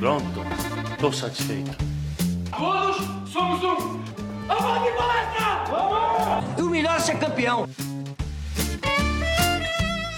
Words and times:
Pronto, 0.00 0.24
tô 0.98 1.12
satisfeito. 1.12 1.76
Todos 2.56 2.96
somos 3.30 3.62
um. 3.62 4.02
Vamos 4.46 4.82
de 4.82 4.96
palestra! 4.96 5.64
Vamos! 5.68 6.58
O 6.58 6.70
melhor 6.70 6.96
é 6.96 7.00
ser 7.00 7.18
campeão. 7.18 7.68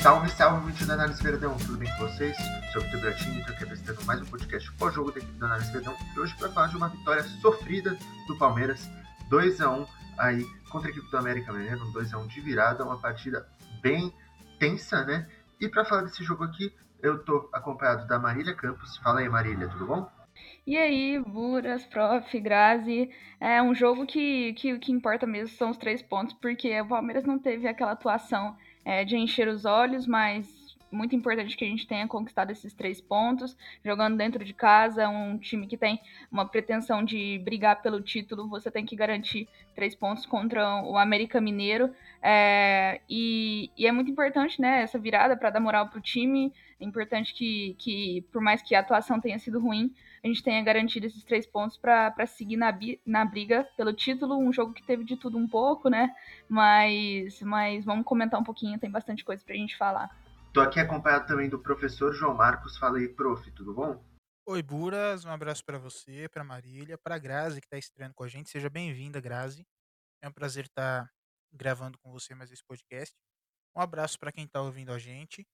Salve, 0.01 0.31
salve, 0.31 0.63
muito 0.63 0.87
da 0.87 0.95
Análise 0.95 1.21
Verdão, 1.21 1.57
tudo 1.57 1.79
bem 1.79 1.91
com 1.97 2.07
vocês? 2.07 2.37
Sou 2.73 2.81
o 2.81 2.85
Vitor 2.85 3.01
Bratini 3.01 3.35
e 3.35 3.41
estou 3.41 3.55
aqui 3.57 3.65
apresentando 3.65 4.05
mais 4.05 4.23
um 4.23 4.25
podcast 4.27 4.73
pós-jogo 4.75 5.11
da 5.11 5.19
equipe 5.19 5.33
da 5.41 5.47
Análise 5.47 5.73
Verdão 5.73 5.97
e 6.15 6.21
hoje 6.21 6.37
para 6.37 6.49
falar 6.51 6.69
de 6.69 6.77
uma 6.77 6.89
vitória 6.89 7.25
sofrida 7.41 7.99
do 8.29 8.39
Palmeiras, 8.39 8.89
2 9.31 9.61
a 9.61 9.69
1 9.69 9.87
aí 10.19 10.47
contra 10.71 10.91
a 10.91 10.93
equipe 10.93 11.11
do 11.11 11.17
América 11.17 11.53
Mineiro, 11.53 11.85
um 11.85 11.91
2 11.91 12.15
a 12.15 12.19
1 12.19 12.29
de 12.29 12.41
virada, 12.41 12.85
uma 12.85 12.99
partida 12.99 13.49
bem 13.83 14.15
tensa, 14.61 15.05
né? 15.05 15.27
E 15.61 15.69
para 15.69 15.85
falar 15.85 16.03
desse 16.03 16.23
jogo 16.23 16.45
aqui, 16.45 16.73
eu 17.03 17.19
tô 17.19 17.49
acompanhado 17.53 18.07
da 18.07 18.19
Marília 18.19 18.55
Campos. 18.55 18.97
Fala 18.99 19.21
aí, 19.21 19.29
Marília, 19.29 19.69
tudo 19.69 19.87
bom? 19.87 20.11
E 20.67 20.79
aí, 20.79 21.19
Buras, 21.19 21.85
Prof, 21.85 22.41
Grazi, 22.41 23.11
é 23.41 23.61
um 23.61 23.75
jogo 23.75 24.07
que, 24.07 24.53
que 24.55 24.73
o 24.73 24.79
que 24.79 24.93
importa 24.93 25.27
mesmo 25.27 25.57
são 25.57 25.71
os 25.71 25.77
três 25.77 26.01
pontos, 26.01 26.35
porque 26.35 26.81
o 26.81 26.87
Palmeiras 26.87 27.25
não 27.25 27.39
teve 27.39 27.67
aquela 27.67 27.93
atuação 27.93 28.57
é, 28.85 29.05
de 29.05 29.17
encher 29.17 29.49
os 29.49 29.65
olhos, 29.65 30.07
mas 30.07 30.63
muito 30.93 31.17
importante 31.17 31.57
que 31.57 31.65
a 31.65 31.69
gente 31.69 31.87
tenha 31.87 32.07
conquistado 32.07 32.51
esses 32.51 32.75
três 32.75 33.01
pontos, 33.01 33.57
jogando 33.85 34.17
dentro 34.17 34.45
de 34.45 34.53
casa, 34.53 35.09
um 35.09 35.39
time 35.39 35.67
que 35.67 35.77
tem 35.77 35.99
uma 36.31 36.47
pretensão 36.47 37.03
de 37.03 37.41
brigar 37.43 37.81
pelo 37.81 38.01
título, 38.01 38.49
você 38.49 38.71
tem 38.71 38.85
que 38.85 38.95
garantir 38.95 39.49
três 39.75 39.95
pontos 39.95 40.27
contra 40.27 40.83
o 40.85 40.99
América 40.99 41.41
Mineiro, 41.41 41.91
é, 42.23 43.01
e, 43.09 43.71
e, 43.77 43.87
é 43.87 43.91
muito 43.91 44.11
importante, 44.11 44.61
né, 44.61 44.83
essa 44.83 44.99
virada 44.99 45.37
para 45.37 45.51
dar 45.51 45.61
moral 45.61 45.89
para 45.89 45.99
o 45.99 46.03
time, 46.03 46.53
é 46.83 46.85
importante 46.85 47.33
que, 47.33 47.75
que, 47.79 48.23
por 48.33 48.43
mais 48.43 48.61
que 48.61 48.75
a 48.75 48.81
atuação 48.81 49.21
tenha 49.21 49.39
sido 49.39 49.61
ruim, 49.61 49.95
a 50.23 50.27
gente 50.27 50.43
tenha 50.43 50.63
garantido 50.63 51.07
esses 51.07 51.23
três 51.23 51.47
pontos 51.47 51.79
para 51.79 52.27
seguir 52.27 52.57
na, 52.57 52.77
na 53.07 53.25
briga 53.25 53.69
pelo 53.77 53.93
título, 53.93 54.37
um 54.37 54.53
jogo 54.53 54.73
que 54.73 54.85
teve 54.85 55.05
de 55.05 55.17
tudo 55.17 55.39
um 55.39 55.49
pouco, 55.49 55.89
né, 55.89 56.13
mas, 56.49 57.41
mas 57.43 57.85
vamos 57.85 58.05
comentar 58.05 58.41
um 58.41 58.45
pouquinho, 58.45 58.81
tem 58.81 58.91
bastante 58.91 59.25
coisa 59.25 59.45
para 59.45 59.55
a 59.55 59.59
gente 59.59 59.77
falar. 59.77 60.11
Tô 60.53 60.61
aqui 60.61 60.81
acompanhado 60.81 61.27
também 61.27 61.49
do 61.49 61.59
professor 61.59 62.13
João 62.13 62.35
Marcos. 62.35 62.77
Fala 62.77 62.99
aí, 62.99 63.09
prof, 63.09 63.51
tudo 63.53 63.73
bom? 63.73 64.05
Oi, 64.47 64.63
Buras, 64.63 65.25
um 65.25 65.31
abraço 65.31 65.65
para 65.65 65.79
você, 65.79 66.29
para 66.29 66.45
Marília, 66.45 66.99
para 66.99 67.17
Grazi 67.17 67.61
que 67.61 67.67
está 67.67 67.79
estreando 67.79 68.15
com 68.15 68.25
a 68.25 68.29
gente. 68.29 68.51
Seja 68.51 68.69
bem-vinda, 68.69 69.21
Grazi. 69.21 69.65
É 70.21 70.29
um 70.29 70.33
prazer 70.33 70.67
estar 70.67 71.05
tá 71.05 71.11
gravando 71.53 71.97
com 71.99 72.11
você 72.11 72.35
mais 72.35 72.51
esse 72.51 72.63
podcast. 72.67 73.15
Um 73.75 73.81
abraço 73.81 74.19
para 74.19 74.33
quem 74.33 74.45
está 74.45 74.61
ouvindo 74.61 74.93
a 74.93 74.99
gente. 74.99 75.47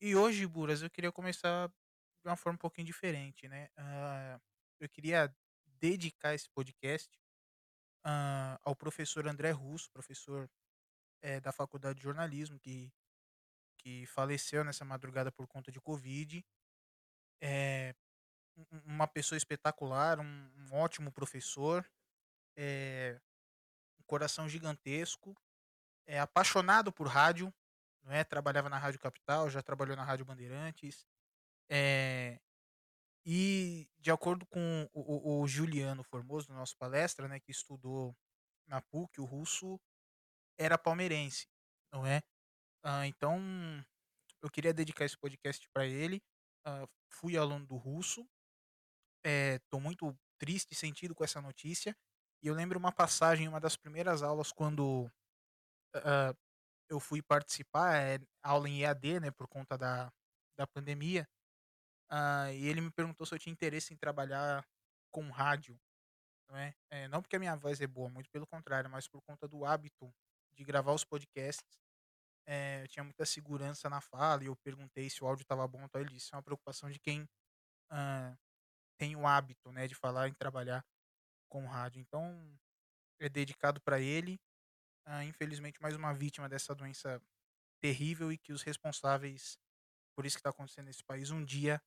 E 0.00 0.16
hoje, 0.16 0.46
Buras, 0.46 0.80
eu 0.80 0.88
queria 0.88 1.12
começar 1.12 1.68
de 1.68 2.28
uma 2.28 2.36
forma 2.36 2.54
um 2.54 2.58
pouquinho 2.58 2.86
diferente, 2.86 3.46
né? 3.48 3.68
Uh, 3.78 4.40
eu 4.80 4.88
queria 4.88 5.34
dedicar 5.66 6.34
esse 6.34 6.48
podcast 6.48 7.18
uh, 8.06 8.56
ao 8.62 8.74
professor 8.74 9.26
André 9.28 9.50
Russo, 9.50 9.90
professor 9.90 10.50
é, 11.22 11.38
da 11.40 11.52
Faculdade 11.52 11.98
de 11.98 12.02
Jornalismo, 12.04 12.58
que 12.58 12.90
que 13.78 14.04
faleceu 14.06 14.62
nessa 14.62 14.84
madrugada 14.84 15.32
por 15.32 15.46
conta 15.46 15.72
de 15.72 15.80
Covid. 15.80 16.44
É 17.42 17.94
uma 18.84 19.06
pessoa 19.06 19.38
espetacular, 19.38 20.20
um, 20.20 20.50
um 20.58 20.74
ótimo 20.74 21.10
professor, 21.10 21.88
é, 22.58 23.18
um 23.98 24.02
coração 24.04 24.46
gigantesco, 24.46 25.34
é 26.06 26.20
apaixonado 26.20 26.92
por 26.92 27.06
rádio, 27.06 27.50
não 28.02 28.12
é? 28.12 28.24
Trabalhava 28.24 28.68
na 28.68 28.78
Rádio 28.78 29.00
Capital, 29.00 29.50
já 29.50 29.62
trabalhou 29.62 29.96
na 29.96 30.04
Rádio 30.04 30.24
Bandeirantes. 30.24 31.06
É, 31.70 32.40
e 33.24 33.88
de 33.98 34.10
acordo 34.10 34.46
com 34.46 34.88
o, 34.92 35.40
o, 35.40 35.42
o 35.42 35.46
Juliano 35.46 36.02
Formoso, 36.02 36.50
no 36.50 36.58
nosso 36.58 36.76
palestra, 36.76 37.28
né, 37.28 37.38
que 37.38 37.50
estudou 37.50 38.16
na 38.66 38.80
PUC, 38.80 39.20
o 39.20 39.24
russo 39.24 39.78
era 40.58 40.78
palmeirense, 40.78 41.46
não 41.92 42.06
é? 42.06 42.22
Ah, 42.82 43.06
então, 43.06 43.38
eu 44.42 44.50
queria 44.50 44.72
dedicar 44.72 45.04
esse 45.04 45.18
podcast 45.18 45.68
para 45.72 45.86
ele. 45.86 46.22
Ah, 46.64 46.86
fui 47.10 47.36
aluno 47.36 47.66
do 47.66 47.76
russo. 47.76 48.26
Estou 49.24 49.80
é, 49.80 49.82
muito 49.82 50.18
triste 50.38 50.72
e 50.72 50.74
sentido 50.74 51.14
com 51.14 51.24
essa 51.24 51.42
notícia. 51.42 51.94
E 52.42 52.46
eu 52.46 52.54
lembro 52.54 52.78
uma 52.78 52.92
passagem, 52.92 53.48
uma 53.48 53.60
das 53.60 53.76
primeiras 53.76 54.22
aulas, 54.22 54.50
quando 54.50 55.10
uh, 55.94 56.36
eu 56.90 57.00
fui 57.00 57.22
participar, 57.22 57.96
é 57.96 58.18
aula 58.42 58.68
em 58.68 58.82
EAD, 58.82 59.20
né, 59.20 59.30
por 59.30 59.48
conta 59.48 59.78
da, 59.78 60.12
da 60.58 60.66
pandemia. 60.66 61.26
Uh, 62.10 62.52
e 62.52 62.68
ele 62.68 62.80
me 62.80 62.90
perguntou 62.90 63.26
se 63.26 63.34
eu 63.34 63.38
tinha 63.38 63.52
interesse 63.52 63.94
em 63.94 63.96
trabalhar 63.96 64.66
com 65.12 65.30
rádio. 65.30 65.78
Não, 66.48 66.56
é? 66.56 66.74
é? 66.90 67.08
não 67.08 67.22
porque 67.22 67.36
a 67.36 67.38
minha 67.38 67.56
voz 67.56 67.80
é 67.80 67.86
boa, 67.86 68.08
muito 68.08 68.28
pelo 68.30 68.46
contrário, 68.46 68.90
mas 68.90 69.06
por 69.06 69.22
conta 69.22 69.46
do 69.46 69.64
hábito 69.64 70.12
de 70.52 70.64
gravar 70.64 70.92
os 70.92 71.04
podcasts 71.04 71.80
é, 72.46 72.82
eu 72.82 72.88
tinha 72.88 73.04
muita 73.04 73.24
segurança 73.24 73.88
na 73.88 74.00
fala 74.00 74.42
e 74.42 74.46
eu 74.46 74.56
perguntei 74.56 75.08
se 75.08 75.22
o 75.22 75.26
áudio 75.26 75.42
estava 75.42 75.66
bom, 75.68 75.84
então 75.84 76.00
ele 76.00 76.10
disse, 76.10 76.30
é 76.32 76.36
uma 76.36 76.42
preocupação 76.42 76.90
de 76.90 76.98
quem 76.98 77.22
uh, 77.22 78.36
tem 78.98 79.14
o 79.14 79.24
hábito, 79.24 79.70
né, 79.70 79.86
de 79.86 79.94
falar 79.94 80.26
e 80.26 80.34
trabalhar 80.34 80.84
com 81.48 81.64
rádio. 81.66 82.00
Então, 82.00 82.58
é 83.20 83.28
dedicado 83.28 83.80
para 83.80 84.00
ele. 84.00 84.40
Uh, 85.06 85.22
infelizmente, 85.22 85.80
mais 85.82 85.96
uma 85.96 86.12
vítima 86.12 86.48
dessa 86.48 86.74
doença 86.74 87.20
terrível 87.80 88.30
e 88.32 88.38
que 88.38 88.52
os 88.52 88.62
responsáveis 88.62 89.58
por 90.14 90.26
isso 90.26 90.36
que 90.36 90.40
está 90.40 90.50
acontecendo 90.50 90.86
nesse 90.86 91.02
país 91.02 91.30
um 91.30 91.42
dia 91.42 91.80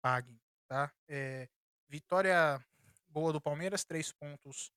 paguem, 0.00 0.40
tá? 0.68 0.92
É, 1.08 1.48
vitória 1.88 2.64
boa 3.08 3.32
do 3.32 3.40
Palmeiras, 3.40 3.84
três 3.84 4.12
pontos 4.12 4.70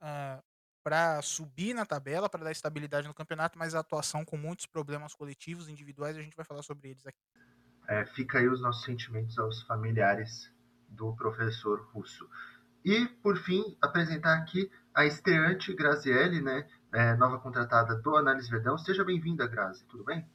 uh, 0.00 0.42
para 0.82 1.20
subir 1.20 1.74
na 1.74 1.84
tabela, 1.84 2.28
para 2.28 2.44
dar 2.44 2.50
estabilidade 2.50 3.06
no 3.06 3.12
campeonato, 3.12 3.58
mas 3.58 3.74
a 3.74 3.80
atuação 3.80 4.24
com 4.24 4.36
muitos 4.36 4.64
problemas 4.64 5.14
coletivos, 5.14 5.68
individuais, 5.68 6.16
a 6.16 6.22
gente 6.22 6.36
vai 6.36 6.44
falar 6.44 6.62
sobre 6.62 6.88
eles 6.88 7.06
aqui. 7.06 7.20
É, 7.86 8.06
fica 8.06 8.38
aí 8.38 8.48
os 8.48 8.62
nossos 8.62 8.84
sentimentos 8.84 9.38
aos 9.38 9.62
familiares 9.64 10.50
do 10.88 11.14
professor 11.16 11.86
Russo. 11.92 12.28
E, 12.84 13.06
por 13.22 13.36
fim, 13.36 13.76
apresentar 13.82 14.38
aqui 14.38 14.70
a 14.94 15.04
estreante 15.04 15.74
Graziele, 15.74 16.40
né, 16.40 16.66
é, 16.92 17.14
nova 17.14 17.38
contratada 17.38 17.94
do 17.96 18.16
Análise 18.16 18.50
Verdão. 18.50 18.78
Seja 18.78 19.04
bem-vinda, 19.04 19.46
Grazi, 19.46 19.84
tudo 19.86 20.04
bem? 20.04 20.26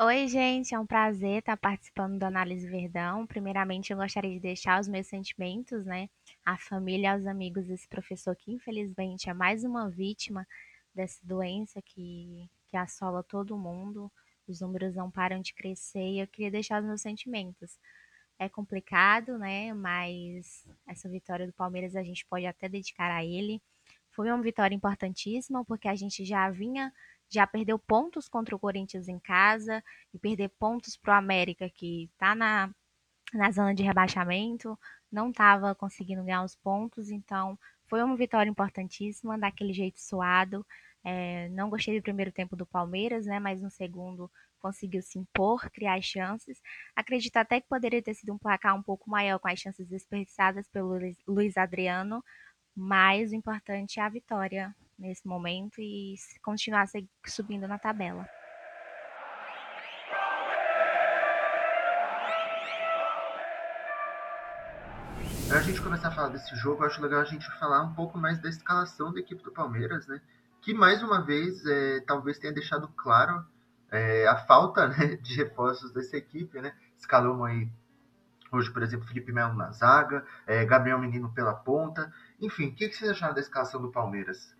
Oi, 0.00 0.26
gente, 0.26 0.74
é 0.74 0.78
um 0.78 0.86
prazer 0.86 1.38
estar 1.38 1.56
participando 1.56 2.18
do 2.18 2.24
Análise 2.24 2.66
Verdão. 2.68 3.26
Primeiramente, 3.26 3.92
eu 3.92 3.96
gostaria 3.96 4.32
de 4.32 4.40
deixar 4.40 4.80
os 4.80 4.88
meus 4.88 5.06
sentimentos, 5.06 5.84
né, 5.84 6.08
à 6.44 6.56
família, 6.58 7.12
aos 7.12 7.26
amigos 7.26 7.66
desse 7.66 7.88
professor 7.88 8.34
que, 8.34 8.50
infelizmente, 8.50 9.30
é 9.30 9.34
mais 9.34 9.64
uma 9.64 9.88
vítima 9.88 10.46
dessa 10.94 11.20
doença 11.22 11.80
que, 11.82 12.50
que 12.68 12.76
assola 12.76 13.22
todo 13.22 13.56
mundo. 13.56 14.10
Os 14.48 14.60
números 14.60 14.94
não 14.94 15.10
param 15.10 15.40
de 15.40 15.54
crescer 15.54 16.14
e 16.14 16.20
eu 16.20 16.26
queria 16.26 16.50
deixar 16.50 16.80
os 16.80 16.86
meus 16.86 17.00
sentimentos. 17.00 17.78
É 18.38 18.48
complicado, 18.48 19.38
né, 19.38 19.72
mas 19.72 20.66
essa 20.86 21.08
vitória 21.08 21.46
do 21.46 21.52
Palmeiras 21.52 21.94
a 21.94 22.02
gente 22.02 22.26
pode 22.26 22.44
até 22.44 22.68
dedicar 22.68 23.10
a 23.10 23.24
ele. 23.24 23.62
Foi 24.12 24.28
uma 24.30 24.42
vitória 24.42 24.74
importantíssima 24.74 25.64
porque 25.64 25.88
a 25.88 25.94
gente 25.94 26.24
já 26.24 26.50
vinha 26.50 26.92
já 27.32 27.46
perdeu 27.46 27.78
pontos 27.78 28.28
contra 28.28 28.54
o 28.54 28.58
Corinthians 28.58 29.08
em 29.08 29.18
casa 29.18 29.82
e 30.12 30.18
perder 30.18 30.50
pontos 30.50 30.98
para 30.98 31.14
o 31.14 31.16
América, 31.16 31.70
que 31.70 32.10
está 32.12 32.34
na, 32.34 32.70
na 33.32 33.50
zona 33.50 33.74
de 33.74 33.82
rebaixamento, 33.82 34.78
não 35.10 35.30
estava 35.30 35.74
conseguindo 35.74 36.22
ganhar 36.22 36.44
os 36.44 36.54
pontos, 36.54 37.10
então 37.10 37.58
foi 37.86 38.02
uma 38.02 38.16
vitória 38.16 38.50
importantíssima, 38.50 39.38
daquele 39.38 39.72
jeito 39.72 39.98
suado. 40.00 40.64
É, 41.04 41.48
não 41.50 41.68
gostei 41.68 41.98
do 41.98 42.02
primeiro 42.02 42.30
tempo 42.30 42.54
do 42.54 42.66
Palmeiras, 42.66 43.26
né? 43.26 43.40
Mas 43.40 43.60
no 43.60 43.70
segundo 43.70 44.30
conseguiu 44.60 45.02
se 45.02 45.18
impor, 45.18 45.68
criar 45.70 46.00
chances. 46.00 46.60
Acredito 46.94 47.36
até 47.36 47.60
que 47.60 47.68
poderia 47.68 48.00
ter 48.02 48.14
sido 48.14 48.32
um 48.32 48.38
placar 48.38 48.76
um 48.76 48.82
pouco 48.82 49.10
maior 49.10 49.38
com 49.38 49.48
as 49.48 49.58
chances 49.58 49.88
desperdiçadas 49.88 50.68
pelo 50.68 50.98
Luiz 51.26 51.56
Adriano, 51.56 52.22
mas 52.74 53.32
o 53.32 53.34
importante 53.34 54.00
é 54.00 54.02
a 54.02 54.08
vitória 54.08 54.74
nesse 54.98 55.26
momento 55.26 55.80
e 55.80 56.14
continuar 56.42 56.86
subindo 57.26 57.66
na 57.66 57.78
tabela. 57.78 58.26
Para 65.48 65.58
a 65.58 65.62
gente 65.62 65.82
começar 65.82 66.08
a 66.08 66.12
falar 66.12 66.28
desse 66.28 66.56
jogo, 66.56 66.82
acho 66.82 67.02
legal 67.02 67.20
a 67.20 67.24
gente 67.24 67.46
falar 67.58 67.82
um 67.82 67.92
pouco 67.92 68.16
mais 68.16 68.38
da 68.40 68.48
escalação 68.48 69.12
da 69.12 69.20
equipe 69.20 69.42
do 69.42 69.52
Palmeiras, 69.52 70.06
né? 70.06 70.18
Que 70.62 70.72
mais 70.72 71.02
uma 71.02 71.20
vez 71.20 71.66
é, 71.66 72.00
talvez 72.06 72.38
tenha 72.38 72.54
deixado 72.54 72.88
claro 72.96 73.44
é, 73.90 74.26
a 74.26 74.36
falta 74.46 74.88
né, 74.88 75.16
de 75.20 75.36
reforços 75.36 75.92
dessa 75.92 76.16
equipe, 76.16 76.58
né? 76.58 76.74
Escalamos 76.96 77.46
aí 77.46 77.68
hoje, 78.52 78.70
por 78.70 78.82
exemplo, 78.82 79.06
Felipe 79.06 79.32
Melo 79.32 79.54
na 79.54 79.70
zaga, 79.70 80.24
é, 80.46 80.64
Gabriel 80.64 80.98
Menino 80.98 81.32
pela 81.32 81.54
ponta. 81.54 82.12
Enfim, 82.40 82.68
o 82.68 82.74
que, 82.74 82.88
que 82.88 82.96
vocês 82.96 83.10
acharam 83.10 83.34
da 83.34 83.40
escalação 83.40 83.80
do 83.80 83.90
Palmeiras? 83.90 84.54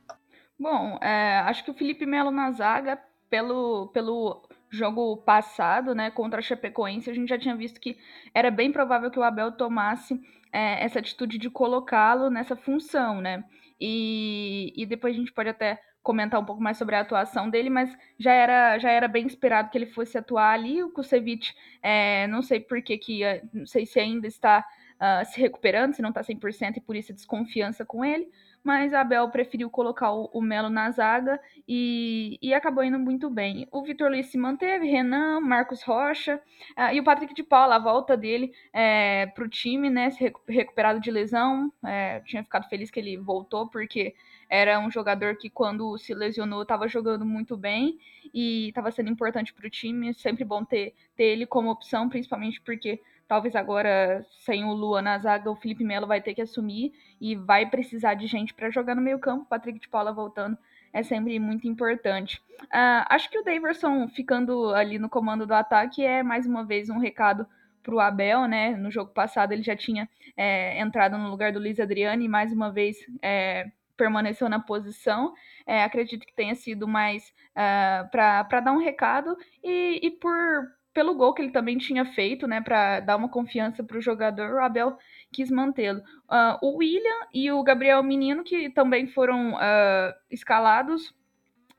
Bom, 0.58 0.98
é, 1.02 1.40
acho 1.40 1.64
que 1.64 1.70
o 1.70 1.74
Felipe 1.74 2.06
Melo 2.06 2.30
na 2.30 2.50
zaga, 2.52 2.98
pelo, 3.28 3.88
pelo 3.88 4.48
jogo 4.70 5.18
passado, 5.18 5.94
né, 5.94 6.10
contra 6.10 6.38
a 6.38 6.42
Chapecoense, 6.42 7.10
a 7.10 7.14
gente 7.14 7.28
já 7.28 7.38
tinha 7.38 7.56
visto 7.56 7.80
que 7.80 7.98
era 8.34 8.50
bem 8.50 8.72
provável 8.72 9.10
que 9.10 9.18
o 9.18 9.22
Abel 9.22 9.52
tomasse 9.52 10.20
é, 10.52 10.84
essa 10.84 10.98
atitude 10.98 11.38
de 11.38 11.50
colocá-lo 11.50 12.30
nessa 12.30 12.54
função, 12.54 13.20
né? 13.20 13.44
E, 13.80 14.72
e 14.76 14.86
depois 14.86 15.14
a 15.14 15.18
gente 15.18 15.32
pode 15.32 15.48
até 15.48 15.80
comentar 16.02 16.40
um 16.40 16.44
pouco 16.44 16.62
mais 16.62 16.76
sobre 16.76 16.96
a 16.96 17.00
atuação 17.00 17.48
dele, 17.48 17.70
mas 17.70 17.90
já 18.18 18.32
era, 18.32 18.78
já 18.78 18.90
era 18.90 19.08
bem 19.08 19.26
esperado 19.26 19.70
que 19.70 19.78
ele 19.78 19.86
fosse 19.86 20.18
atuar 20.18 20.52
ali. 20.52 20.82
O 20.82 20.90
Kusevich, 20.90 21.54
é, 21.82 22.26
não 22.26 22.42
sei 22.42 22.60
por 22.60 22.82
que, 22.82 22.98
que 22.98 23.20
não 23.52 23.66
sei 23.66 23.86
se 23.86 24.00
ainda 24.00 24.26
está 24.26 24.66
uh, 25.02 25.24
se 25.24 25.40
recuperando, 25.40 25.94
se 25.94 26.02
não 26.02 26.10
está 26.10 26.22
100% 26.22 26.76
e 26.76 26.80
por 26.80 26.94
isso 26.94 27.10
a 27.10 27.14
desconfiança 27.14 27.84
com 27.84 28.04
ele, 28.04 28.30
mas 28.62 28.94
a 28.94 29.00
Abel 29.00 29.28
preferiu 29.30 29.68
colocar 29.68 30.12
o, 30.12 30.40
Melo 30.40 30.70
na 30.70 30.88
zaga 30.92 31.40
e, 31.66 32.38
e, 32.40 32.54
acabou 32.54 32.84
indo 32.84 32.98
muito 32.98 33.28
bem. 33.28 33.66
O 33.72 33.82
Vitor 33.82 34.08
Luiz 34.08 34.26
se 34.26 34.38
manteve, 34.38 34.86
Renan, 34.86 35.40
Marcos 35.40 35.82
Rocha 35.82 36.40
uh, 36.78 36.94
e 36.94 37.00
o 37.00 37.04
Patrick 37.04 37.34
de 37.34 37.42
Paula, 37.42 37.74
a 37.74 37.80
volta 37.80 38.16
dele 38.16 38.52
é, 38.72 39.26
para 39.26 39.44
o 39.44 39.48
time, 39.48 39.90
né, 39.90 40.10
se 40.10 40.32
recuperado 40.48 41.00
de 41.00 41.10
lesão. 41.10 41.72
É, 41.84 42.20
tinha 42.20 42.44
ficado 42.44 42.68
feliz 42.68 42.88
que 42.88 43.00
ele 43.00 43.16
voltou, 43.16 43.68
porque 43.68 44.14
era 44.48 44.78
um 44.78 44.90
jogador 44.90 45.36
que, 45.36 45.50
quando 45.50 45.96
se 45.98 46.14
lesionou, 46.14 46.62
estava 46.62 46.86
jogando 46.86 47.24
muito 47.24 47.56
bem 47.56 47.98
e 48.32 48.68
estava 48.68 48.92
sendo 48.92 49.10
importante 49.10 49.52
para 49.52 49.66
o 49.66 49.70
time. 49.70 50.14
Sempre 50.14 50.44
bom 50.44 50.64
ter, 50.64 50.94
ter 51.16 51.24
ele 51.24 51.46
como 51.46 51.70
opção, 51.70 52.08
principalmente 52.08 52.60
porque 52.60 53.00
Talvez 53.32 53.56
agora, 53.56 54.26
sem 54.44 54.62
o 54.62 54.74
Lua 54.74 55.00
na 55.00 55.18
zaga, 55.18 55.50
o 55.50 55.56
Felipe 55.56 55.82
Melo 55.82 56.06
vai 56.06 56.20
ter 56.20 56.34
que 56.34 56.42
assumir 56.42 56.92
e 57.18 57.34
vai 57.34 57.64
precisar 57.64 58.12
de 58.12 58.26
gente 58.26 58.52
para 58.52 58.68
jogar 58.68 58.94
no 58.94 59.00
meio 59.00 59.18
campo. 59.18 59.46
Patrick 59.46 59.80
de 59.80 59.88
Paula 59.88 60.12
voltando 60.12 60.58
é 60.92 61.02
sempre 61.02 61.38
muito 61.38 61.66
importante. 61.66 62.42
Uh, 62.64 63.08
acho 63.08 63.30
que 63.30 63.38
o 63.38 63.42
Daverson 63.42 64.06
ficando 64.08 64.74
ali 64.74 64.98
no 64.98 65.08
comando 65.08 65.46
do 65.46 65.54
ataque 65.54 66.04
é 66.04 66.22
mais 66.22 66.44
uma 66.44 66.62
vez 66.62 66.90
um 66.90 66.98
recado 66.98 67.46
para 67.82 67.94
o 67.94 68.00
Abel, 68.00 68.46
né? 68.46 68.76
No 68.76 68.90
jogo 68.90 69.10
passado 69.12 69.52
ele 69.52 69.62
já 69.62 69.74
tinha 69.74 70.06
é, 70.36 70.78
entrado 70.78 71.16
no 71.16 71.30
lugar 71.30 71.54
do 71.54 71.58
Luiz 71.58 71.80
Adriano 71.80 72.22
e 72.22 72.28
mais 72.28 72.52
uma 72.52 72.70
vez 72.70 72.98
é, 73.22 73.70
permaneceu 73.96 74.46
na 74.50 74.60
posição. 74.60 75.32
É, 75.66 75.82
acredito 75.82 76.26
que 76.26 76.34
tenha 76.34 76.54
sido 76.54 76.86
mais 76.86 77.30
uh, 77.56 78.04
ah, 78.10 78.44
para 78.46 78.60
dar 78.60 78.72
um 78.72 78.78
recado 78.78 79.34
e, 79.64 80.00
e 80.02 80.10
por 80.10 80.68
pelo 80.92 81.14
gol 81.14 81.32
que 81.32 81.42
ele 81.42 81.50
também 81.50 81.78
tinha 81.78 82.04
feito, 82.04 82.46
né, 82.46 82.60
para 82.60 83.00
dar 83.00 83.16
uma 83.16 83.28
confiança 83.28 83.82
para 83.82 83.98
o 83.98 84.02
jogador, 84.02 84.54
o 84.54 84.64
Abel 84.64 84.96
quis 85.32 85.50
mantê-lo. 85.50 86.00
Uh, 86.30 86.58
o 86.62 86.76
William 86.78 87.26
e 87.32 87.50
o 87.50 87.62
Gabriel 87.62 88.02
Menino, 88.02 88.44
que 88.44 88.68
também 88.70 89.06
foram 89.06 89.54
uh, 89.54 90.12
escalados, 90.30 91.08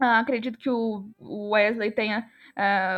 uh, 0.01 0.18
acredito 0.19 0.57
que 0.57 0.69
o, 0.69 1.06
Wesley 1.51 1.92
tenha 1.92 2.27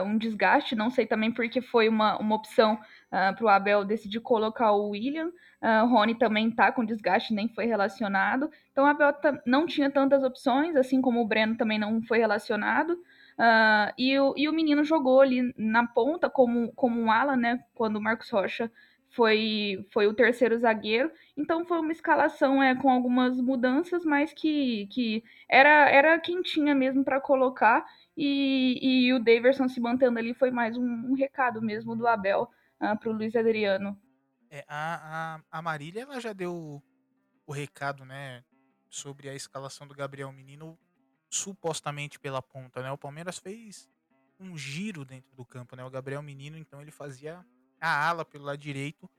um 0.05 0.17
desgaste, 0.17 0.75
não 0.75 0.89
sei 0.89 1.05
também 1.05 1.31
porque 1.31 1.61
foi 1.61 1.87
uma, 1.87 2.17
uma 2.17 2.35
opção 2.35 2.77
para 3.09 3.45
o 3.45 3.47
Abel 3.47 3.85
decidir 3.85 4.19
colocar 4.19 4.73
o 4.73 4.89
William. 4.89 5.31
Uh, 5.61 5.87
Rony 5.87 6.13
também 6.15 6.51
tá 6.51 6.71
com 6.71 6.83
desgaste, 6.83 7.33
nem 7.33 7.47
foi 7.47 7.65
relacionado. 7.65 8.51
Então 8.71 8.83
o 8.83 8.87
Abel 8.87 9.13
não 9.45 9.65
tinha 9.65 9.89
tantas 9.89 10.23
opções, 10.23 10.75
assim 10.75 11.01
como 11.01 11.21
o 11.21 11.25
Breno 11.25 11.55
também 11.55 11.79
não 11.79 12.01
foi 12.03 12.17
relacionado. 12.17 12.97
Uh, 13.37 13.91
e, 13.97 14.17
o, 14.17 14.33
e 14.37 14.47
o 14.47 14.53
menino 14.53 14.83
jogou 14.83 15.19
ali 15.19 15.53
na 15.57 15.85
ponta 15.85 16.29
como, 16.29 16.71
como 16.73 16.99
um 16.99 17.11
ala, 17.11 17.35
né? 17.35 17.63
Quando 17.73 17.97
o 17.97 18.01
Marcos 18.01 18.29
Rocha 18.29 18.71
foi, 19.09 19.85
foi 19.91 20.07
o 20.07 20.13
terceiro 20.13 20.57
zagueiro. 20.57 21.11
Então 21.35 21.65
foi 21.65 21.79
uma 21.79 21.91
escalação 21.91 22.61
é, 22.61 22.75
com 22.75 22.89
algumas 22.89 23.39
mudanças, 23.39 24.05
mas 24.05 24.33
que, 24.33 24.87
que 24.87 25.23
era, 25.49 25.89
era 25.89 26.19
quem 26.19 26.41
tinha 26.41 26.73
mesmo 26.73 27.03
para 27.03 27.19
colocar. 27.19 27.85
E, 28.15 28.79
e 28.81 29.13
o 29.13 29.19
Daverson 29.19 29.67
se 29.67 29.79
mantendo 29.79 30.17
ali 30.17 30.33
foi 30.33 30.49
mais 30.49 30.77
um, 30.77 30.83
um 30.83 31.13
recado 31.13 31.61
mesmo 31.61 31.95
do 31.95 32.07
Abel 32.07 32.43
uh, 32.43 32.47
ah, 32.79 32.95
para 32.95 33.09
o 33.09 33.13
Luiz 33.13 33.35
Adriano. 33.35 33.99
É, 34.49 34.63
a, 34.67 35.35
a, 35.51 35.59
a 35.59 35.61
Marília 35.61 36.03
ela 36.03 36.19
já 36.21 36.31
deu 36.31 36.81
o 37.45 37.51
recado, 37.51 38.05
né, 38.05 38.43
sobre 38.89 39.29
a 39.29 39.35
escalação 39.35 39.85
do 39.85 39.93
Gabriel 39.93 40.31
Menino 40.31 40.79
supostamente 41.29 42.19
pela 42.19 42.41
ponta, 42.41 42.81
né? 42.81 42.91
O 42.91 42.97
Palmeiras 42.97 43.37
fez 43.37 43.89
um 44.39 44.57
giro 44.57 45.05
dentro 45.05 45.33
do 45.35 45.45
campo, 45.45 45.75
né? 45.75 45.83
O 45.83 45.89
Gabriel 45.89 46.21
Menino, 46.21 46.57
então, 46.57 46.81
ele 46.81 46.91
fazia 46.91 47.45
a 47.79 48.07
ala 48.07 48.25
pelo 48.25 48.45
lado 48.45 48.57
direito 48.57 49.09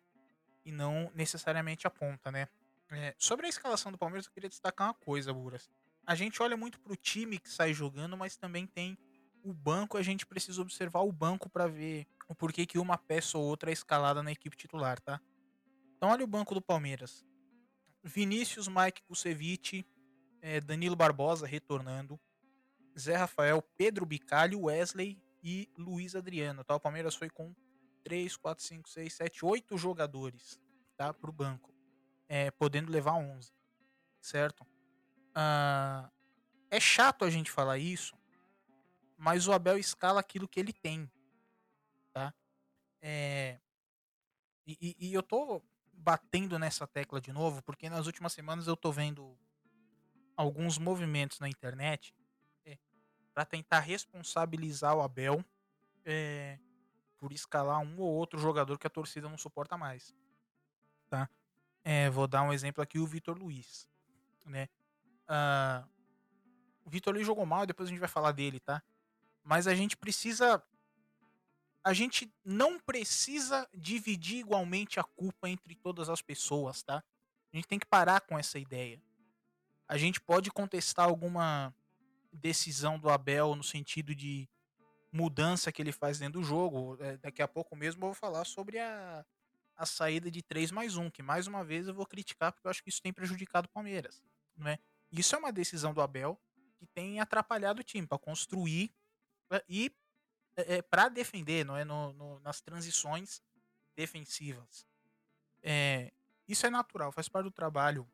e 0.64 0.72
não 0.72 1.10
necessariamente 1.14 1.86
a 1.86 1.90
ponta, 1.90 2.30
né? 2.30 2.48
É, 2.90 3.14
sobre 3.18 3.46
a 3.46 3.48
escalação 3.48 3.90
do 3.90 3.98
Palmeiras, 3.98 4.26
eu 4.26 4.32
queria 4.32 4.48
destacar 4.48 4.88
uma 4.88 4.94
coisa, 4.94 5.32
Buras. 5.32 5.70
A 6.06 6.14
gente 6.14 6.40
olha 6.42 6.56
muito 6.56 6.78
pro 6.80 6.96
time 6.96 7.38
que 7.38 7.50
sai 7.50 7.74
jogando, 7.74 8.16
mas 8.16 8.36
também 8.36 8.66
tem 8.66 8.96
o 9.42 9.52
banco. 9.52 9.96
A 9.96 10.02
gente 10.02 10.24
precisa 10.24 10.62
observar 10.62 11.00
o 11.00 11.10
banco 11.10 11.48
para 11.48 11.66
ver 11.66 12.06
o 12.28 12.34
porquê 12.34 12.64
que 12.64 12.78
uma 12.78 12.96
peça 12.96 13.38
ou 13.38 13.44
outra 13.44 13.70
é 13.70 13.72
escalada 13.72 14.22
na 14.22 14.30
equipe 14.30 14.56
titular, 14.56 15.00
tá? 15.00 15.20
Então, 15.96 16.10
olha 16.10 16.24
o 16.24 16.28
banco 16.28 16.54
do 16.54 16.62
Palmeiras. 16.62 17.24
Vinícius, 18.04 18.68
Mike 18.68 19.02
Kusevich, 19.02 19.84
é, 20.46 20.60
Danilo 20.60 20.94
Barbosa 20.94 21.44
retornando, 21.44 22.20
Zé 22.96 23.16
Rafael, 23.16 23.60
Pedro 23.76 24.06
Bicalho, 24.06 24.62
Wesley 24.62 25.20
e 25.42 25.68
Luiz 25.76 26.14
Adriano. 26.14 26.62
Tá? 26.62 26.76
O 26.76 26.80
Palmeiras 26.80 27.16
foi 27.16 27.28
com 27.28 27.52
3, 28.04 28.36
4, 28.36 28.64
5, 28.64 28.88
6, 28.88 29.12
7, 29.12 29.44
8 29.44 29.76
jogadores 29.76 30.60
tá? 30.96 31.12
para 31.12 31.28
o 31.28 31.32
banco, 31.32 31.74
é, 32.28 32.52
podendo 32.52 32.92
levar 32.92 33.14
11, 33.14 33.52
certo? 34.20 34.64
Ah, 35.34 36.08
é 36.70 36.78
chato 36.78 37.24
a 37.24 37.30
gente 37.30 37.50
falar 37.50 37.78
isso, 37.78 38.16
mas 39.18 39.48
o 39.48 39.52
Abel 39.52 39.76
escala 39.76 40.20
aquilo 40.20 40.46
que 40.46 40.60
ele 40.60 40.72
tem, 40.72 41.10
tá? 42.12 42.32
É, 43.02 43.58
e, 44.64 44.96
e, 44.98 45.12
eu 45.12 45.22
tô 45.24 45.60
batendo 45.92 46.56
nessa 46.56 46.86
tecla 46.86 47.20
de 47.20 47.32
novo, 47.32 47.62
porque 47.62 47.90
nas 47.90 48.06
últimas 48.06 48.32
semanas 48.32 48.68
eu 48.68 48.76
tô 48.76 48.92
vendo 48.92 49.36
alguns 50.36 50.78
movimentos 50.78 51.40
na 51.40 51.48
internet 51.48 52.14
é, 52.64 52.78
para 53.32 53.44
tentar 53.44 53.80
responsabilizar 53.80 54.94
o 54.94 55.02
Abel 55.02 55.44
é, 56.04 56.58
por 57.16 57.32
escalar 57.32 57.80
um 57.80 57.98
ou 57.98 58.12
outro 58.12 58.38
jogador 58.38 58.78
que 58.78 58.86
a 58.86 58.90
torcida 58.90 59.28
não 59.28 59.38
suporta 59.38 59.76
mais. 59.76 60.14
Tá? 61.08 61.28
É, 61.82 62.10
vou 62.10 62.26
dar 62.26 62.42
um 62.42 62.52
exemplo 62.52 62.82
aqui, 62.82 62.98
o 62.98 63.06
Vitor 63.06 63.38
Luiz. 63.38 63.88
Né? 64.44 64.68
Uh, 65.28 65.88
o 66.84 66.90
Vitor 66.90 67.14
Luiz 67.14 67.26
jogou 67.26 67.46
mal, 67.46 67.66
depois 67.66 67.88
a 67.88 67.90
gente 67.90 67.98
vai 67.98 68.08
falar 68.08 68.32
dele, 68.32 68.60
tá? 68.60 68.82
Mas 69.42 69.66
a 69.66 69.74
gente 69.74 69.96
precisa. 69.96 70.62
A 71.82 71.92
gente 71.92 72.32
não 72.44 72.78
precisa 72.78 73.68
dividir 73.72 74.38
igualmente 74.38 74.98
a 74.98 75.04
culpa 75.04 75.48
entre 75.48 75.74
todas 75.76 76.08
as 76.08 76.20
pessoas, 76.20 76.82
tá? 76.82 77.02
A 77.52 77.56
gente 77.56 77.68
tem 77.68 77.78
que 77.78 77.86
parar 77.86 78.20
com 78.20 78.38
essa 78.38 78.58
ideia 78.58 79.00
a 79.88 79.96
gente 79.96 80.20
pode 80.20 80.50
contestar 80.50 81.06
alguma 81.06 81.74
decisão 82.32 82.98
do 82.98 83.08
Abel 83.08 83.54
no 83.54 83.62
sentido 83.62 84.14
de 84.14 84.48
mudança 85.12 85.72
que 85.72 85.80
ele 85.80 85.92
faz 85.92 86.18
dentro 86.18 86.40
do 86.40 86.46
jogo. 86.46 86.96
É, 87.00 87.16
daqui 87.18 87.40
a 87.40 87.48
pouco 87.48 87.74
mesmo 87.74 88.00
eu 88.00 88.08
vou 88.08 88.14
falar 88.14 88.44
sobre 88.44 88.78
a, 88.78 89.24
a 89.76 89.86
saída 89.86 90.30
de 90.30 90.42
3 90.42 90.70
mais 90.70 90.96
1, 90.96 91.10
que 91.10 91.22
mais 91.22 91.46
uma 91.46 91.64
vez 91.64 91.86
eu 91.88 91.94
vou 91.94 92.06
criticar 92.06 92.52
porque 92.52 92.66
eu 92.66 92.70
acho 92.70 92.82
que 92.82 92.90
isso 92.90 93.02
tem 93.02 93.12
prejudicado 93.12 93.66
o 93.66 93.70
Palmeiras. 93.70 94.22
Não 94.56 94.68
é? 94.68 94.78
Isso 95.10 95.34
é 95.34 95.38
uma 95.38 95.52
decisão 95.52 95.94
do 95.94 96.00
Abel 96.00 96.40
que 96.78 96.86
tem 96.86 97.20
atrapalhado 97.20 97.80
o 97.80 97.84
time 97.84 98.06
para 98.06 98.18
construir 98.18 98.92
e 99.68 99.90
é, 100.56 100.76
é 100.76 100.82
para 100.82 101.08
defender, 101.08 101.64
não 101.64 101.76
é? 101.76 101.84
No, 101.84 102.12
no, 102.12 102.40
nas 102.40 102.60
transições 102.60 103.42
defensivas. 103.94 104.86
É, 105.62 106.12
isso 106.46 106.66
é 106.66 106.70
natural, 106.70 107.10
faz 107.12 107.28
parte 107.28 107.44
do 107.44 107.50
trabalho 107.50 108.06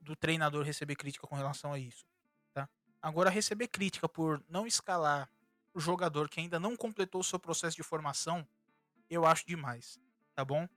do 0.00 0.16
treinador 0.16 0.64
receber 0.64 0.96
crítica 0.96 1.26
com 1.26 1.34
relação 1.34 1.72
a 1.72 1.78
isso. 1.78 2.06
Tá? 2.52 2.68
Agora, 3.02 3.30
receber 3.30 3.68
crítica 3.68 4.08
por 4.08 4.42
não 4.48 4.66
escalar 4.66 5.30
o 5.72 5.80
jogador 5.80 6.28
que 6.28 6.40
ainda 6.40 6.58
não 6.58 6.76
completou 6.76 7.20
o 7.20 7.24
seu 7.24 7.38
processo 7.38 7.76
de 7.76 7.82
formação, 7.82 8.46
eu 9.08 9.24
acho 9.26 9.46
demais. 9.46 9.98
Tá 10.34 10.44
bom? 10.44 10.68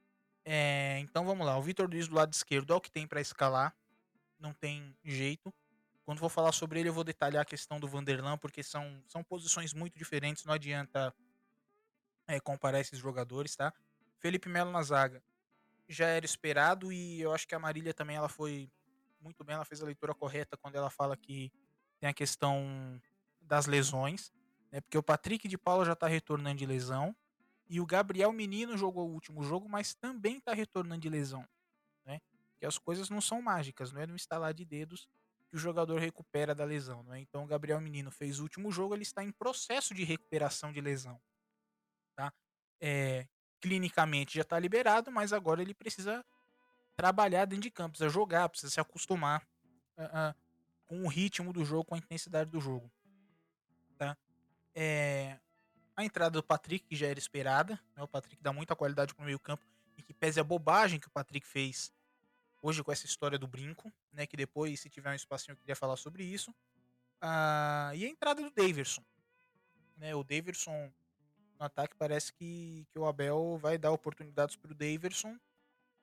É, 0.46 1.00
então 1.00 1.26
vamos 1.26 1.46
lá. 1.46 1.58
O 1.58 1.62
Vitor 1.62 1.90
Luiz 1.90 2.08
do 2.08 2.16
lado 2.16 2.34
esquerdo 2.34 2.74
é 2.74 2.76
o 2.76 2.82
que 2.82 2.92
tem 2.92 3.08
para 3.08 3.22
escalar. 3.22 3.76
Não 4.40 4.54
tem 4.54 4.96
jeito. 5.04 5.54
Quando 6.06 6.20
vou 6.20 6.30
falar 6.30 6.52
sobre 6.52 6.80
ele, 6.80 6.90
eu 6.90 6.94
vou 6.94 7.04
detalhar 7.04 7.42
a 7.42 7.46
questão 7.46 7.80
do 7.80 7.88
Vanderlan, 7.88 8.38
porque 8.38 8.62
são, 8.62 9.02
são 9.08 9.24
posições 9.24 9.74
muito 9.74 9.98
diferentes. 9.98 10.44
Não 10.44 10.54
adianta 10.54 11.16
é, 12.28 12.40
comparar 12.40 12.82
esses 12.82 13.00
jogadores, 13.00 13.56
tá? 13.56 13.74
Felipe 14.20 14.50
Melo 14.50 14.72
na 14.72 14.84
zaga 14.84 15.24
já 15.88 16.08
era 16.08 16.26
esperado 16.26 16.92
e 16.92 17.22
eu 17.22 17.34
acho 17.34 17.48
que 17.48 17.56
a 17.56 17.60
Marília 17.60 17.94
também 17.94 18.16
ela 18.16 18.30
foi 18.30 18.70
muito 19.24 19.44
bem, 19.44 19.56
ela 19.56 19.66
fez 19.66 19.82
a 19.82 19.86
leitura 19.86 20.14
correta 20.14 20.58
quando 20.58 20.76
ela 20.76 20.90
fala 20.90 21.16
que 21.16 21.52
tem 22.00 22.10
a 22.10 22.14
questão 22.14 23.02
das 23.42 23.66
lesões, 23.66 24.32
né? 24.72 24.82
Porque 24.82 24.98
o 24.98 25.04
Patrick 25.04 25.48
de 25.48 25.58
Paula 25.58 25.86
já 25.86 25.94
está 25.94 26.08
retornando 26.08 26.58
de 26.58 26.66
lesão 26.66 27.16
e 27.68 27.80
o 27.80 27.86
Gabriel 27.86 28.32
Menino 28.32 28.78
jogou 28.78 29.10
o 29.10 29.14
último 29.14 29.44
jogo, 29.44 29.70
mas 29.70 29.94
também 29.94 30.38
está 30.38 30.54
retornando 30.54 31.02
de 31.02 31.10
lesão, 31.10 31.48
né? 32.06 32.20
Que 32.60 32.66
as 32.66 32.78
coisas 32.78 33.10
não 33.10 33.22
são 33.22 33.42
mágicas, 33.42 33.92
não 33.92 34.02
é 34.02 34.06
no 34.06 34.16
instalar 34.16 34.54
de 34.54 34.66
dedos 34.66 35.08
que 35.54 35.56
o 35.56 35.60
jogador 35.60 36.00
recupera 36.00 36.56
da 36.56 36.66
lesão. 36.66 37.04
Né? 37.04 37.20
Então, 37.20 37.44
o 37.44 37.48
Gabriel 37.48 37.80
Menino 37.80 38.10
fez 38.10 38.40
o 38.40 38.44
último 38.44 38.72
jogo, 38.72 38.96
ele 38.96 39.04
está 39.04 39.24
em 39.24 39.32
processo 39.32 39.94
de 39.94 40.04
recuperação 40.04 40.72
de 40.72 40.82
lesão. 40.82 41.22
Tá? 42.16 42.34
É, 42.82 43.28
clinicamente 43.62 44.36
já 44.36 44.42
está 44.42 44.58
liberado, 44.58 45.12
mas 45.12 45.32
agora 45.32 45.62
ele 45.62 45.76
precisa 45.76 46.26
trabalhar 46.96 47.46
dentro 47.46 47.64
de 47.64 47.72
campo, 47.72 47.92
precisa 47.92 48.10
jogar, 48.10 48.50
precisa 48.50 48.72
se 48.72 48.80
acostumar 48.80 49.46
uh, 49.98 50.04
uh, 50.04 50.36
com 50.86 51.04
o 51.04 51.08
ritmo 51.08 51.52
do 51.52 51.66
jogo, 51.66 51.86
com 51.86 51.96
a 51.96 51.98
intensidade 51.98 52.50
do 52.50 52.60
jogo. 52.60 52.92
Tá? 53.98 54.18
É, 54.76 55.38
a 55.96 56.04
entrada 56.04 56.32
do 56.32 56.44
Patrick, 56.44 56.86
que 56.88 56.96
já 56.96 57.08
era 57.08 57.20
esperada, 57.20 57.80
né? 57.96 58.04
o 58.04 58.08
Patrick 58.08 58.42
dá 58.42 58.52
muita 58.52 58.76
qualidade 58.76 59.14
para 59.14 59.24
o 59.24 59.26
meio 59.26 59.40
campo, 59.40 59.66
e 59.98 60.02
que 60.02 60.14
pese 60.14 60.40
a 60.40 60.44
bobagem 60.44 61.00
que 61.00 61.08
o 61.08 61.12
Patrick 61.12 61.46
fez 61.48 61.92
hoje 62.64 62.82
com 62.82 62.92
essa 62.92 63.06
história 63.06 63.38
do 63.38 63.46
brinco, 63.46 63.92
né? 64.12 64.26
Que 64.26 64.38
depois, 64.38 64.80
se 64.80 64.90
tiver 64.90 65.12
um 65.12 65.16
espacinho, 65.16 65.54
eu 65.54 65.58
queria 65.58 65.76
falar 65.76 65.98
sobre 65.98 66.24
isso. 66.24 66.56
Ah, 67.22 67.92
e 67.94 68.06
a 68.06 68.10
entrada 68.10 68.42
do 68.42 68.50
Daverson. 68.50 69.04
Né, 69.98 70.16
o 70.16 70.24
Daverson 70.24 70.92
no 71.60 71.66
ataque 71.66 71.96
parece 71.96 72.34
que, 72.34 72.88
que 72.92 72.98
o 72.98 73.06
Abel 73.06 73.58
vai 73.62 73.78
dar 73.78 73.92
oportunidades 73.92 74.56
para 74.56 74.72
o 74.72 74.76
Daverson. 74.76 75.38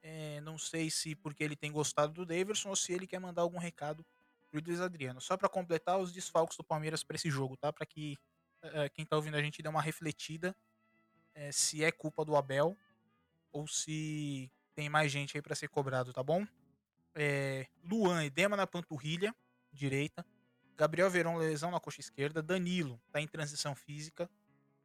É, 0.03 0.41
não 0.41 0.57
sei 0.57 0.91
se 0.91 1.15
porque 1.15 1.45
ele 1.45 1.57
tem 1.57 1.71
gostado 1.71 2.13
do 2.13 2.27
Daverson 2.27 2.71
ou 2.71 2.77
se 2.77 2.93
ele 2.93 3.07
quer 3.07 3.19
mandar 3.19 3.43
algum 3.43 3.59
recado 3.59 4.05
pro 4.51 4.63
Luiz 4.65 4.81
Adriano. 4.81 5.21
Só 5.21 5.37
para 5.37 5.49
completar 5.49 5.99
os 5.99 6.13
desfalques 6.13 6.57
do 6.57 6.65
Palmeiras 6.65 7.05
para 7.05 7.17
esse 7.17 7.31
jogo, 7.31 7.57
tá? 7.57 7.73
Para 7.73 7.87
que 7.87 8.17
é, 8.63 8.89
quem 8.89 9.05
tá 9.05 9.17
ouvindo 9.17 9.37
a 9.37 9.43
gente 9.43 9.63
dê 9.63 9.69
uma 9.69 9.83
refletida 9.83 10.55
é, 11.35 11.53
se 11.53 11.85
é 11.85 11.93
culpa 11.93 12.25
do 12.25 12.37
Abel 12.37 12.77
ou 13.53 13.67
se 13.67 14.51
tem 14.75 14.89
mais 14.89 15.11
gente 15.11 15.37
aí 15.37 15.43
para 15.43 15.55
ser 15.55 15.69
cobrado, 15.69 16.13
tá 16.13 16.23
bom? 16.23 16.47
É, 17.15 17.67
Luan, 17.83 18.25
edema 18.25 18.57
na 18.57 18.67
panturrilha 18.67 19.35
direita. 19.73 20.25
Gabriel 20.77 21.11
Verão, 21.11 21.37
lesão 21.37 21.71
na 21.71 21.81
coxa 21.81 22.01
esquerda. 22.01 22.43
Danilo, 22.43 23.01
tá 23.13 23.21
em 23.21 23.29
transição 23.29 23.75
física. 23.75 24.31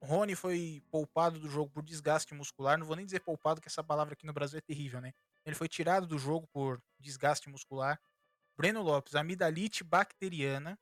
Rony 0.05 0.35
foi 0.35 0.81
poupado 0.89 1.39
do 1.39 1.49
jogo 1.49 1.69
por 1.69 1.83
desgaste 1.83 2.33
muscular. 2.33 2.77
Não 2.77 2.85
vou 2.85 2.95
nem 2.95 3.05
dizer 3.05 3.19
poupado, 3.19 3.59
que 3.59 3.67
essa 3.67 3.83
palavra 3.83 4.13
aqui 4.13 4.25
no 4.25 4.33
Brasil 4.33 4.57
é 4.57 4.61
terrível, 4.61 5.01
né? 5.01 5.13
Ele 5.45 5.55
foi 5.55 5.67
tirado 5.67 6.07
do 6.07 6.17
jogo 6.17 6.47
por 6.47 6.81
desgaste 6.99 7.49
muscular. 7.49 7.99
Breno 8.57 8.81
Lopes, 8.81 9.15
amidalite 9.15 9.83
bacteriana. 9.83 10.79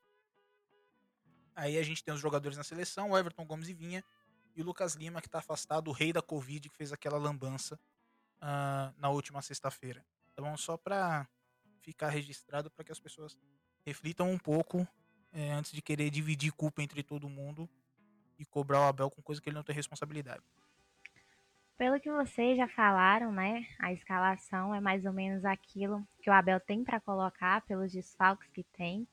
Aí 1.56 1.78
a 1.78 1.82
gente 1.82 2.04
tem 2.04 2.14
os 2.14 2.20
jogadores 2.20 2.56
na 2.56 2.64
seleção, 2.64 3.10
o 3.10 3.18
Everton 3.18 3.44
Gomes 3.44 3.68
e 3.68 3.74
Vinha. 3.74 4.04
E 4.54 4.62
o 4.62 4.64
Lucas 4.64 4.94
Lima, 4.94 5.20
que 5.20 5.28
tá 5.28 5.38
afastado, 5.38 5.88
o 5.88 5.92
rei 5.92 6.12
da 6.12 6.22
Covid, 6.22 6.68
que 6.68 6.76
fez 6.76 6.92
aquela 6.92 7.18
lambança 7.18 7.78
uh, 8.36 8.94
na 8.96 9.10
última 9.10 9.42
sexta-feira. 9.42 10.04
Então, 10.32 10.56
só 10.56 10.76
para 10.76 11.28
ficar 11.80 12.08
registrado, 12.10 12.70
para 12.70 12.84
que 12.84 12.92
as 12.92 13.00
pessoas 13.00 13.36
reflitam 13.84 14.30
um 14.30 14.38
pouco 14.38 14.86
é, 15.32 15.52
antes 15.52 15.72
de 15.72 15.82
querer 15.82 16.10
dividir 16.10 16.52
culpa 16.52 16.82
entre 16.82 17.02
todo 17.02 17.28
mundo 17.28 17.68
e 18.44 18.46
cobrar 18.46 18.80
o 18.80 18.84
Abel 18.84 19.10
com 19.10 19.22
coisa 19.22 19.40
que 19.40 19.48
ele 19.48 19.56
não 19.56 19.64
tem 19.64 19.74
responsabilidade. 19.74 20.42
Pelo 21.76 21.98
que 21.98 22.10
vocês 22.10 22.56
já 22.56 22.68
falaram, 22.68 23.32
né? 23.32 23.66
A 23.80 23.92
escalação 23.92 24.72
é 24.72 24.80
mais 24.80 25.04
ou 25.04 25.12
menos 25.12 25.44
aquilo 25.44 26.06
que 26.22 26.30
o 26.30 26.32
Abel 26.32 26.60
tem 26.60 26.84
para 26.84 27.00
colocar 27.00 27.62
pelos 27.62 27.90
desfalques 27.90 28.48
que 28.50 28.62
tem 28.62 29.08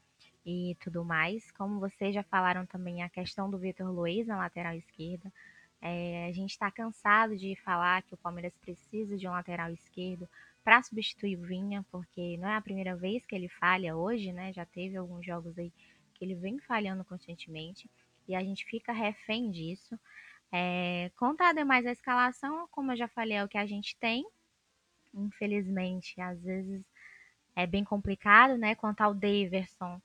e 0.45 0.77
tudo 0.79 1.03
mais. 1.03 1.51
Como 1.51 1.79
vocês 1.79 2.13
já 2.13 2.21
falaram 2.21 2.65
também 2.67 3.01
a 3.01 3.09
questão 3.09 3.49
do 3.49 3.57
Vitor 3.57 3.89
Luiz 3.91 4.27
na 4.27 4.37
lateral 4.37 4.75
esquerda, 4.75 5.33
é, 5.81 6.27
a 6.27 6.31
gente 6.31 6.51
está 6.51 6.69
cansado 6.69 7.35
de 7.35 7.55
falar 7.63 8.03
que 8.03 8.13
o 8.13 8.17
Palmeiras 8.17 8.55
precisa 8.57 9.17
de 9.17 9.27
um 9.27 9.31
lateral 9.31 9.71
esquerdo 9.71 10.29
para 10.63 10.83
substituir 10.83 11.37
o 11.37 11.41
Vinha, 11.41 11.83
porque 11.91 12.37
não 12.37 12.47
é 12.47 12.55
a 12.55 12.61
primeira 12.61 12.95
vez 12.95 13.25
que 13.25 13.33
ele 13.33 13.49
falha 13.49 13.95
hoje, 13.95 14.31
né? 14.31 14.53
Já 14.53 14.65
teve 14.67 14.95
alguns 14.95 15.25
jogos 15.25 15.57
aí 15.57 15.73
que 16.13 16.23
ele 16.23 16.35
vem 16.35 16.59
falhando 16.59 17.03
constantemente 17.03 17.89
e 18.27 18.35
a 18.35 18.43
gente 18.43 18.65
fica 18.65 18.91
refém 18.91 19.51
disso. 19.51 19.99
É, 20.51 21.11
demais 21.55 21.85
a 21.85 21.91
escalação, 21.91 22.67
como 22.71 22.91
eu 22.91 22.97
já 22.97 23.07
falei, 23.07 23.37
é 23.37 23.43
o 23.43 23.47
que 23.47 23.57
a 23.57 23.65
gente 23.65 23.95
tem. 23.97 24.25
Infelizmente, 25.13 26.19
às 26.21 26.41
vezes 26.41 26.83
é 27.55 27.65
bem 27.67 27.83
complicado, 27.83 28.57
né? 28.57 28.75
Contar 28.75 29.09
o 29.09 29.13
Daverson 29.13 30.01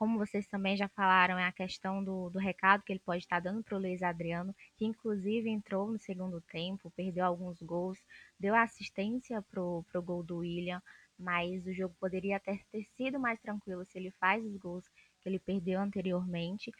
como 0.00 0.16
vocês 0.16 0.46
também 0.46 0.78
já 0.78 0.88
falaram, 0.88 1.38
é 1.38 1.44
a 1.44 1.52
questão 1.52 2.02
do, 2.02 2.30
do 2.30 2.38
recado 2.38 2.82
que 2.82 2.90
ele 2.90 3.02
pode 3.04 3.22
estar 3.22 3.38
dando 3.38 3.62
para 3.62 3.76
o 3.76 3.78
Luiz 3.78 4.02
Adriano, 4.02 4.56
que 4.74 4.86
inclusive 4.86 5.50
entrou 5.50 5.92
no 5.92 5.98
segundo 5.98 6.40
tempo, 6.40 6.90
perdeu 6.96 7.22
alguns 7.22 7.60
gols, 7.60 7.98
deu 8.38 8.54
assistência 8.54 9.42
para 9.42 9.60
o 9.60 9.84
gol 10.02 10.22
do 10.22 10.38
William, 10.38 10.82
mas 11.18 11.66
o 11.66 11.74
jogo 11.74 11.94
poderia 12.00 12.38
até 12.38 12.58
ter 12.72 12.84
sido 12.96 13.20
mais 13.20 13.38
tranquilo 13.40 13.84
se 13.84 13.98
ele 13.98 14.10
faz 14.12 14.42
os 14.42 14.56
gols 14.56 14.88
ele 15.28 15.38
perdeu 15.38 15.80
anteriormente. 15.80 16.72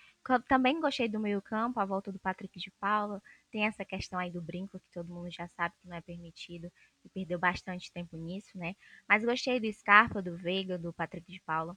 Também 0.48 0.80
gostei 0.80 1.08
do 1.08 1.20
meio-campo, 1.20 1.78
a 1.80 1.84
volta 1.84 2.10
do 2.10 2.18
Patrick 2.18 2.58
de 2.58 2.70
Paula. 2.72 3.22
Tem 3.50 3.66
essa 3.66 3.84
questão 3.84 4.18
aí 4.18 4.30
do 4.30 4.40
brinco, 4.40 4.78
que 4.80 4.90
todo 4.92 5.12
mundo 5.12 5.30
já 5.30 5.46
sabe 5.48 5.74
que 5.80 5.88
não 5.88 5.96
é 5.96 6.00
permitido, 6.00 6.70
e 7.04 7.08
perdeu 7.08 7.38
bastante 7.38 7.92
tempo 7.92 8.16
nisso, 8.16 8.56
né? 8.56 8.74
Mas 9.08 9.24
gostei 9.24 9.60
do 9.60 9.72
Scarpa, 9.72 10.22
do 10.22 10.36
Veiga, 10.36 10.78
do 10.78 10.92
Patrick 10.92 11.30
de 11.30 11.40
Paula. 11.40 11.76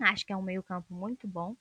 Acho 0.00 0.26
que 0.26 0.32
é 0.32 0.36
um 0.36 0.42
meio-campo 0.42 0.92
muito 0.92 1.28
bom. 1.28 1.56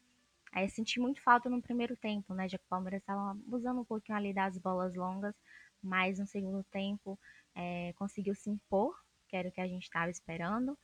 Aí 0.51 0.69
senti 0.69 0.99
muito 0.99 1.21
falta 1.21 1.49
no 1.49 1.61
primeiro 1.61 1.95
tempo, 1.95 2.33
né? 2.33 2.49
Já 2.49 2.57
que 2.57 2.65
o 2.65 2.67
Palmeiras 2.67 3.01
estava 3.01 3.37
usando 3.47 3.81
um 3.81 3.85
pouquinho 3.85 4.17
ali 4.17 4.33
das 4.33 4.57
bolas 4.57 4.95
longas, 4.95 5.35
mas 5.81 6.19
no 6.19 6.27
segundo 6.27 6.63
tempo 6.65 7.17
é, 7.55 7.93
conseguiu 7.93 8.35
se 8.35 8.49
impor, 8.49 8.93
que 9.27 9.35
era 9.35 9.47
o 9.47 9.51
que 9.51 9.61
a 9.61 9.67
gente 9.67 9.83
estava 9.83 10.11
esperando. 10.11 10.77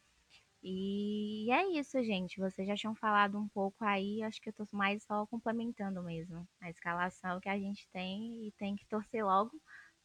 E 0.63 1.51
é 1.51 1.79
isso, 1.79 2.03
gente. 2.03 2.39
Vocês 2.39 2.67
já 2.67 2.75
tinham 2.75 2.95
falado 2.95 3.37
um 3.37 3.47
pouco 3.47 3.83
aí, 3.85 4.23
acho 4.23 4.41
que 4.41 4.49
eu 4.49 4.53
tô 4.53 4.65
mais 4.73 5.03
só 5.03 5.25
complementando 5.27 6.01
mesmo 6.03 6.47
a 6.61 6.69
escalação 6.69 7.39
que 7.39 7.49
a 7.49 7.57
gente 7.57 7.87
tem 7.93 8.47
e 8.47 8.51
tem 8.57 8.75
que 8.75 8.85
torcer 8.87 9.23
logo 9.23 9.51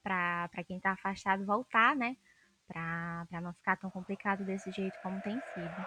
para 0.03 0.49
quem 0.67 0.81
tá 0.81 0.93
afastado 0.93 1.47
voltar, 1.47 1.97
né? 1.97 2.17
Para 2.69 3.41
não 3.41 3.53
ficar 3.55 3.77
tão 3.77 3.91
complicado 3.91 4.45
desse 4.45 4.71
jeito 4.73 4.99
como 5.03 5.21
tem 5.23 5.41
sido. 5.55 5.87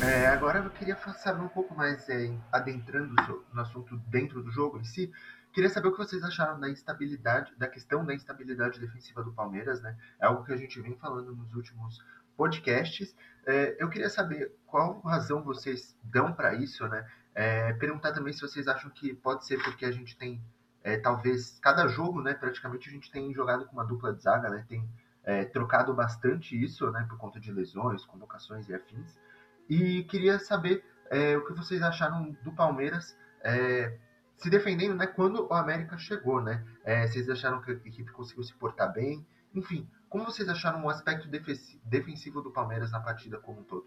É, 0.00 0.28
agora 0.28 0.60
eu 0.60 0.70
queria 0.70 0.96
saber 1.14 1.42
um 1.42 1.48
pouco 1.48 1.74
mais, 1.74 2.08
é, 2.08 2.32
adentrando 2.52 3.14
no 3.52 3.60
assunto 3.60 3.96
dentro 4.06 4.40
do 4.42 4.50
jogo 4.50 4.78
em 4.78 4.84
si, 4.84 5.12
queria 5.52 5.70
saber 5.70 5.88
o 5.88 5.92
que 5.92 5.98
vocês 5.98 6.22
acharam 6.22 6.58
da 6.58 6.68
instabilidade, 6.68 7.54
da 7.56 7.66
questão 7.66 8.04
da 8.04 8.14
instabilidade 8.14 8.80
defensiva 8.80 9.22
do 9.22 9.32
Palmeiras, 9.32 9.80
né? 9.80 9.96
É 10.20 10.26
algo 10.26 10.44
que 10.44 10.52
a 10.52 10.56
gente 10.56 10.80
vem 10.80 10.96
falando 10.96 11.34
nos 11.34 11.54
últimos 11.54 12.02
podcasts. 12.36 13.14
É, 13.46 13.76
eu 13.78 13.88
queria 13.88 14.08
saber 14.08 14.54
qual 14.66 15.00
razão 15.00 15.42
vocês 15.42 15.96
dão 16.02 16.32
para 16.32 16.54
isso, 16.54 16.86
né? 16.88 17.06
É, 17.34 17.72
perguntar 17.74 18.12
também 18.12 18.32
se 18.32 18.40
vocês 18.40 18.68
acham 18.68 18.90
que 18.90 19.14
pode 19.14 19.46
ser 19.46 19.62
porque 19.62 19.84
a 19.84 19.90
gente 19.90 20.16
tem, 20.16 20.42
é, 20.82 20.96
talvez, 20.96 21.58
cada 21.60 21.86
jogo, 21.88 22.22
né? 22.22 22.34
Praticamente 22.34 22.88
a 22.88 22.92
gente 22.92 23.10
tem 23.10 23.32
jogado 23.34 23.66
com 23.66 23.72
uma 23.72 23.84
dupla 23.84 24.12
de 24.12 24.22
zaga, 24.22 24.48
né? 24.48 24.64
Tem 24.68 24.88
é, 25.24 25.44
trocado 25.44 25.92
bastante 25.92 26.60
isso, 26.62 26.90
né? 26.90 27.04
Por 27.08 27.18
conta 27.18 27.40
de 27.40 27.50
lesões, 27.52 28.04
convocações 28.04 28.68
e 28.68 28.74
afins. 28.74 29.18
E 29.68 30.04
queria 30.04 30.38
saber 30.38 30.84
é, 31.10 31.36
o 31.36 31.44
que 31.44 31.52
vocês 31.52 31.82
acharam 31.82 32.36
do 32.42 32.52
Palmeiras 32.52 33.16
é, 33.42 33.98
se 34.38 34.48
defendendo 34.48 34.94
né, 34.94 35.06
quando 35.06 35.46
o 35.46 35.52
América 35.52 35.98
chegou. 35.98 36.40
Né? 36.40 36.64
É, 36.84 37.06
vocês 37.06 37.28
acharam 37.28 37.60
que 37.60 37.72
a 37.72 37.74
equipe 37.74 38.10
conseguiu 38.12 38.44
se 38.44 38.54
portar 38.54 38.92
bem? 38.92 39.26
Enfim, 39.54 39.88
como 40.08 40.24
vocês 40.24 40.48
acharam 40.48 40.84
o 40.84 40.88
aspecto 40.88 41.28
defensivo 41.84 42.40
do 42.40 42.50
Palmeiras 42.50 42.90
na 42.90 43.00
partida 43.00 43.38
como 43.38 43.60
um 43.60 43.64
todo? 43.64 43.86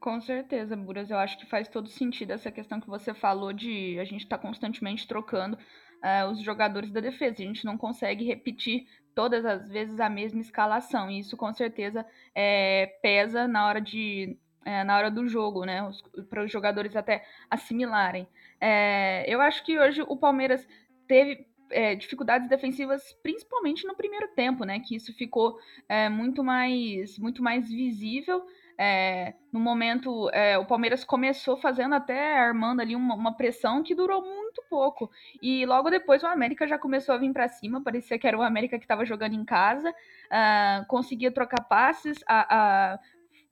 Com 0.00 0.20
certeza, 0.20 0.76
Buras. 0.76 1.10
Eu 1.10 1.18
acho 1.18 1.38
que 1.38 1.46
faz 1.46 1.68
todo 1.68 1.88
sentido 1.88 2.32
essa 2.32 2.50
questão 2.52 2.80
que 2.80 2.88
você 2.88 3.12
falou 3.14 3.52
de 3.52 3.98
a 3.98 4.04
gente 4.04 4.22
estar 4.22 4.38
tá 4.38 4.42
constantemente 4.42 5.06
trocando 5.08 5.56
uh, 5.56 6.30
os 6.30 6.40
jogadores 6.40 6.92
da 6.92 7.00
defesa. 7.00 7.42
A 7.42 7.46
gente 7.46 7.64
não 7.64 7.76
consegue 7.76 8.24
repetir 8.24 8.86
todas 9.14 9.44
as 9.44 9.68
vezes 9.68 9.98
a 9.98 10.08
mesma 10.08 10.40
escalação. 10.40 11.10
E 11.10 11.18
isso 11.18 11.36
com 11.36 11.52
certeza 11.52 12.06
é, 12.34 12.98
pesa 13.02 13.48
na 13.48 13.66
hora 13.66 13.80
de 13.80 14.38
é, 14.64 14.84
na 14.84 14.96
hora 14.96 15.10
do 15.10 15.26
jogo, 15.28 15.64
né? 15.64 15.88
Para 16.28 16.44
os 16.44 16.50
jogadores 16.50 16.94
até 16.96 17.24
assimilarem. 17.50 18.26
É, 18.60 19.24
eu 19.26 19.40
acho 19.40 19.64
que 19.64 19.78
hoje 19.78 20.02
o 20.02 20.16
Palmeiras 20.16 20.66
teve 21.06 21.46
é, 21.70 21.94
dificuldades 21.94 22.48
defensivas, 22.48 23.12
principalmente 23.22 23.86
no 23.86 23.94
primeiro 23.94 24.28
tempo, 24.28 24.64
né? 24.64 24.80
Que 24.80 24.96
isso 24.96 25.14
ficou 25.14 25.58
é, 25.88 26.08
muito 26.08 26.42
mais 26.42 27.18
muito 27.18 27.42
mais 27.42 27.68
visível. 27.68 28.44
É, 28.80 29.34
no 29.52 29.58
momento, 29.58 30.30
é, 30.30 30.56
o 30.56 30.64
Palmeiras 30.64 31.02
começou 31.02 31.56
fazendo 31.56 31.96
até 31.96 32.38
armando 32.38 32.80
ali 32.80 32.94
uma, 32.94 33.16
uma, 33.16 33.36
pressão 33.36 33.82
que 33.82 33.92
durou 33.92 34.22
muito 34.22 34.62
pouco. 34.70 35.10
E 35.42 35.66
logo 35.66 35.90
depois 35.90 36.22
o 36.22 36.28
América 36.28 36.64
já 36.64 36.78
começou 36.78 37.12
a 37.12 37.18
vir 37.18 37.32
para 37.32 37.48
cima, 37.48 37.82
parecia 37.82 38.16
que 38.20 38.26
era 38.26 38.38
o 38.38 38.42
América 38.42 38.78
que 38.78 38.84
estava 38.84 39.04
jogando 39.04 39.34
em 39.34 39.44
casa, 39.44 39.90
uh, 39.90 40.86
conseguia 40.86 41.32
trocar 41.32 41.64
passes, 41.64 42.22
a, 42.24 42.92
a 42.94 42.98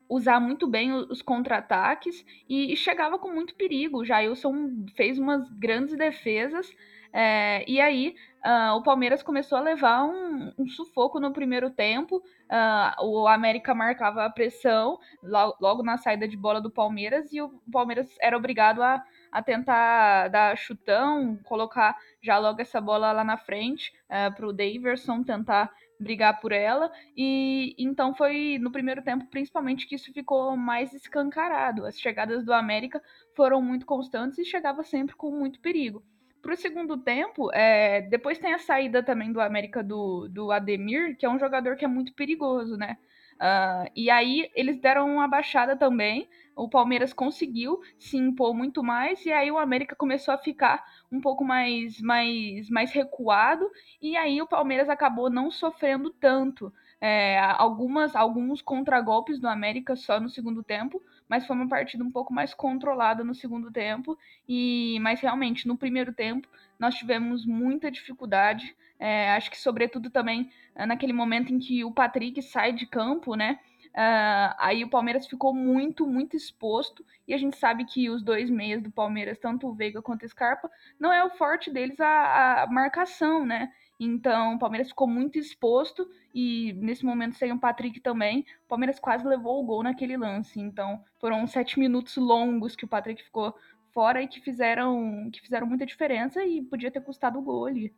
usar 0.09 0.41
muito 0.41 0.67
bem 0.67 0.93
os 0.93 1.23
contra-ataques 1.23 2.25
e, 2.49 2.77
chegava 2.77 3.19
com 3.19 3.31
muito 3.31 3.55
perigo. 3.55 3.99
O 3.99 4.05
Jailson 4.05 4.87
fez 4.95 5.19
umas 5.19 5.49
grandes 5.51 5.97
defesas. 5.97 6.71
É, 7.13 7.65
e 7.67 7.81
aí 7.81 8.15
uh, 8.45 8.75
o 8.77 8.83
Palmeiras 8.83 9.23
começou 9.23 9.57
a 9.57 9.63
levar 9.63 10.05
um, 10.05 10.53
um 10.59 10.69
sufoco 10.69 11.19
no 11.19 11.33
primeiro 11.33 11.71
tempo. 11.71 12.17
Uh, 12.17 13.05
o 13.05 13.27
América 13.27 13.75
marcava 13.75 14.25
a 14.25 14.31
pressão 14.31 14.99
logo, 15.23 15.57
logo, 15.61 15.83
na 15.83 15.97
saída 15.97 16.29
de 16.29 16.37
bola 16.37 16.61
do 16.61 16.71
Palmeiras 16.71 17.33
e 17.33 17.41
o 17.41 17.49
Palmeiras 17.73 18.15
era 18.21 18.37
obrigado 18.37 18.83
a, 18.83 19.03
a 19.33 19.43
tentar 19.43 20.29
dar 20.29 20.57
chutão, 20.59 21.39
colocar 21.45 21.97
já 22.21 22.39
logo 22.39 22.61
essa 22.61 22.81
bola 22.81 23.13
lá 23.13 23.25
na 23.25 23.39
frente 23.39 23.93
uh, 24.11 24.35
para 24.35 24.47
o 24.47 24.53
Daverson 24.53 25.23
tentar 25.23 25.73
brigar 25.99 26.41
por 26.41 26.53
ela. 26.53 26.91
E 27.17 27.75
então 27.79 28.15
foi 28.15 28.59
no 28.61 28.71
primeiro 28.71 29.03
tempo, 29.03 29.27
principalmente, 29.27 29.87
que 29.87 29.95
isso 29.95 30.13
ficou 30.13 30.57
mais 30.57 30.93
escancarado. 30.93 31.87
As 31.87 31.99
chegadas 31.99 32.45
do 32.45 32.53
América 32.53 33.03
foram 33.35 33.61
muito 33.61 33.87
constantes 33.87 34.39
e 34.39 34.45
chegava 34.45 34.83
sempre 34.83 35.15
com 35.17 35.31
muito 35.31 35.61
perigo. 35.61 36.03
Para 36.43 36.55
o 36.55 36.57
segundo 36.57 36.97
tempo, 36.99 37.51
é, 37.53 38.03
depois 38.03 38.39
tem 38.39 38.55
a 38.55 38.59
saída 38.59 39.03
também 39.03 39.33
do 39.33 39.41
América 39.41 39.83
do, 39.83 40.29
do 40.29 40.53
Ademir, 40.53 41.17
que 41.17 41.27
é 41.27 41.29
um 41.31 41.39
jogador 41.39 41.77
que 41.77 41.85
é 41.85 41.89
muito 41.89 42.15
perigoso, 42.15 42.77
né? 42.77 42.97
Uh, 43.37 43.91
e 43.95 44.09
aí 44.09 44.49
eles 44.55 44.79
deram 44.79 45.13
uma 45.13 45.29
baixada 45.29 45.77
também. 45.77 46.29
O 46.57 46.71
Palmeiras 46.71 47.13
conseguiu 47.13 47.79
se 47.99 48.17
impor 48.17 48.55
muito 48.55 48.83
mais 48.83 49.25
e 49.27 49.31
aí 49.31 49.51
o 49.51 49.59
América 49.59 49.95
começou 49.95 50.33
a 50.33 50.39
ficar 50.39 50.83
um 51.13 51.21
pouco 51.21 51.45
mais, 51.45 52.01
mais, 52.01 52.71
mais 52.71 52.91
recuado 52.91 53.71
e 54.01 54.17
aí 54.17 54.41
o 54.41 54.47
Palmeiras 54.47 54.89
acabou 54.89 55.29
não 55.29 55.51
sofrendo 55.51 56.11
tanto. 56.11 56.73
É, 56.99 57.39
algumas 57.59 58.17
alguns 58.17 58.63
contragolpes 58.63 59.39
do 59.39 59.47
América 59.47 59.95
só 59.95 60.19
no 60.19 60.31
segundo 60.31 60.63
tempo, 60.63 61.03
mas 61.29 61.47
foi 61.47 61.55
uma 61.55 61.69
partida 61.69 62.03
um 62.03 62.11
pouco 62.11 62.33
mais 62.33 62.55
controlada 62.55 63.23
no 63.23 63.35
segundo 63.35 63.71
tempo 63.71 64.19
e 64.49 64.99
mas 65.03 65.21
realmente 65.21 65.69
no 65.69 65.77
primeiro 65.77 66.15
tempo 66.15 66.49
nós 66.79 66.95
tivemos 66.95 67.45
muita 67.45 67.91
dificuldade. 67.91 68.75
É, 68.99 69.33
acho 69.33 69.51
que 69.51 69.59
sobretudo 69.59 70.09
também 70.09 70.51
naquele 70.75 71.13
momento 71.13 71.53
em 71.53 71.59
que 71.59 71.85
o 71.85 71.93
Patrick 71.93 72.41
sai 72.41 72.73
de 72.73 72.87
campo, 72.87 73.35
né? 73.35 73.59
Uh, 73.97 74.53
aí 74.59 74.85
o 74.85 74.91
Palmeiras 74.91 75.27
ficou 75.27 75.55
muito, 75.55 76.07
muito 76.07 76.37
exposto. 76.37 77.05
E 77.27 77.33
a 77.33 77.39
gente 77.39 77.57
sabe 77.57 77.87
que 77.87 78.11
os 78.11 78.23
dois 78.23 78.51
meias 78.51 78.83
do 78.83 78.91
Palmeiras, 78.91 79.39
tanto 79.39 79.67
o 79.67 79.75
Veiga 79.75 80.03
quanto 80.03 80.25
o 80.25 80.29
Scarpa, 80.29 80.71
não 81.01 81.11
é 81.11 81.25
o 81.25 81.31
forte 81.31 81.71
deles 81.71 81.99
a, 81.99 82.65
a 82.65 82.67
marcação, 82.67 83.47
né? 83.47 83.73
Então 83.99 84.57
o 84.57 84.59
Palmeiras 84.59 84.89
ficou 84.89 85.09
muito 85.09 85.39
exposto. 85.39 86.07
E 86.35 86.75
nesse 86.75 87.07
momento 87.07 87.37
sem 87.37 87.53
o 87.53 87.59
Patrick 87.59 87.99
também, 88.01 88.41
o 88.67 88.69
Palmeiras 88.69 89.01
quase 89.01 89.27
levou 89.27 89.63
o 89.63 89.65
gol 89.65 89.83
naquele 89.83 90.19
lance. 90.19 90.61
Então 90.61 91.03
foram 91.19 91.47
sete 91.47 91.79
minutos 91.79 92.19
longos 92.19 92.77
que 92.77 92.85
o 92.85 92.89
Patrick 92.89 93.25
ficou 93.25 93.55
fora 93.95 94.21
e 94.21 94.29
que 94.29 94.43
fizeram, 94.43 95.31
que 95.33 95.41
fizeram 95.41 95.67
muita 95.67 95.87
diferença 95.87 96.45
e 96.45 96.61
podia 96.61 96.91
ter 96.91 97.01
custado 97.01 97.39
o 97.39 97.43
gol 97.43 97.65
ali. 97.65 97.95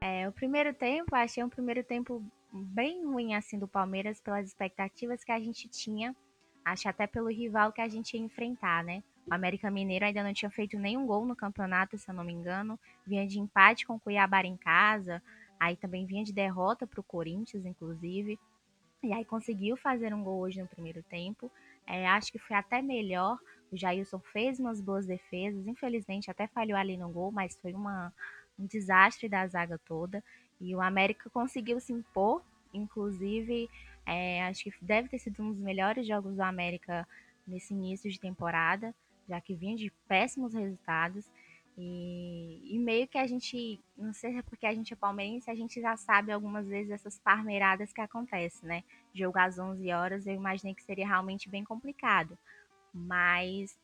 É, 0.00 0.28
o 0.28 0.32
primeiro 0.32 0.74
tempo, 0.74 1.14
achei 1.14 1.44
um 1.44 1.48
primeiro 1.48 1.84
tempo 1.84 2.24
bem 2.52 3.04
ruim 3.06 3.34
assim 3.34 3.58
do 3.58 3.68
Palmeiras 3.68 4.20
pelas 4.20 4.46
expectativas 4.48 5.24
que 5.24 5.32
a 5.32 5.40
gente 5.40 5.68
tinha, 5.68 6.16
acho 6.64 6.88
até 6.88 7.06
pelo 7.06 7.28
rival 7.28 7.72
que 7.72 7.80
a 7.80 7.88
gente 7.88 8.14
ia 8.16 8.22
enfrentar, 8.22 8.84
né? 8.84 9.02
O 9.30 9.34
América 9.34 9.70
Mineiro 9.70 10.04
ainda 10.04 10.22
não 10.24 10.32
tinha 10.34 10.50
feito 10.50 10.78
nenhum 10.78 11.06
gol 11.06 11.24
no 11.26 11.36
campeonato, 11.36 11.96
se 11.98 12.10
eu 12.10 12.14
não 12.14 12.24
me 12.24 12.32
engano, 12.32 12.78
vinha 13.06 13.26
de 13.26 13.38
empate 13.38 13.86
com 13.86 13.94
o 13.94 14.00
Cuiabá 14.00 14.42
em 14.42 14.56
casa, 14.56 15.22
aí 15.58 15.76
também 15.76 16.06
vinha 16.06 16.24
de 16.24 16.32
derrota 16.32 16.86
para 16.86 17.00
o 17.00 17.04
Corinthians, 17.04 17.64
inclusive, 17.64 18.38
e 19.02 19.12
aí 19.12 19.24
conseguiu 19.24 19.76
fazer 19.76 20.12
um 20.12 20.22
gol 20.22 20.40
hoje 20.40 20.60
no 20.60 20.68
primeiro 20.68 21.02
tempo. 21.04 21.50
É, 21.86 22.06
acho 22.08 22.30
que 22.30 22.38
foi 22.38 22.56
até 22.56 22.82
melhor. 22.82 23.38
O 23.70 23.76
Jailson 23.76 24.20
fez 24.32 24.58
umas 24.60 24.80
boas 24.80 25.06
defesas, 25.06 25.66
infelizmente 25.66 26.30
até 26.30 26.46
falhou 26.48 26.76
ali 26.78 26.96
no 26.98 27.10
gol, 27.10 27.32
mas 27.32 27.56
foi 27.60 27.72
uma, 27.72 28.12
um 28.58 28.66
desastre 28.66 29.28
da 29.28 29.46
zaga 29.46 29.78
toda. 29.86 30.22
E 30.60 30.74
o 30.74 30.80
América 30.80 31.30
conseguiu 31.30 31.80
se 31.80 31.92
impor, 31.92 32.42
inclusive, 32.72 33.68
é, 34.04 34.42
acho 34.44 34.64
que 34.64 34.72
deve 34.84 35.08
ter 35.08 35.18
sido 35.18 35.42
um 35.42 35.52
dos 35.52 35.60
melhores 35.60 36.06
jogos 36.06 36.36
do 36.36 36.42
América 36.42 37.06
nesse 37.46 37.72
início 37.72 38.10
de 38.10 38.20
temporada, 38.20 38.94
já 39.28 39.40
que 39.40 39.54
vinha 39.54 39.76
de 39.76 39.90
péssimos 40.06 40.54
resultados. 40.54 41.30
E, 41.78 42.74
e, 42.74 42.78
meio 42.78 43.08
que 43.08 43.16
a 43.16 43.26
gente, 43.26 43.80
não 43.96 44.12
sei 44.12 44.32
se 44.32 44.38
é 44.38 44.42
porque 44.42 44.66
a 44.66 44.74
gente 44.74 44.92
é 44.92 44.96
palmeirense, 44.96 45.50
a 45.50 45.54
gente 45.54 45.80
já 45.80 45.96
sabe 45.96 46.30
algumas 46.30 46.66
vezes 46.66 46.90
essas 46.90 47.18
parmeiradas 47.18 47.92
que 47.92 48.00
acontecem, 48.00 48.68
né? 48.68 48.84
Jogar 49.14 49.44
às 49.44 49.58
11 49.58 49.90
horas, 49.90 50.26
eu 50.26 50.34
imaginei 50.34 50.74
que 50.74 50.82
seria 50.82 51.06
realmente 51.06 51.48
bem 51.48 51.64
complicado. 51.64 52.36
Mas 52.92 53.78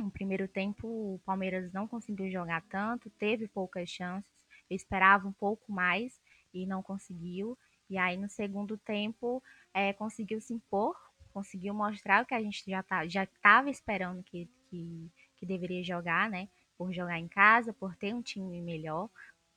no 0.00 0.10
primeiro 0.10 0.48
tempo 0.48 0.86
o 0.88 1.20
Palmeiras 1.24 1.72
não 1.72 1.86
conseguiu 1.86 2.30
jogar 2.30 2.62
tanto, 2.62 3.10
teve 3.10 3.46
poucas 3.46 3.88
chances. 3.88 4.37
Eu 4.68 4.76
esperava 4.76 5.26
um 5.26 5.32
pouco 5.32 5.70
mais 5.72 6.20
e 6.52 6.66
não 6.66 6.82
conseguiu. 6.82 7.56
E 7.88 7.96
aí 7.96 8.16
no 8.16 8.28
segundo 8.28 8.76
tempo 8.76 9.42
é, 9.72 9.92
conseguiu 9.92 10.40
se 10.40 10.52
impor, 10.52 10.96
conseguiu 11.32 11.72
mostrar 11.72 12.22
o 12.22 12.26
que 12.26 12.34
a 12.34 12.42
gente 12.42 12.62
já 12.68 12.82
tá, 12.82 13.04
estava 13.04 13.70
esperando 13.70 14.22
que, 14.22 14.48
que, 14.68 15.10
que 15.36 15.46
deveria 15.46 15.82
jogar, 15.82 16.28
né? 16.28 16.48
Por 16.76 16.92
jogar 16.92 17.18
em 17.18 17.28
casa, 17.28 17.72
por 17.72 17.94
ter 17.96 18.14
um 18.14 18.22
time 18.22 18.60
melhor, 18.60 19.08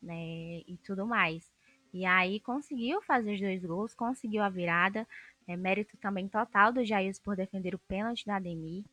né? 0.01 0.61
E 0.67 0.77
tudo 0.83 1.05
mais. 1.05 1.51
E 1.93 2.05
aí 2.05 2.39
conseguiu 2.39 3.01
fazer 3.01 3.33
os 3.33 3.39
dois 3.41 3.65
gols, 3.65 3.93
conseguiu 3.93 4.43
a 4.43 4.49
virada. 4.49 5.07
É, 5.47 5.57
mérito 5.57 5.97
também 5.97 6.27
total 6.27 6.71
do 6.71 6.85
Jair 6.85 7.13
por 7.23 7.35
defender 7.35 7.75
o 7.75 7.79
pênalti 7.79 8.25
da 8.25 8.37
Ademir. 8.37 8.85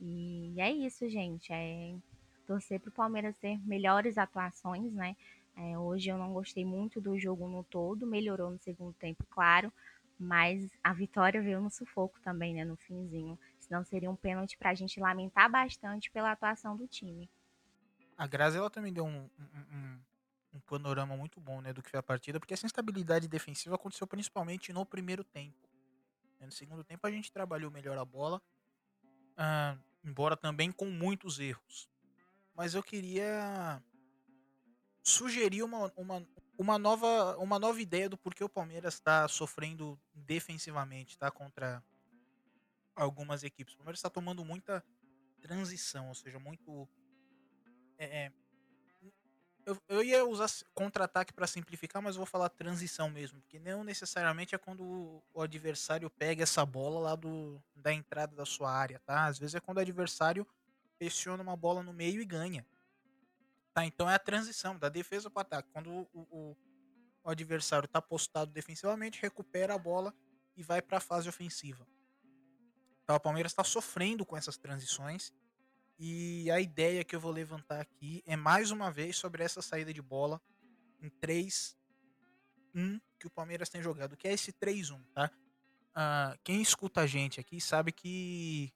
E 0.00 0.54
é 0.58 0.72
isso, 0.72 1.08
gente. 1.08 1.52
É 1.52 1.94
torcer 2.46 2.80
para 2.80 2.88
o 2.88 2.92
Palmeiras 2.92 3.36
ter 3.36 3.58
melhores 3.66 4.16
atuações, 4.16 4.92
né? 4.94 5.14
É, 5.60 5.76
hoje 5.76 6.08
eu 6.08 6.16
não 6.16 6.32
gostei 6.32 6.64
muito 6.64 7.00
do 7.00 7.18
jogo 7.18 7.48
no 7.48 7.64
todo, 7.64 8.06
melhorou 8.06 8.48
no 8.48 8.58
segundo 8.60 8.92
tempo, 8.94 9.26
claro, 9.28 9.72
mas 10.16 10.70
a 10.84 10.92
vitória 10.92 11.42
veio 11.42 11.60
no 11.60 11.68
sufoco 11.68 12.20
também, 12.20 12.54
né, 12.54 12.64
no 12.64 12.76
finzinho. 12.76 13.36
Senão 13.58 13.84
seria 13.84 14.08
um 14.08 14.14
pênalti 14.14 14.56
para 14.56 14.70
a 14.70 14.74
gente 14.74 15.00
lamentar 15.00 15.50
bastante 15.50 16.12
pela 16.12 16.30
atuação 16.30 16.76
do 16.76 16.86
time. 16.86 17.28
A 18.16 18.24
Grazi 18.26 18.56
ela 18.56 18.70
também 18.70 18.92
deu 18.92 19.04
um, 19.04 19.28
um, 19.38 19.76
um, 19.76 20.00
um, 20.54 20.60
panorama 20.60 21.16
muito 21.16 21.40
bom 21.40 21.60
né, 21.60 21.72
do 21.72 21.82
que 21.82 21.90
foi 21.90 21.98
a 21.98 22.04
partida, 22.04 22.38
porque 22.38 22.54
essa 22.54 22.66
instabilidade 22.66 23.26
defensiva 23.26 23.74
aconteceu 23.74 24.06
principalmente 24.06 24.72
no 24.72 24.86
primeiro 24.86 25.24
tempo. 25.24 25.68
No 26.40 26.52
segundo 26.52 26.84
tempo 26.84 27.04
a 27.04 27.10
gente 27.10 27.32
trabalhou 27.32 27.68
melhor 27.68 27.98
a 27.98 28.04
bola, 28.04 28.40
uh, 29.36 29.78
embora 30.04 30.36
também 30.36 30.70
com 30.70 30.86
muitos 30.86 31.40
erros. 31.40 31.88
Mas 32.54 32.74
eu 32.74 32.82
queria 32.82 33.82
sugerir 35.08 35.62
uma, 35.62 35.92
uma, 35.96 36.26
uma, 36.56 36.78
nova, 36.78 37.36
uma 37.38 37.58
nova 37.58 37.80
ideia 37.80 38.08
do 38.08 38.16
porquê 38.16 38.44
o 38.44 38.48
Palmeiras 38.48 38.94
está 38.94 39.26
sofrendo 39.26 39.98
defensivamente 40.14 41.18
tá, 41.18 41.30
contra 41.30 41.82
algumas 42.94 43.42
equipes. 43.42 43.74
O 43.74 43.78
Palmeiras 43.78 43.98
está 43.98 44.10
tomando 44.10 44.44
muita 44.44 44.84
transição, 45.40 46.08
ou 46.08 46.14
seja, 46.14 46.38
muito. 46.38 46.88
É, 47.98 48.26
é 48.26 48.32
eu, 49.64 49.76
eu 49.86 50.02
ia 50.02 50.24
usar 50.24 50.48
contra-ataque 50.72 51.32
para 51.32 51.46
simplificar, 51.46 52.00
mas 52.00 52.16
vou 52.16 52.24
falar 52.24 52.48
transição 52.48 53.10
mesmo, 53.10 53.38
porque 53.42 53.58
não 53.58 53.84
necessariamente 53.84 54.54
é 54.54 54.58
quando 54.58 54.82
o, 54.82 55.22
o 55.34 55.42
adversário 55.42 56.08
pega 56.08 56.42
essa 56.42 56.64
bola 56.64 57.00
lá 57.00 57.14
do, 57.14 57.62
da 57.76 57.92
entrada 57.92 58.34
da 58.34 58.46
sua 58.46 58.72
área, 58.72 58.98
tá? 59.00 59.26
Às 59.26 59.38
vezes 59.38 59.54
é 59.54 59.60
quando 59.60 59.76
o 59.76 59.82
adversário 59.82 60.46
pressiona 60.98 61.42
uma 61.42 61.54
bola 61.54 61.82
no 61.82 61.92
meio 61.92 62.20
e 62.20 62.24
ganha. 62.24 62.66
Tá? 63.78 63.84
Então 63.84 64.10
é 64.10 64.14
a 64.16 64.18
transição 64.18 64.76
da 64.76 64.88
defesa 64.88 65.30
para 65.30 65.42
ataque. 65.42 65.68
Quando 65.72 65.88
o, 65.88 66.08
o, 66.12 66.56
o 67.22 67.30
adversário 67.30 67.86
está 67.86 68.02
postado 68.02 68.50
defensivamente, 68.50 69.22
recupera 69.22 69.72
a 69.72 69.78
bola 69.78 70.12
e 70.56 70.64
vai 70.64 70.82
para 70.82 70.98
a 70.98 71.00
fase 71.00 71.28
ofensiva. 71.28 71.86
Então 73.04 73.14
o 73.14 73.20
Palmeiras 73.20 73.52
está 73.52 73.62
sofrendo 73.62 74.26
com 74.26 74.36
essas 74.36 74.56
transições. 74.56 75.32
E 75.96 76.50
a 76.50 76.60
ideia 76.60 77.04
que 77.04 77.14
eu 77.14 77.20
vou 77.20 77.30
levantar 77.30 77.80
aqui 77.80 78.20
é 78.26 78.34
mais 78.34 78.72
uma 78.72 78.90
vez 78.90 79.16
sobre 79.16 79.44
essa 79.44 79.62
saída 79.62 79.94
de 79.94 80.02
bola 80.02 80.42
em 81.00 81.08
3-1 81.08 81.76
que 83.16 83.28
o 83.28 83.30
Palmeiras 83.30 83.68
tem 83.68 83.80
jogado. 83.80 84.16
Que 84.16 84.26
é 84.26 84.32
esse 84.32 84.52
3-1, 84.52 85.00
tá? 85.14 85.30
Uh, 85.90 86.38
quem 86.42 86.60
escuta 86.60 87.02
a 87.02 87.06
gente 87.06 87.38
aqui 87.38 87.60
sabe 87.60 87.92
que 87.92 88.72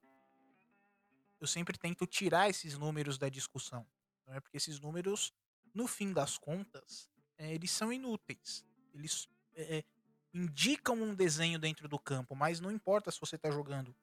eu 1.40 1.46
sempre 1.48 1.76
tento 1.76 2.06
tirar 2.06 2.48
esses 2.48 2.78
números 2.78 3.18
da 3.18 3.28
discussão. 3.28 3.84
Não 4.26 4.34
é 4.34 4.40
porque 4.40 4.56
esses 4.56 4.80
números, 4.80 5.32
no 5.74 5.86
fim 5.86 6.12
das 6.12 6.38
contas, 6.38 7.08
é, 7.38 7.52
eles 7.54 7.70
são 7.70 7.92
inúteis. 7.92 8.64
Eles 8.94 9.28
é, 9.54 9.84
indicam 10.32 10.94
um 10.94 11.14
desenho 11.14 11.58
dentro 11.58 11.88
do 11.88 11.98
campo, 11.98 12.34
mas 12.34 12.60
não 12.60 12.70
importa 12.70 13.10
se 13.10 13.20
você 13.20 13.36
está 13.36 13.50
jogando 13.50 13.94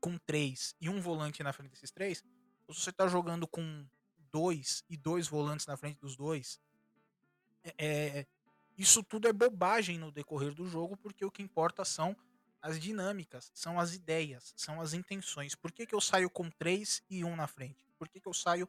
com 0.00 0.16
três 0.18 0.74
e 0.80 0.88
um 0.88 1.00
volante 1.00 1.42
na 1.42 1.52
frente 1.52 1.72
desses 1.72 1.90
três, 1.90 2.24
ou 2.66 2.74
se 2.74 2.80
você 2.80 2.90
está 2.90 3.06
jogando 3.06 3.46
com 3.46 3.86
dois 4.32 4.84
e 4.88 4.96
dois 4.96 5.28
volantes 5.28 5.66
na 5.66 5.76
frente 5.76 6.00
dos 6.00 6.16
dois. 6.16 6.60
É, 7.78 8.26
isso 8.76 9.02
tudo 9.02 9.28
é 9.28 9.32
bobagem 9.32 9.98
no 9.98 10.10
decorrer 10.10 10.54
do 10.54 10.66
jogo, 10.66 10.96
porque 10.96 11.24
o 11.24 11.30
que 11.30 11.42
importa 11.42 11.84
são 11.84 12.16
as 12.62 12.80
dinâmicas, 12.80 13.50
são 13.54 13.78
as 13.78 13.94
ideias, 13.94 14.52
são 14.56 14.80
as 14.80 14.92
intenções. 14.92 15.54
Por 15.54 15.72
que, 15.72 15.86
que 15.86 15.94
eu 15.94 16.00
saio 16.00 16.30
com 16.30 16.50
3 16.50 17.02
e 17.08 17.24
1 17.24 17.36
na 17.36 17.46
frente? 17.46 17.86
Por 17.98 18.08
que, 18.08 18.20
que 18.20 18.28
eu 18.28 18.34
saio 18.34 18.68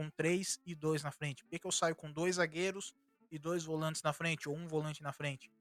com 0.00 0.08
3 0.08 0.58
e 0.64 0.74
2 0.74 1.02
na 1.02 1.10
frente? 1.10 1.44
Por 1.44 1.50
que, 1.50 1.58
que 1.58 1.66
eu 1.66 1.72
saio 1.72 1.94
com 1.94 2.10
dois 2.10 2.36
zagueiros 2.36 2.94
e 3.30 3.38
dois 3.38 3.64
volantes 3.64 4.02
na 4.02 4.14
frente, 4.14 4.48
ou 4.48 4.56
um 4.56 4.66
volante 4.66 5.02
na 5.02 5.12
frente? 5.12 5.52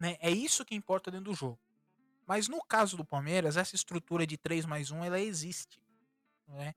Né? 0.00 0.16
É 0.20 0.30
isso 0.30 0.64
que 0.64 0.74
importa 0.74 1.10
dentro 1.10 1.30
do 1.30 1.34
jogo. 1.34 1.60
Mas 2.26 2.48
no 2.48 2.64
caso 2.64 2.96
do 2.96 3.04
Palmeiras, 3.04 3.58
essa 3.58 3.76
estrutura 3.76 4.26
de 4.26 4.38
3 4.38 4.64
mais 4.64 4.90
1 4.90 5.04
ela 5.04 5.20
existe. 5.20 5.82
Né? 6.48 6.74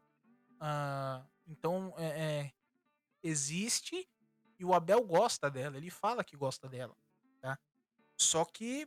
Ah, 0.59 1.25
então, 1.47 1.93
é, 1.97 2.07
é, 2.07 2.53
existe 3.23 4.05
e 4.59 4.65
o 4.65 4.73
Abel 4.73 5.01
gosta 5.05 5.49
dela, 5.49 5.77
ele 5.77 5.89
fala 5.89 6.25
que 6.25 6.35
gosta 6.35 6.67
dela. 6.67 6.95
Tá? 7.39 7.57
Só 8.17 8.43
que 8.43 8.85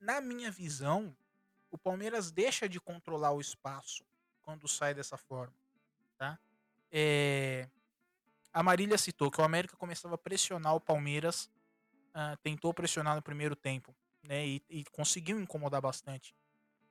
na 0.00 0.20
minha 0.20 0.52
visão, 0.52 1.16
o 1.68 1.76
Palmeiras 1.76 2.30
deixa 2.30 2.68
de 2.68 2.80
controlar 2.80 3.32
o 3.32 3.40
espaço 3.40 4.04
quando 4.42 4.68
sai 4.68 4.94
dessa 4.94 5.16
forma, 5.16 5.54
tá? 6.16 6.38
É... 6.92 7.66
A 8.52 8.62
Marília 8.62 8.98
citou 8.98 9.30
que 9.30 9.40
o 9.40 9.44
América 9.44 9.76
começava 9.76 10.14
a 10.14 10.18
pressionar 10.18 10.74
o 10.74 10.80
Palmeiras, 10.80 11.50
uh, 12.10 12.36
tentou 12.42 12.74
pressionar 12.74 13.16
no 13.16 13.22
primeiro 13.22 13.56
tempo, 13.56 13.96
né? 14.22 14.46
E, 14.46 14.62
e, 14.68 14.84
conseguiu 14.84 15.40
incomodar 15.40 15.80
bastante 15.80 16.36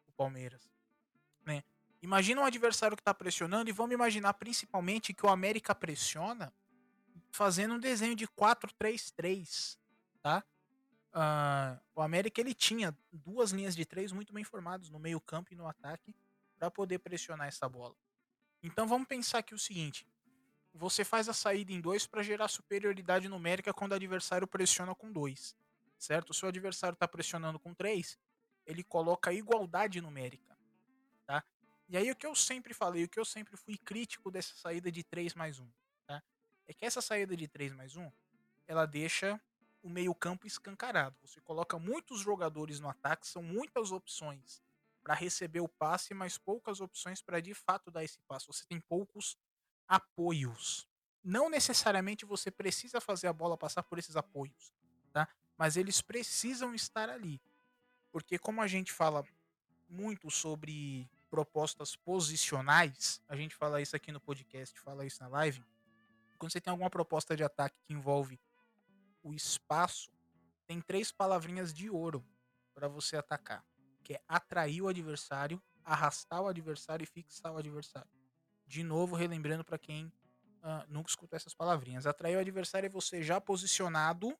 o 0.07 0.11
Palmeiras, 0.13 0.67
né? 1.45 1.63
Imagina 2.01 2.41
um 2.41 2.45
adversário 2.45 2.97
que 2.97 3.01
está 3.01 3.13
pressionando 3.13 3.69
e 3.69 3.73
vamos 3.73 3.93
imaginar 3.93 4.33
principalmente 4.33 5.13
que 5.13 5.23
o 5.23 5.29
América 5.29 5.75
pressiona 5.75 6.51
fazendo 7.31 7.75
um 7.75 7.79
desenho 7.79 8.15
de 8.15 8.27
4-3-3, 8.27 9.77
tá? 10.19 10.43
Uh, 11.13 11.79
o 11.93 12.01
América 12.01 12.41
ele 12.41 12.55
tinha 12.55 12.97
duas 13.11 13.51
linhas 13.51 13.75
de 13.75 13.85
três 13.85 14.11
muito 14.11 14.33
bem 14.33 14.43
formadas 14.43 14.89
no 14.89 14.97
meio 14.97 15.21
campo 15.21 15.53
e 15.53 15.55
no 15.55 15.67
ataque 15.67 16.15
para 16.57 16.71
poder 16.71 16.99
pressionar 16.99 17.47
essa 17.47 17.69
bola. 17.69 17.95
Então 18.63 18.87
vamos 18.87 19.07
pensar 19.07 19.39
aqui 19.39 19.53
o 19.53 19.59
seguinte: 19.59 20.07
você 20.73 21.03
faz 21.03 21.27
a 21.27 21.33
saída 21.33 21.71
em 21.71 21.81
dois 21.81 22.05
para 22.05 22.21
gerar 22.21 22.47
superioridade 22.47 23.27
numérica 23.27 23.73
quando 23.73 23.91
o 23.91 23.95
adversário 23.95 24.47
pressiona 24.47 24.93
com 24.93 25.11
dois, 25.11 25.55
certo? 25.97 26.33
Se 26.33 26.45
o 26.45 26.47
adversário 26.47 26.93
está 26.93 27.07
pressionando 27.07 27.59
com 27.59 27.73
três, 27.73 28.19
ele 28.65 28.83
coloca 28.83 29.33
igualdade 29.33 29.99
numérica, 29.99 30.57
tá? 31.25 31.43
E 31.89 31.97
aí 31.97 32.09
o 32.11 32.15
que 32.15 32.25
eu 32.25 32.35
sempre 32.35 32.73
falei, 32.73 33.03
o 33.03 33.09
que 33.09 33.19
eu 33.19 33.25
sempre 33.25 33.57
fui 33.57 33.77
crítico 33.77 34.31
dessa 34.31 34.55
saída 34.55 34.91
de 34.91 35.03
3 35.03 35.33
mais 35.33 35.59
1, 35.59 35.67
tá? 36.07 36.23
É 36.67 36.73
que 36.73 36.85
essa 36.85 37.01
saída 37.01 37.35
de 37.35 37.47
3 37.47 37.73
mais 37.73 37.97
1, 37.97 38.09
ela 38.67 38.85
deixa 38.85 39.41
o 39.83 39.89
meio-campo 39.89 40.47
escancarado. 40.47 41.17
Você 41.21 41.41
coloca 41.41 41.77
muitos 41.77 42.21
jogadores 42.21 42.79
no 42.79 42.87
ataque, 42.87 43.27
são 43.27 43.43
muitas 43.43 43.91
opções 43.91 44.61
para 45.03 45.13
receber 45.13 45.59
o 45.61 45.67
passe, 45.67 46.13
mas 46.13 46.37
poucas 46.37 46.79
opções 46.79 47.21
para 47.21 47.39
de 47.39 47.53
fato 47.53 47.89
dar 47.91 48.03
esse 48.03 48.21
passe. 48.21 48.47
Você 48.47 48.65
tem 48.65 48.79
poucos 48.79 49.37
apoios. 49.87 50.87
Não 51.23 51.49
necessariamente 51.49 52.25
você 52.25 52.49
precisa 52.49 53.01
fazer 53.01 53.27
a 53.27 53.33
bola 53.33 53.57
passar 53.57 53.83
por 53.83 53.99
esses 53.99 54.15
apoios, 54.15 54.73
tá? 55.11 55.27
Mas 55.57 55.77
eles 55.77 56.01
precisam 56.01 56.73
estar 56.73 57.09
ali. 57.09 57.41
Porque 58.11 58.37
como 58.37 58.61
a 58.61 58.67
gente 58.67 58.91
fala 58.91 59.23
muito 59.87 60.29
sobre 60.31 61.09
propostas 61.29 61.95
posicionais, 61.95 63.21
a 63.27 63.35
gente 63.35 63.55
fala 63.55 63.81
isso 63.81 63.95
aqui 63.95 64.11
no 64.11 64.19
podcast, 64.19 64.77
fala 64.79 65.05
isso 65.05 65.21
na 65.21 65.29
live. 65.29 65.63
Quando 66.37 66.51
você 66.51 66.59
tem 66.59 66.71
alguma 66.71 66.89
proposta 66.89 67.35
de 67.35 67.43
ataque 67.43 67.77
que 67.85 67.93
envolve 67.93 68.39
o 69.23 69.33
espaço, 69.33 70.11
tem 70.65 70.81
três 70.81 71.11
palavrinhas 71.11 71.73
de 71.73 71.89
ouro 71.89 72.25
para 72.73 72.87
você 72.87 73.15
atacar, 73.15 73.63
que 74.03 74.13
é 74.13 74.21
atrair 74.27 74.81
o 74.81 74.87
adversário, 74.87 75.61
arrastar 75.83 76.41
o 76.41 76.47
adversário 76.47 77.03
e 77.03 77.07
fixar 77.07 77.53
o 77.53 77.57
adversário. 77.57 78.09
De 78.67 78.83
novo, 78.83 79.15
relembrando 79.15 79.63
para 79.63 79.77
quem 79.77 80.05
uh, 80.05 80.85
nunca 80.87 81.09
escutou 81.09 81.35
essas 81.35 81.53
palavrinhas. 81.53 82.05
Atrair 82.05 82.37
o 82.37 82.39
adversário 82.39 82.87
é 82.87 82.89
você 82.89 83.21
já 83.21 83.39
posicionado, 83.41 84.37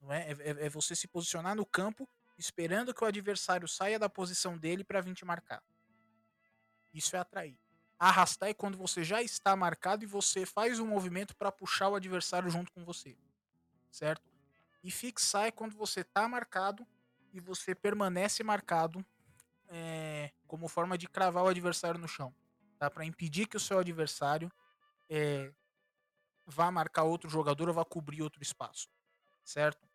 não 0.00 0.12
é? 0.12 0.30
É, 0.30 0.32
é, 0.32 0.66
é 0.66 0.68
você 0.68 0.94
se 0.94 1.08
posicionar 1.08 1.54
no 1.54 1.64
campo 1.64 2.08
esperando 2.36 2.92
que 2.92 3.04
o 3.04 3.06
adversário 3.06 3.68
saia 3.68 3.98
da 3.98 4.08
posição 4.08 4.58
dele 4.58 4.82
para 4.82 5.00
vir 5.00 5.14
te 5.14 5.24
marcar. 5.24 5.62
Isso 6.92 7.14
é 7.16 7.18
atrair. 7.18 7.58
Arrastar 7.98 8.48
é 8.48 8.54
quando 8.54 8.76
você 8.76 9.04
já 9.04 9.22
está 9.22 9.54
marcado 9.54 10.02
e 10.02 10.06
você 10.06 10.44
faz 10.44 10.80
um 10.80 10.86
movimento 10.86 11.34
para 11.36 11.52
puxar 11.52 11.88
o 11.88 11.94
adversário 11.94 12.50
junto 12.50 12.72
com 12.72 12.84
você 12.84 13.16
certo? 13.94 14.22
E 14.82 14.90
fixar 14.90 15.46
é 15.46 15.50
quando 15.50 15.76
você 15.76 16.00
está 16.00 16.28
marcado 16.28 16.86
e 17.34 17.40
você 17.40 17.74
permanece 17.74 18.44
marcado 18.44 19.04
é, 19.66 20.32
como 20.46 20.68
forma 20.68 20.96
de 20.96 21.08
cravar 21.08 21.42
o 21.42 21.48
adversário 21.48 22.00
no 22.00 22.06
chão, 22.06 22.32
tá? 22.78 22.88
Para 22.88 23.04
impedir 23.04 23.48
que 23.48 23.56
o 23.56 23.60
seu 23.60 23.80
adversário 23.80 24.50
é, 25.10 25.52
vá 26.46 26.70
marcar 26.70 27.02
outro 27.02 27.28
jogador 27.28 27.68
ou 27.68 27.74
vá 27.74 27.84
cobrir 27.84 28.22
outro 28.22 28.40
espaço, 28.40 28.88
certo? 29.44 29.88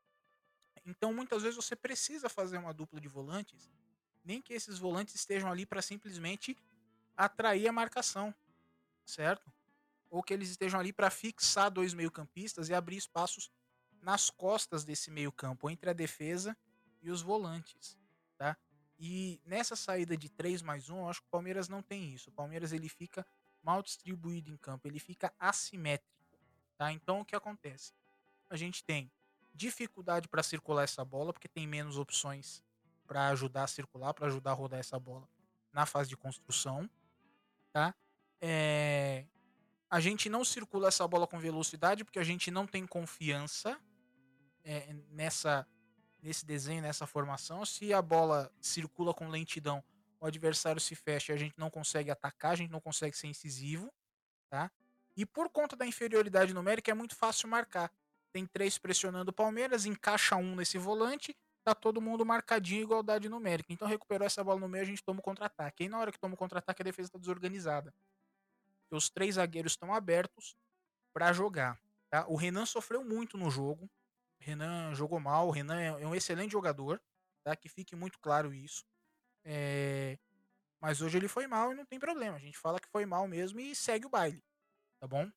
Então 0.86 1.14
muitas 1.14 1.42
vezes 1.42 1.56
você 1.56 1.78
precisa 1.78 2.28
fazer 2.28 2.58
uma 2.58 2.74
dupla 2.74 3.00
de 3.00 3.08
volantes, 3.08 3.72
nem 4.22 4.42
que 4.42 4.54
esses 4.54 4.78
volantes 4.78 5.16
estejam 5.16 5.50
ali 5.50 5.66
para 5.66 5.82
simplesmente 5.82 6.58
atrair 7.16 7.70
a 7.70 7.72
marcação, 7.72 8.36
certo? 9.06 9.50
Ou 10.10 10.22
que 10.22 10.34
eles 10.34 10.50
estejam 10.50 10.78
ali 10.78 10.92
para 10.92 11.10
fixar 11.10 11.72
dois 11.72 11.94
meio-campistas 11.94 12.68
e 12.68 12.74
abrir 12.74 12.98
espaços 12.98 13.50
nas 14.02 14.30
costas 14.30 14.84
desse 14.84 15.10
meio-campo, 15.10 15.70
entre 15.70 15.90
a 15.90 15.94
defesa 15.94 16.58
e 17.02 17.10
os 17.10 17.22
volantes, 17.22 17.98
tá? 18.38 18.58
E 18.98 19.42
nessa 19.46 19.76
saída 19.76 20.18
de 20.18 20.30
3 20.30 20.62
mais 20.62 20.90
1, 20.90 20.98
eu 20.98 21.10
acho 21.10 21.22
que 21.22 21.28
o 21.28 21.32
Palmeiras 21.32 21.70
não 21.70 21.82
tem 21.82 22.14
isso. 22.14 22.30
O 22.30 22.34
Palmeiras 22.34 22.74
ele 22.74 22.90
fica 22.90 23.26
mal 23.64 23.82
distribuído 23.82 24.52
em 24.52 24.58
campo, 24.58 24.88
ele 24.88 25.00
fica 25.00 25.34
assimétrico, 25.40 26.38
tá? 26.78 26.92
Então 26.92 27.22
o 27.22 27.26
que 27.26 27.36
acontece? 27.36 27.94
A 28.50 28.58
gente 28.58 28.84
tem 28.84 29.12
dificuldade 29.54 30.28
para 30.28 30.44
circular 30.44 30.84
essa 30.84 31.04
bola, 31.04 31.34
porque 31.34 31.48
tem 31.48 31.68
menos 31.68 31.98
opções 31.98 32.64
para 33.08 33.28
ajudar 33.30 33.64
a 33.64 33.68
circular, 33.68 34.14
para 34.14 34.28
ajudar 34.28 34.52
a 34.52 34.54
rodar 34.54 34.80
essa 34.80 35.00
bola 35.00 35.28
na 35.74 35.86
fase 35.86 36.10
de 36.10 36.18
construção, 36.18 36.90
tá? 37.72 37.94
É... 38.42 39.26
A 39.90 40.00
gente 40.00 40.30
não 40.30 40.46
circula 40.46 40.88
essa 40.88 41.08
bola 41.08 41.26
com 41.26 41.40
velocidade 41.40 42.04
porque 42.04 42.20
a 42.20 42.24
gente 42.24 42.52
não 42.52 42.68
tem 42.68 42.86
confiança 42.86 43.80
é, 44.64 44.94
nessa 45.10 45.68
nesse 46.22 46.46
desenho, 46.46 46.82
nessa 46.82 47.08
formação. 47.08 47.66
Se 47.66 47.94
a 47.94 48.02
bola 48.02 48.52
circula 48.60 49.14
com 49.14 49.28
lentidão, 49.28 49.84
o 50.20 50.26
adversário 50.26 50.82
se 50.82 50.96
fecha 50.96 51.32
e 51.32 51.36
a 51.36 51.38
gente 51.38 51.58
não 51.58 51.70
consegue 51.70 52.12
atacar, 52.12 52.52
a 52.52 52.56
gente 52.56 52.72
não 52.72 52.82
consegue 52.82 53.16
ser 53.16 53.28
incisivo, 53.28 53.92
tá? 54.50 54.72
E 55.16 55.26
por 55.26 55.50
conta 55.50 55.76
da 55.76 55.86
inferioridade 55.86 56.54
numérica 56.54 56.92
é 56.92 56.94
muito 56.94 57.16
fácil 57.16 57.48
marcar. 57.48 57.92
Tem 58.32 58.46
três 58.46 58.78
pressionando 58.78 59.32
o 59.32 59.34
Palmeiras, 59.34 59.86
encaixa 59.86 60.36
um 60.36 60.56
nesse 60.56 60.78
volante, 60.78 61.36
tá 61.64 61.74
todo 61.74 62.02
mundo 62.02 62.26
marcadinho, 62.26 62.84
igualdade 62.84 63.28
numérica. 63.28 63.74
Então 63.74 63.88
recuperou 63.88 64.26
essa 64.26 64.44
bola 64.44 64.60
no 64.60 64.68
meio, 64.68 64.84
a 64.84 64.88
gente 64.88 65.04
toma 65.04 65.20
o 65.20 65.24
contra-ataque. 65.24 65.84
E 65.84 65.90
na 65.90 66.00
hora 66.00 66.12
que 66.12 66.20
toma 66.20 66.36
o 66.36 66.38
contra-ataque, 66.38 66.82
a 66.82 66.86
defesa 66.86 67.08
está 67.08 67.20
desorganizada. 67.20 67.94
Os 68.92 69.10
três 69.10 69.36
zagueiros 69.36 69.74
estão 69.74 69.94
abertos 69.94 70.56
para 71.14 71.32
jogar. 71.34 71.80
Tá? 72.10 72.26
O 72.28 72.36
Renan 72.36 72.66
sofreu 72.66 73.04
muito 73.04 73.38
no 73.38 73.50
jogo. 73.50 73.90
Renan 74.40 74.94
jogou 74.96 75.20
mal, 75.20 75.48
o 75.48 75.52
Renan 75.52 75.80
é, 75.80 75.88
é 75.88 76.08
um 76.08 76.16
excelente 76.16 76.52
jogador, 76.52 77.02
tá? 77.44 77.56
Que 77.56 77.70
fique 77.70 77.96
muito 77.96 78.20
claro 78.20 78.54
isso. 78.54 78.86
É... 79.44 80.18
Mas 80.82 81.02
hoje 81.02 81.18
ele 81.18 81.28
foi 81.28 81.46
mal 81.46 81.72
e 81.72 81.76
não 81.76 81.86
tem 81.86 82.00
problema. 82.00 82.38
A 82.38 82.40
gente 82.40 82.58
fala 82.58 82.80
que 82.80 82.88
foi 82.88 83.06
mal 83.06 83.28
mesmo 83.28 83.60
e 83.60 83.76
segue 83.76 84.06
o 84.06 84.10
baile, 84.10 84.44
tá 85.00 85.08
bom? 85.08 85.30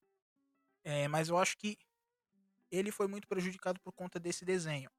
É, 0.85 1.09
mas 1.09 1.29
eu 1.29 1.37
acho 1.37 1.57
que 1.57 1.79
ele 2.71 2.91
foi 2.91 3.07
muito 3.07 3.29
prejudicado 3.29 3.81
por 3.81 3.93
conta 3.93 4.19
desse 4.19 4.45
desenho. 4.45 4.91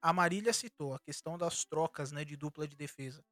A 0.00 0.12
Marília 0.12 0.52
citou 0.52 0.94
a 0.94 1.00
questão 1.00 1.36
das 1.36 1.64
trocas 1.64 2.12
né, 2.12 2.24
de 2.24 2.36
dupla 2.36 2.68
de 2.68 2.76
defesa. 2.76 3.24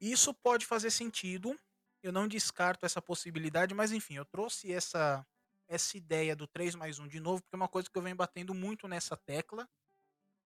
Isso 0.00 0.32
pode 0.32 0.64
fazer 0.64 0.90
sentido. 0.90 1.54
Eu 2.02 2.12
não 2.12 2.28
descarto 2.28 2.86
essa 2.86 3.02
possibilidade, 3.02 3.74
mas 3.74 3.92
enfim, 3.92 4.14
eu 4.14 4.24
trouxe 4.24 4.72
essa 4.72 5.26
essa 5.68 5.96
ideia 5.96 6.36
do 6.36 6.46
3 6.46 6.74
mais 6.74 6.98
1 6.98 7.08
de 7.08 7.20
novo, 7.20 7.42
porque 7.42 7.54
é 7.54 7.58
uma 7.58 7.68
coisa 7.68 7.88
que 7.90 7.96
eu 7.98 8.02
venho 8.02 8.16
batendo 8.16 8.54
muito 8.54 8.86
nessa 8.86 9.16
tecla, 9.16 9.68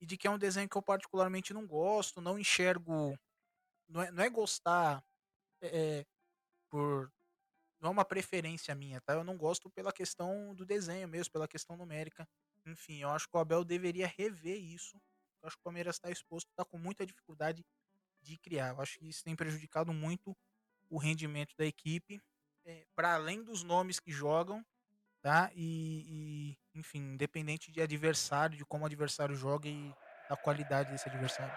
e 0.01 0.07
de 0.07 0.17
que 0.17 0.27
é 0.27 0.31
um 0.31 0.39
desenho 0.39 0.69
que 0.69 0.77
eu 0.77 0.83
particularmente 0.83 1.53
não 1.53 1.67
gosto, 1.67 2.21
não 2.21 2.39
enxergo. 2.39 3.19
Não 3.89 4.03
é, 4.03 4.11
não 4.11 4.25
é 4.25 4.31
gostar 4.31 5.05
é, 5.61 6.07
por. 6.71 7.13
Não 7.81 7.89
é 7.89 7.93
uma 7.93 8.05
preferência 8.05 8.75
minha, 8.75 9.01
tá? 9.01 9.15
Eu 9.15 9.25
não 9.25 9.37
gosto 9.37 9.71
pela 9.71 9.93
questão 9.93 10.55
do 10.55 10.67
desenho 10.67 11.09
mesmo, 11.09 11.33
pela 11.33 11.49
questão 11.49 11.77
numérica. 11.77 12.29
Enfim, 12.67 12.99
eu 12.99 13.11
acho 13.11 13.29
que 13.29 13.37
o 13.37 13.41
Abel 13.41 13.65
deveria 13.65 14.07
rever 14.07 14.59
isso. 14.59 15.01
Eu 15.43 15.47
acho 15.47 15.57
que 15.57 15.61
o 15.61 15.65
Palmeiras 15.65 15.97
está 15.97 16.11
exposto, 16.11 16.51
está 16.51 16.65
com 16.65 16.79
muita 16.79 17.07
dificuldade 17.07 17.65
de 18.21 18.37
criar. 18.39 18.75
Eu 18.75 18.81
acho 18.81 18.99
que 18.99 19.09
isso 19.09 19.25
tem 19.25 19.35
prejudicado 19.35 19.93
muito 19.93 20.37
o 20.91 20.99
rendimento 20.99 21.55
da 21.57 21.65
equipe. 21.65 22.21
É, 22.65 22.87
para 22.95 23.15
além 23.15 23.43
dos 23.43 23.63
nomes 23.63 23.99
que 23.99 24.13
jogam, 24.13 24.65
tá? 25.23 25.51
E, 25.55 26.57
e, 26.75 26.79
enfim, 26.79 27.15
independente 27.15 27.71
de 27.71 27.81
adversário, 27.81 28.57
de 28.57 28.65
como 28.65 28.85
o 28.85 28.87
adversário 28.87 29.35
joga 29.35 29.69
e 29.69 29.95
da 30.29 30.37
qualidade 30.37 30.91
desse 30.91 31.09
adversário. 31.09 31.53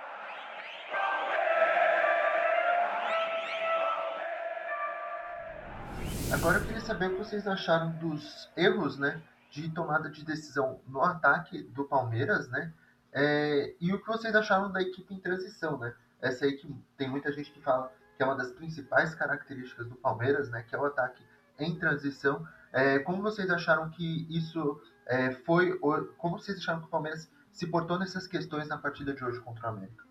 Agora 6.34 6.58
eu 6.58 6.65
queria 6.65 6.82
saber 6.82 7.08
o 7.08 7.12
que 7.12 7.17
vocês 7.17 7.47
acharam 7.47 7.91
dos 7.99 8.52
erros, 8.58 8.97
né, 8.97 9.21
de 9.52 9.69
tomada 9.69 10.10
de 10.10 10.26
decisão 10.26 10.82
no 10.88 11.02
ataque 11.04 11.62
do 11.62 11.86
Palmeiras, 11.86 12.49
né? 12.49 12.73
É, 13.12 13.76
e 13.80 13.93
o 13.93 14.02
que 14.02 14.08
vocês 14.08 14.34
acharam 14.34 14.71
da 14.71 14.82
equipe 14.82 15.13
em 15.13 15.19
transição, 15.19 15.78
né? 15.78 15.93
Essa 16.19 16.45
aí 16.45 16.54
que 16.54 16.67
tem 16.97 17.08
muita 17.08 17.32
gente 17.32 17.52
que 17.52 17.62
fala 17.62 17.93
que 18.17 18.23
é 18.23 18.26
uma 18.26 18.36
das 18.36 18.52
principais 18.52 19.13
características 19.13 19.88
do 19.88 19.95
Palmeiras, 19.95 20.49
né? 20.49 20.63
Que 20.63 20.76
é 20.76 20.80
o 20.80 20.86
ataque 20.86 21.23
em 21.60 21.78
transição. 21.78 22.47
É, 22.73 22.99
como 22.99 23.21
vocês 23.21 23.49
acharam 23.49 23.89
que 23.91 24.25
isso 24.29 24.81
é, 25.07 25.31
foi, 25.31 25.77
como 26.17 26.39
vocês 26.39 26.57
acharam 26.57 26.81
que 26.81 26.88
o 26.88 26.89
Palmeiras 26.89 27.31
se 27.51 27.67
portou 27.67 27.99
nessas 27.99 28.27
questões 28.27 28.67
na 28.67 28.77
partida 28.77 29.13
de 29.13 29.23
hoje 29.23 29.39
contra 29.41 29.67
o 29.67 29.69
América? 29.69 30.03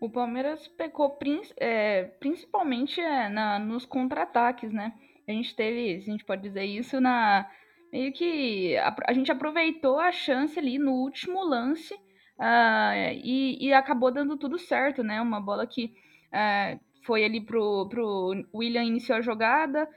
O 0.00 0.10
Palmeiras 0.10 0.68
pecou 0.68 1.18
é, 1.56 2.04
principalmente 2.20 3.00
é, 3.00 3.28
na, 3.28 3.58
nos 3.58 3.84
contra-ataques, 3.84 4.72
né? 4.72 4.92
A 5.26 5.32
gente 5.32 5.56
teve, 5.56 6.02
se 6.02 6.10
a 6.10 6.12
gente 6.12 6.24
pode 6.24 6.42
dizer 6.42 6.64
isso, 6.64 7.00
na 7.00 7.48
meio 7.90 8.12
que 8.12 8.76
a, 8.76 8.94
a 9.06 9.12
gente 9.12 9.30
aproveitou 9.30 9.98
a 9.98 10.10
chance 10.12 10.58
ali 10.58 10.78
no 10.78 10.92
último 10.92 11.42
lance 11.44 11.94
uh, 11.94 13.12
e, 13.22 13.56
e, 13.68 13.72
acabou 13.72 14.10
dando 14.10 14.36
tudo 14.36 14.58
certo, 14.58 15.02
né? 15.02 15.22
Uma 15.22 15.40
bola 15.40 15.66
que 15.66 15.94
uh, 16.32 16.80
foi 17.04 17.24
ali 17.24 17.40
pro, 17.40 17.88
pro 17.88 18.44
William 18.52 18.82
iniciou 18.82 19.18
a 19.18 19.22
jogada, 19.22 19.88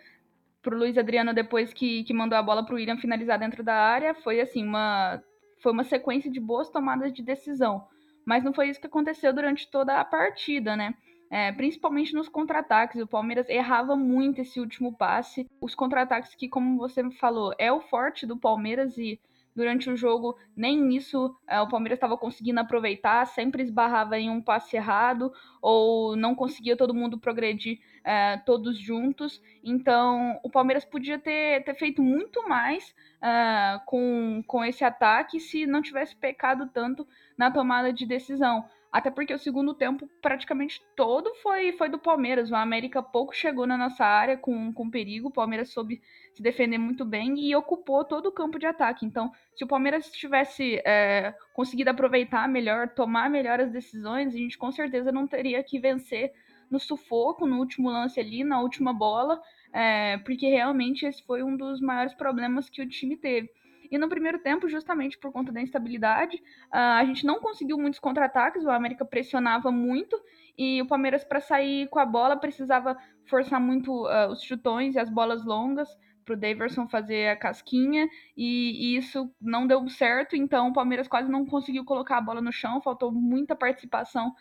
pro 0.67 0.77
Luiz 0.77 0.97
Adriano 0.97 1.33
depois 1.33 1.73
que, 1.73 2.03
que 2.03 2.13
mandou 2.13 2.37
a 2.37 2.43
bola 2.43 2.65
pro 2.65 2.75
William 2.75 2.97
finalizar 2.97 3.39
dentro 3.39 3.63
da 3.63 3.73
área, 3.73 4.13
foi 4.13 4.41
assim, 4.41 4.65
uma, 4.65 5.23
foi 5.63 5.71
uma 5.71 5.85
sequência 5.85 6.29
de 6.29 6.41
boas 6.41 6.69
tomadas 6.69 7.13
de 7.13 7.23
decisão. 7.23 7.87
Mas 8.25 8.43
não 8.43 8.53
foi 8.53 8.67
isso 8.67 8.81
que 8.81 8.87
aconteceu 8.87 9.31
durante 9.31 9.71
toda 9.71 9.97
a 9.97 10.03
partida, 10.03 10.75
né? 10.75 10.93
É, 11.31 11.53
principalmente 11.53 12.13
nos 12.13 12.27
contra-ataques. 12.27 13.01
O 13.01 13.07
Palmeiras 13.07 13.47
errava 13.47 13.95
muito 13.95 14.41
esse 14.41 14.59
último 14.59 14.93
passe. 14.93 15.47
Os 15.61 15.73
contra-ataques, 15.73 16.35
que, 16.35 16.49
como 16.49 16.77
você 16.77 17.09
falou, 17.11 17.53
é 17.57 17.71
o 17.71 17.79
forte 17.79 18.25
do 18.25 18.35
Palmeiras 18.35 18.97
e 18.97 19.17
durante 19.57 19.89
o 19.89 19.97
jogo 19.97 20.37
nem 20.55 20.95
isso 20.95 21.35
é, 21.47 21.59
o 21.59 21.67
Palmeiras 21.67 21.97
estava 21.97 22.15
conseguindo 22.15 22.59
aproveitar, 22.59 23.25
sempre 23.25 23.63
esbarrava 23.63 24.19
em 24.19 24.29
um 24.29 24.39
passe 24.39 24.77
errado 24.77 25.33
ou 25.59 26.15
não 26.15 26.35
conseguia 26.35 26.77
todo 26.77 26.93
mundo 26.93 27.17
progredir 27.17 27.79
é, 28.03 28.37
todos 28.45 28.77
juntos. 28.77 29.41
Então 29.63 30.39
o 30.43 30.49
Palmeiras 30.49 30.85
podia 30.85 31.17
ter, 31.17 31.63
ter 31.63 31.73
feito 31.73 32.03
muito 32.03 32.47
mais 32.47 32.93
é, 33.19 33.81
com, 33.87 34.43
com 34.45 34.63
esse 34.63 34.83
ataque 34.83 35.39
se 35.39 35.65
não 35.65 35.81
tivesse 35.81 36.15
pecado 36.15 36.69
tanto 36.71 37.07
na 37.35 37.49
tomada 37.49 37.91
de 37.91 38.05
decisão. 38.05 38.63
Até 38.91 39.11
porque 39.11 39.33
o 39.33 39.39
segundo 39.39 39.73
tempo 39.73 40.09
praticamente 40.21 40.81
todo 40.95 41.33
foi, 41.35 41.73
foi 41.73 41.89
do 41.89 41.99
Palmeiras. 41.99 42.49
O 42.49 42.55
América 42.55 43.03
pouco 43.03 43.35
chegou 43.35 43.67
na 43.67 43.77
nossa 43.77 44.05
área 44.05 44.37
com, 44.37 44.71
com 44.73 44.89
perigo. 44.89 45.27
O 45.27 45.33
Palmeiras 45.33 45.69
soube 45.69 46.01
se 46.33 46.41
defender 46.41 46.77
muito 46.77 47.03
bem 47.03 47.37
e 47.39 47.55
ocupou 47.55 48.05
todo 48.05 48.27
o 48.27 48.31
campo 48.31 48.57
de 48.57 48.65
ataque. 48.65 49.05
Então, 49.05 49.31
se 49.55 49.63
o 49.63 49.67
Palmeiras 49.67 50.09
tivesse 50.11 50.81
é, 50.85 51.35
conseguido 51.53 51.89
aproveitar 51.89 52.47
melhor, 52.47 52.89
tomar 52.89 53.29
melhor 53.29 53.59
as 53.59 53.71
decisões, 53.71 54.33
a 54.33 54.37
gente 54.37 54.57
com 54.57 54.71
certeza 54.71 55.11
não 55.11 55.27
teria 55.27 55.61
que 55.63 55.79
vencer 55.79 56.31
no 56.69 56.79
sufoco, 56.79 57.45
no 57.45 57.57
último 57.59 57.89
lance 57.89 58.19
ali, 58.19 58.43
na 58.43 58.61
última 58.61 58.93
bola, 58.93 59.41
é, 59.73 60.17
porque 60.19 60.47
realmente 60.47 61.05
esse 61.05 61.23
foi 61.23 61.43
um 61.43 61.55
dos 61.55 61.81
maiores 61.81 62.13
problemas 62.13 62.69
que 62.69 62.81
o 62.81 62.87
time 62.87 63.17
teve. 63.17 63.49
E 63.91 63.97
no 63.97 64.09
primeiro 64.09 64.39
tempo, 64.39 64.67
justamente 64.67 65.17
por 65.17 65.31
conta 65.31 65.51
da 65.51 65.61
instabilidade, 65.61 66.41
a 66.71 67.03
gente 67.05 67.25
não 67.25 67.39
conseguiu 67.39 67.77
muitos 67.77 67.99
contra-ataques, 67.99 68.63
o 68.63 68.69
América 68.69 69.05
pressionava 69.05 69.71
muito 69.71 70.19
e 70.57 70.81
o 70.81 70.87
Palmeiras, 70.87 71.23
para 71.23 71.39
sair 71.39 71.87
com 71.87 71.99
a 71.99 72.05
bola, 72.05 72.35
precisava 72.35 72.97
forçar 73.27 73.59
muito 73.59 73.91
uh, 73.91 74.31
os 74.31 74.41
chutões 74.41 74.95
e 74.95 74.99
as 74.99 75.09
bolas 75.09 75.45
longas 75.45 75.87
para 76.25 76.33
o 76.33 76.37
Daverson 76.37 76.87
fazer 76.89 77.29
a 77.29 77.37
casquinha 77.37 78.09
e, 78.35 78.95
e, 78.95 78.97
isso 78.97 79.31
não 79.39 79.65
deu 79.65 79.87
certo, 79.87 80.35
então 80.35 80.67
o 80.67 80.73
Palmeiras 80.73 81.07
quase 81.07 81.31
não 81.31 81.45
conseguiu 81.45 81.85
colocar 81.85 82.17
a 82.17 82.21
bola 82.21 82.41
no 82.41 82.51
chão, 82.51 82.81
faltou 82.81 83.13
muita 83.13 83.55
participação 83.55 84.33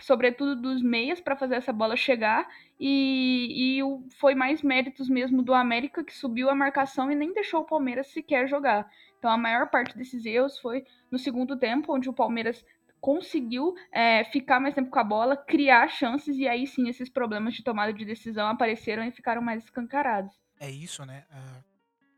sobretudo 0.00 0.60
dos 0.60 0.82
meias, 0.82 1.20
para 1.20 1.36
fazer 1.36 1.56
essa 1.56 1.72
bola 1.72 1.96
chegar. 1.96 2.46
E, 2.78 3.78
e 3.80 4.10
foi 4.18 4.34
mais 4.34 4.62
méritos 4.62 5.08
mesmo 5.08 5.42
do 5.42 5.54
América, 5.54 6.04
que 6.04 6.14
subiu 6.14 6.50
a 6.50 6.54
marcação 6.54 7.10
e 7.10 7.14
nem 7.14 7.32
deixou 7.32 7.60
o 7.60 7.66
Palmeiras 7.66 8.08
sequer 8.08 8.48
jogar. 8.48 8.90
Então 9.18 9.30
a 9.30 9.38
maior 9.38 9.70
parte 9.70 9.96
desses 9.96 10.24
erros 10.24 10.58
foi 10.58 10.84
no 11.10 11.18
segundo 11.18 11.58
tempo, 11.58 11.94
onde 11.94 12.08
o 12.08 12.12
Palmeiras 12.12 12.64
conseguiu 13.00 13.74
é, 13.92 14.24
ficar 14.24 14.60
mais 14.60 14.74
tempo 14.74 14.90
com 14.90 14.98
a 14.98 15.04
bola, 15.04 15.36
criar 15.36 15.88
chances, 15.88 16.36
e 16.36 16.48
aí 16.48 16.66
sim 16.66 16.88
esses 16.88 17.08
problemas 17.08 17.54
de 17.54 17.62
tomada 17.62 17.92
de 17.92 18.04
decisão 18.04 18.48
apareceram 18.48 19.04
e 19.04 19.10
ficaram 19.10 19.40
mais 19.40 19.64
escancarados. 19.64 20.34
É 20.58 20.70
isso, 20.70 21.04
né? 21.04 21.24
Uh, 21.30 21.64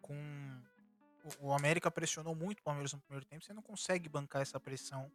com 0.00 0.58
o 1.40 1.52
América 1.52 1.90
pressionou 1.90 2.34
muito 2.34 2.60
o 2.60 2.62
Palmeiras 2.62 2.92
no 2.92 3.00
primeiro 3.00 3.26
tempo, 3.26 3.44
você 3.44 3.52
não 3.52 3.62
consegue 3.62 4.08
bancar 4.08 4.40
essa 4.40 4.58
pressão 4.58 5.10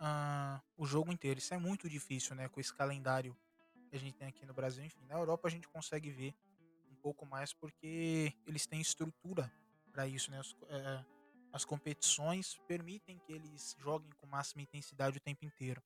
uh, 0.00 0.60
o 0.76 0.86
jogo 0.86 1.12
inteiro. 1.12 1.38
Isso 1.38 1.54
é 1.54 1.58
muito 1.58 1.88
difícil, 1.88 2.34
né? 2.34 2.48
Com 2.48 2.60
esse 2.60 2.72
calendário 2.72 3.36
que 3.88 3.96
a 3.96 3.98
gente 3.98 4.14
tem 4.14 4.28
aqui 4.28 4.44
no 4.46 4.54
Brasil. 4.54 4.84
Enfim, 4.84 5.04
na 5.06 5.14
Europa 5.14 5.48
a 5.48 5.50
gente 5.50 5.68
consegue 5.68 6.10
ver 6.10 6.34
um 6.90 6.96
pouco 6.96 7.26
mais 7.26 7.52
porque 7.52 8.32
eles 8.46 8.66
têm 8.66 8.80
estrutura 8.80 9.52
para 9.92 10.06
isso, 10.06 10.30
né? 10.30 10.38
As, 10.38 10.52
uh, 10.52 11.06
as, 11.52 11.64
competições 11.64 12.56
permitem 12.66 13.18
que 13.18 13.32
eles 13.32 13.76
joguem 13.78 14.10
com 14.18 14.26
máxima 14.26 14.62
intensidade 14.62 15.16
o 15.16 15.20
tempo 15.20 15.44
inteiro, 15.44 15.82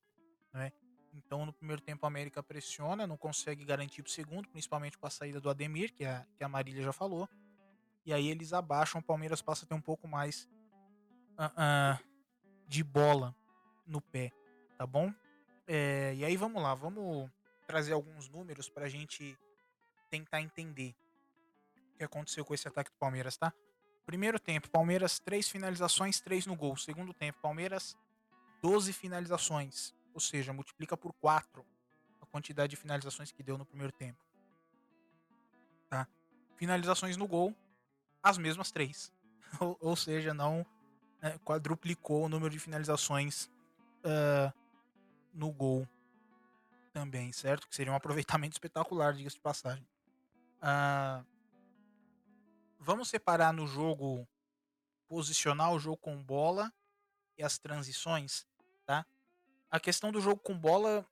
né? 0.52 0.72
Então, 1.14 1.44
no 1.44 1.52
primeiro 1.52 1.82
tempo, 1.82 2.06
a 2.06 2.08
América 2.08 2.42
pressiona, 2.42 3.06
não 3.06 3.18
consegue 3.18 3.66
garantir 3.66 4.02
o 4.02 4.08
segundo, 4.08 4.48
principalmente 4.48 4.96
com 4.96 5.06
a 5.06 5.10
saída 5.10 5.38
do 5.42 5.50
Ademir, 5.50 5.92
que 5.92 6.06
a, 6.06 6.26
que 6.38 6.42
a 6.42 6.48
Marília 6.48 6.82
já 6.82 6.92
falou. 6.92 7.28
E 8.06 8.14
aí 8.14 8.28
eles 8.28 8.54
abaixam, 8.54 8.98
o 8.98 9.04
Palmeiras 9.04 9.42
passa 9.42 9.66
a 9.66 9.68
ter 9.68 9.74
um 9.74 9.80
pouco 9.80 10.08
mais 10.08 10.48
uh, 11.38 11.44
uh, 11.44 12.08
de 12.66 12.82
bola 12.82 13.36
no 13.92 14.00
pé, 14.00 14.32
tá 14.76 14.86
bom? 14.86 15.12
É, 15.66 16.14
e 16.16 16.24
aí 16.24 16.36
vamos 16.36 16.60
lá, 16.60 16.74
vamos 16.74 17.30
trazer 17.66 17.92
alguns 17.92 18.28
números 18.28 18.68
para 18.68 18.86
a 18.86 18.88
gente 18.88 19.38
tentar 20.10 20.40
entender 20.40 20.94
o 21.94 21.98
que 21.98 22.04
aconteceu 22.04 22.44
com 22.44 22.54
esse 22.54 22.66
ataque 22.66 22.90
do 22.90 22.96
Palmeiras, 22.96 23.36
tá? 23.36 23.52
Primeiro 24.04 24.40
tempo, 24.40 24.68
Palmeiras 24.68 25.20
três 25.20 25.48
finalizações, 25.48 26.20
três 26.20 26.44
no 26.44 26.56
gol. 26.56 26.76
Segundo 26.76 27.14
tempo, 27.14 27.38
Palmeiras 27.40 27.96
12 28.60 28.92
finalizações, 28.92 29.94
ou 30.12 30.20
seja, 30.20 30.52
multiplica 30.52 30.96
por 30.96 31.12
4 31.14 31.64
a 32.20 32.26
quantidade 32.26 32.70
de 32.70 32.76
finalizações 32.76 33.30
que 33.30 33.42
deu 33.42 33.56
no 33.56 33.64
primeiro 33.64 33.92
tempo. 33.92 34.18
Tá? 35.88 36.08
Finalizações 36.56 37.16
no 37.16 37.28
gol, 37.28 37.54
as 38.22 38.38
mesmas 38.38 38.70
três. 38.72 39.12
ou, 39.60 39.76
ou 39.80 39.96
seja, 39.96 40.34
não 40.34 40.66
né, 41.20 41.38
quadruplicou 41.44 42.24
o 42.24 42.28
número 42.28 42.50
de 42.50 42.58
finalizações 42.58 43.50
uh, 44.04 44.52
no 45.32 45.50
gol 45.50 45.88
também, 46.92 47.32
certo? 47.32 47.66
Que 47.68 47.74
seria 47.74 47.92
um 47.92 47.96
aproveitamento 47.96 48.54
espetacular, 48.56 49.14
diga-se 49.14 49.36
de 49.36 49.42
passagem. 49.42 49.86
Uh, 50.62 51.24
vamos 52.78 53.08
separar 53.08 53.52
no 53.52 53.66
jogo 53.66 54.26
posicionar 55.08 55.72
o 55.72 55.78
jogo 55.78 55.98
com 55.98 56.22
bola 56.22 56.72
e 57.36 57.42
as 57.42 57.58
transições, 57.58 58.46
tá? 58.86 59.04
A 59.70 59.78
questão 59.78 60.10
do 60.10 60.20
jogo 60.20 60.40
com 60.40 60.56
bola, 60.56 61.06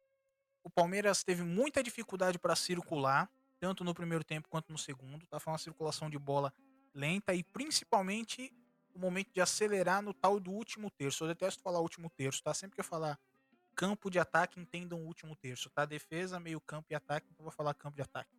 o 0.63 0.71
Palmeiras 0.71 1.23
teve 1.23 1.43
muita 1.43 1.83
dificuldade 1.83 2.39
para 2.39 2.57
circular, 2.57 3.31
tanto 3.59 3.85
no 3.85 3.95
primeiro 3.95 4.25
tempo 4.25 4.49
quanto 4.49 4.73
no 4.73 4.79
segundo, 4.79 5.27
tá? 5.27 5.39
Foi 5.39 5.53
uma 5.53 5.59
circulação 5.59 6.09
de 6.09 6.19
bola 6.19 6.53
lenta 6.95 7.35
e 7.35 7.43
principalmente 7.43 8.53
o 8.95 8.99
momento 8.99 9.33
de 9.33 9.41
acelerar 9.41 10.03
no 10.03 10.13
tal 10.13 10.39
do 10.41 10.51
último 10.51 10.91
terço. 10.91 11.25
Eu 11.25 11.29
detesto 11.29 11.63
falar 11.63 11.81
último 11.81 12.11
terço, 12.11 12.43
tá? 12.43 12.53
Sempre 12.55 12.75
que 12.77 12.81
eu 12.81 12.85
falar 12.85 13.19
campo 13.75 14.11
de 14.11 14.19
ataque, 14.19 14.61
entendam 14.61 15.01
o 15.01 15.07
último 15.07 15.35
terço, 15.37 15.71
tá? 15.71 15.85
Defesa, 15.85 16.39
meio 16.39 16.61
campo 16.61 16.89
e 16.91 16.95
ataque, 16.95 17.29
então 17.31 17.43
eu 17.43 17.45
vou 17.45 17.53
falar 17.53 17.73
campo 17.75 17.97
de 17.97 18.03
ataque. 18.03 18.31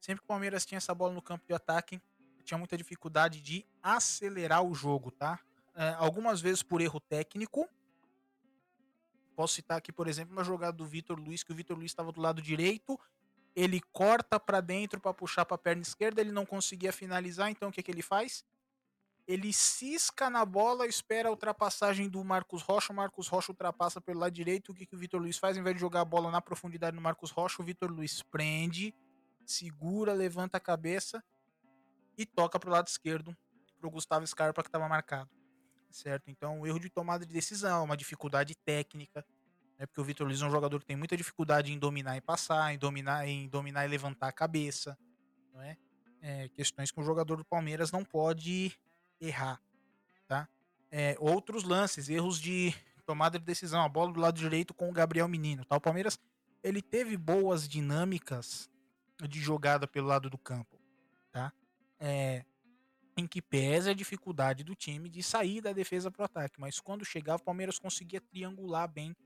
Sempre 0.00 0.20
que 0.20 0.24
o 0.24 0.28
Palmeiras 0.28 0.66
tinha 0.66 0.78
essa 0.78 0.94
bola 0.94 1.12
no 1.12 1.22
campo 1.22 1.46
de 1.46 1.54
ataque, 1.54 2.00
tinha 2.44 2.58
muita 2.58 2.76
dificuldade 2.76 3.40
de 3.40 3.66
acelerar 3.82 4.62
o 4.62 4.74
jogo, 4.74 5.10
tá? 5.10 5.38
É, 5.74 5.90
algumas 5.98 6.40
vezes 6.40 6.62
por 6.62 6.80
erro 6.80 7.00
técnico. 7.00 7.68
Posso 9.34 9.54
citar 9.54 9.76
aqui, 9.76 9.92
por 9.92 10.08
exemplo, 10.08 10.32
uma 10.32 10.44
jogada 10.44 10.72
do 10.72 10.86
Vitor 10.86 11.18
Luiz, 11.18 11.42
que 11.42 11.52
o 11.52 11.54
Vitor 11.54 11.76
Luiz 11.76 11.90
estava 11.90 12.10
do 12.10 12.20
lado 12.20 12.40
direito, 12.40 12.98
ele 13.54 13.80
corta 13.92 14.40
para 14.40 14.60
dentro 14.60 15.00
para 15.00 15.12
puxar 15.12 15.44
para 15.44 15.56
a 15.56 15.58
perna 15.58 15.82
esquerda, 15.82 16.20
ele 16.20 16.32
não 16.32 16.46
conseguia 16.46 16.92
finalizar, 16.92 17.50
então 17.50 17.68
o 17.68 17.72
que, 17.72 17.82
que 17.82 17.90
ele 17.90 18.02
faz? 18.02 18.44
Ele 19.26 19.52
cisca 19.52 20.30
na 20.30 20.44
bola, 20.44 20.86
espera 20.86 21.28
a 21.28 21.30
ultrapassagem 21.32 22.08
do 22.08 22.22
Marcos 22.22 22.62
Rocha, 22.62 22.92
o 22.92 22.96
Marcos 22.96 23.26
Rocha 23.26 23.50
ultrapassa 23.50 24.00
pelo 24.00 24.20
lado 24.20 24.32
direito, 24.32 24.70
o 24.70 24.74
que, 24.74 24.86
que 24.86 24.94
o 24.94 24.98
Vitor 24.98 25.20
Luiz 25.20 25.36
faz? 25.36 25.56
Ao 25.56 25.60
invés 25.60 25.74
de 25.74 25.80
jogar 25.80 26.02
a 26.02 26.04
bola 26.04 26.30
na 26.30 26.40
profundidade 26.40 26.94
no 26.94 27.02
Marcos 27.02 27.32
Rocha, 27.32 27.60
o 27.60 27.64
Vitor 27.64 27.90
Luiz 27.90 28.22
prende, 28.22 28.94
segura, 29.44 30.12
levanta 30.12 30.58
a 30.58 30.60
cabeça 30.60 31.22
e 32.16 32.24
toca 32.24 32.58
para 32.58 32.70
o 32.70 32.72
lado 32.72 32.86
esquerdo, 32.86 33.36
para 33.80 33.88
o 33.88 33.90
Gustavo 33.90 34.24
Scarpa 34.26 34.62
que 34.62 34.68
estava 34.68 34.88
marcado. 34.88 35.28
Certo? 35.90 36.30
Então, 36.30 36.60
um 36.60 36.66
erro 36.66 36.78
de 36.78 36.88
tomada 36.88 37.26
de 37.26 37.32
decisão, 37.32 37.84
uma 37.84 37.96
dificuldade 37.96 38.54
técnica. 38.54 39.24
Né? 39.78 39.86
Porque 39.86 40.00
o 40.00 40.04
Vitor 40.04 40.26
Luiz 40.26 40.40
é 40.40 40.46
um 40.46 40.50
jogador 40.50 40.78
que 40.78 40.86
tem 40.86 40.96
muita 40.96 41.16
dificuldade 41.16 41.72
em 41.72 41.78
dominar 41.78 42.16
e 42.16 42.20
passar, 42.20 42.72
em 42.72 42.78
dominar, 42.78 43.26
em 43.26 43.48
dominar 43.48 43.86
e 43.86 43.88
levantar 43.88 44.28
a 44.28 44.32
cabeça. 44.32 44.96
Não 45.52 45.62
é? 45.62 45.76
é 46.22 46.48
questões 46.50 46.92
que 46.92 47.00
um 47.00 47.04
jogador 47.04 47.36
do 47.36 47.44
Palmeiras 47.44 47.90
não 47.90 48.04
pode 48.04 48.78
errar. 49.20 49.60
Tá? 50.26 50.48
É, 50.90 51.16
outros 51.18 51.64
lances, 51.64 52.08
erros 52.08 52.40
de 52.40 52.74
tomada 53.04 53.38
de 53.38 53.44
decisão, 53.44 53.82
a 53.82 53.88
bola 53.88 54.12
do 54.12 54.20
lado 54.20 54.38
direito 54.38 54.74
com 54.74 54.88
o 54.88 54.92
Gabriel 54.92 55.28
Menino. 55.28 55.64
Tá? 55.64 55.76
O 55.76 55.80
Palmeiras 55.80 56.18
ele 56.62 56.82
teve 56.82 57.16
boas 57.16 57.68
dinâmicas 57.68 58.68
de 59.28 59.40
jogada 59.40 59.86
pelo 59.86 60.08
lado 60.08 60.28
do 60.28 60.36
campo. 60.36 60.78
Tá? 61.30 61.52
É, 62.00 62.44
em 63.16 63.26
que 63.26 63.40
pesa 63.40 63.92
a 63.92 63.94
dificuldade 63.94 64.62
do 64.62 64.74
time 64.74 65.08
de 65.08 65.22
sair 65.22 65.60
da 65.60 65.72
defesa 65.72 66.10
para 66.10 66.22
o 66.22 66.24
ataque. 66.24 66.60
Mas 66.60 66.80
quando 66.80 67.04
chegava, 67.04 67.40
o 67.40 67.44
Palmeiras 67.44 67.78
conseguia 67.78 68.20
triangular 68.20 68.88
bem 68.88 69.16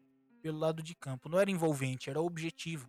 pelo 0.43 0.59
lado 0.59 0.83
de 0.83 0.95
campo. 0.95 1.29
Não 1.29 1.39
era 1.39 1.51
envolvente, 1.51 2.09
era 2.09 2.21
objetivo. 2.21 2.89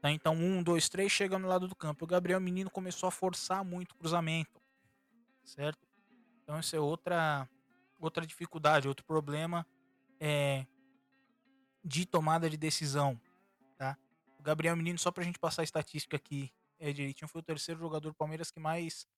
Tá? 0.00 0.10
Então, 0.10 0.34
um, 0.34 0.62
dois, 0.62 0.88
três, 0.88 1.10
chega 1.12 1.38
no 1.38 1.48
lado 1.48 1.68
do 1.68 1.74
campo. 1.74 2.04
O 2.04 2.08
Gabriel 2.08 2.40
Menino 2.40 2.70
começou 2.70 3.08
a 3.08 3.12
forçar 3.12 3.64
muito 3.64 3.92
o 3.92 3.96
cruzamento. 3.96 4.60
Certo? 5.44 5.86
Então, 6.44 6.60
isso 6.60 6.76
é 6.76 6.80
outra, 6.80 7.48
outra 7.98 8.24
dificuldade, 8.24 8.86
outro 8.86 9.04
problema 9.04 9.66
é, 10.20 10.66
de 11.82 12.06
tomada 12.06 12.48
de 12.48 12.56
decisão. 12.56 13.20
Tá? 13.76 13.96
O 14.38 14.42
Gabriel 14.42 14.76
Menino, 14.76 14.98
só 14.98 15.10
para 15.10 15.22
a 15.22 15.26
gente 15.26 15.38
passar 15.38 15.62
a 15.62 15.64
estatística 15.64 16.16
aqui 16.16 16.52
é, 16.78 16.92
direitinho, 16.92 17.28
foi 17.28 17.40
o 17.40 17.44
terceiro 17.44 17.80
jogador 17.80 18.10
do 18.10 18.14
Palmeiras 18.14 18.50
que 18.50 18.60
mais 18.60 19.08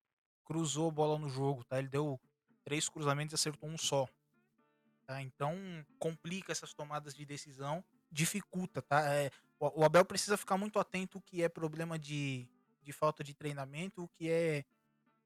cruzou 0.45 0.91
bola 0.91 1.19
no 1.19 1.29
jogo, 1.29 1.65
tá? 1.65 1.79
Ele 1.79 1.89
deu 1.89 2.21
três 2.65 2.89
cruzamentos 2.89 3.33
e 3.33 3.35
acertou 3.35 3.69
um 3.69 3.77
só. 3.77 4.09
Tá? 5.07 5.21
Então 5.23 5.55
complica 5.99 6.53
essas 6.53 6.73
tomadas 6.73 7.15
de 7.15 7.25
decisão, 7.25 7.85
dificulta, 8.11 8.81
tá? 8.83 9.03
É, 9.13 9.31
o 9.59 9.85
Abel 9.85 10.05
precisa 10.05 10.37
ficar 10.37 10.57
muito 10.57 10.79
atento 10.79 11.19
o 11.19 11.23
que 11.23 11.43
é 11.43 11.49
problema 11.49 11.99
de, 11.99 12.49
de 12.83 12.93
falta 12.93 13.23
de 13.23 13.35
treinamento, 13.35 14.05
o 14.05 14.09
que 14.09 14.29
é 14.29 14.65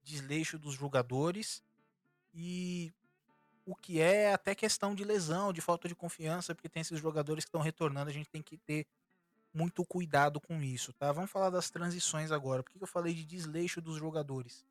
desleixo 0.02 0.58
dos 0.58 0.74
jogadores 0.74 1.62
e 2.32 2.92
o 3.64 3.74
que 3.74 4.00
é 4.00 4.32
até 4.32 4.54
questão 4.54 4.94
de 4.94 5.04
lesão, 5.04 5.52
de 5.52 5.60
falta 5.60 5.88
de 5.88 5.94
confiança, 5.94 6.54
porque 6.54 6.68
tem 6.68 6.80
esses 6.80 6.98
jogadores 6.98 7.44
que 7.44 7.48
estão 7.48 7.60
retornando, 7.60 8.10
a 8.10 8.12
gente 8.12 8.28
tem 8.28 8.42
que 8.42 8.56
ter 8.56 8.86
muito 9.52 9.84
cuidado 9.84 10.40
com 10.40 10.62
isso, 10.62 10.92
tá? 10.92 11.12
Vamos 11.12 11.30
falar 11.30 11.50
das 11.50 11.70
transições 11.70 12.30
agora. 12.30 12.62
Por 12.62 12.72
que 12.72 12.82
eu 12.82 12.86
falei 12.86 13.12
de 13.12 13.24
desleixo 13.24 13.80
dos 13.80 13.96
jogadores? 13.96 14.64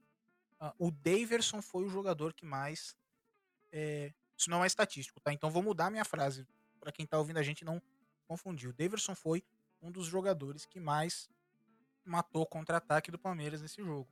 Uh, 0.61 0.87
o 0.87 0.91
Daverson 0.91 1.61
foi 1.61 1.85
o 1.85 1.89
jogador 1.89 2.33
que 2.33 2.45
mais. 2.45 2.95
É, 3.71 4.13
isso 4.37 4.49
não 4.49 4.63
é 4.63 4.67
estatístico, 4.67 5.19
tá? 5.19 5.31
Então 5.31 5.49
vou 5.49 5.61
mudar 5.61 5.89
minha 5.89 6.05
frase 6.05 6.47
para 6.79 6.91
quem 6.91 7.05
tá 7.05 7.17
ouvindo 7.17 7.37
a 7.37 7.43
gente 7.43 7.63
não 7.65 7.81
confundir. 8.27 8.69
O 8.69 8.73
Daverson 8.73 9.15
foi 9.15 9.43
um 9.81 9.91
dos 9.91 10.07
jogadores 10.07 10.65
que 10.65 10.79
mais 10.79 11.29
matou 12.03 12.45
contra-ataque 12.45 13.11
do 13.11 13.19
Palmeiras 13.19 13.61
nesse 13.61 13.83
jogo. 13.83 14.09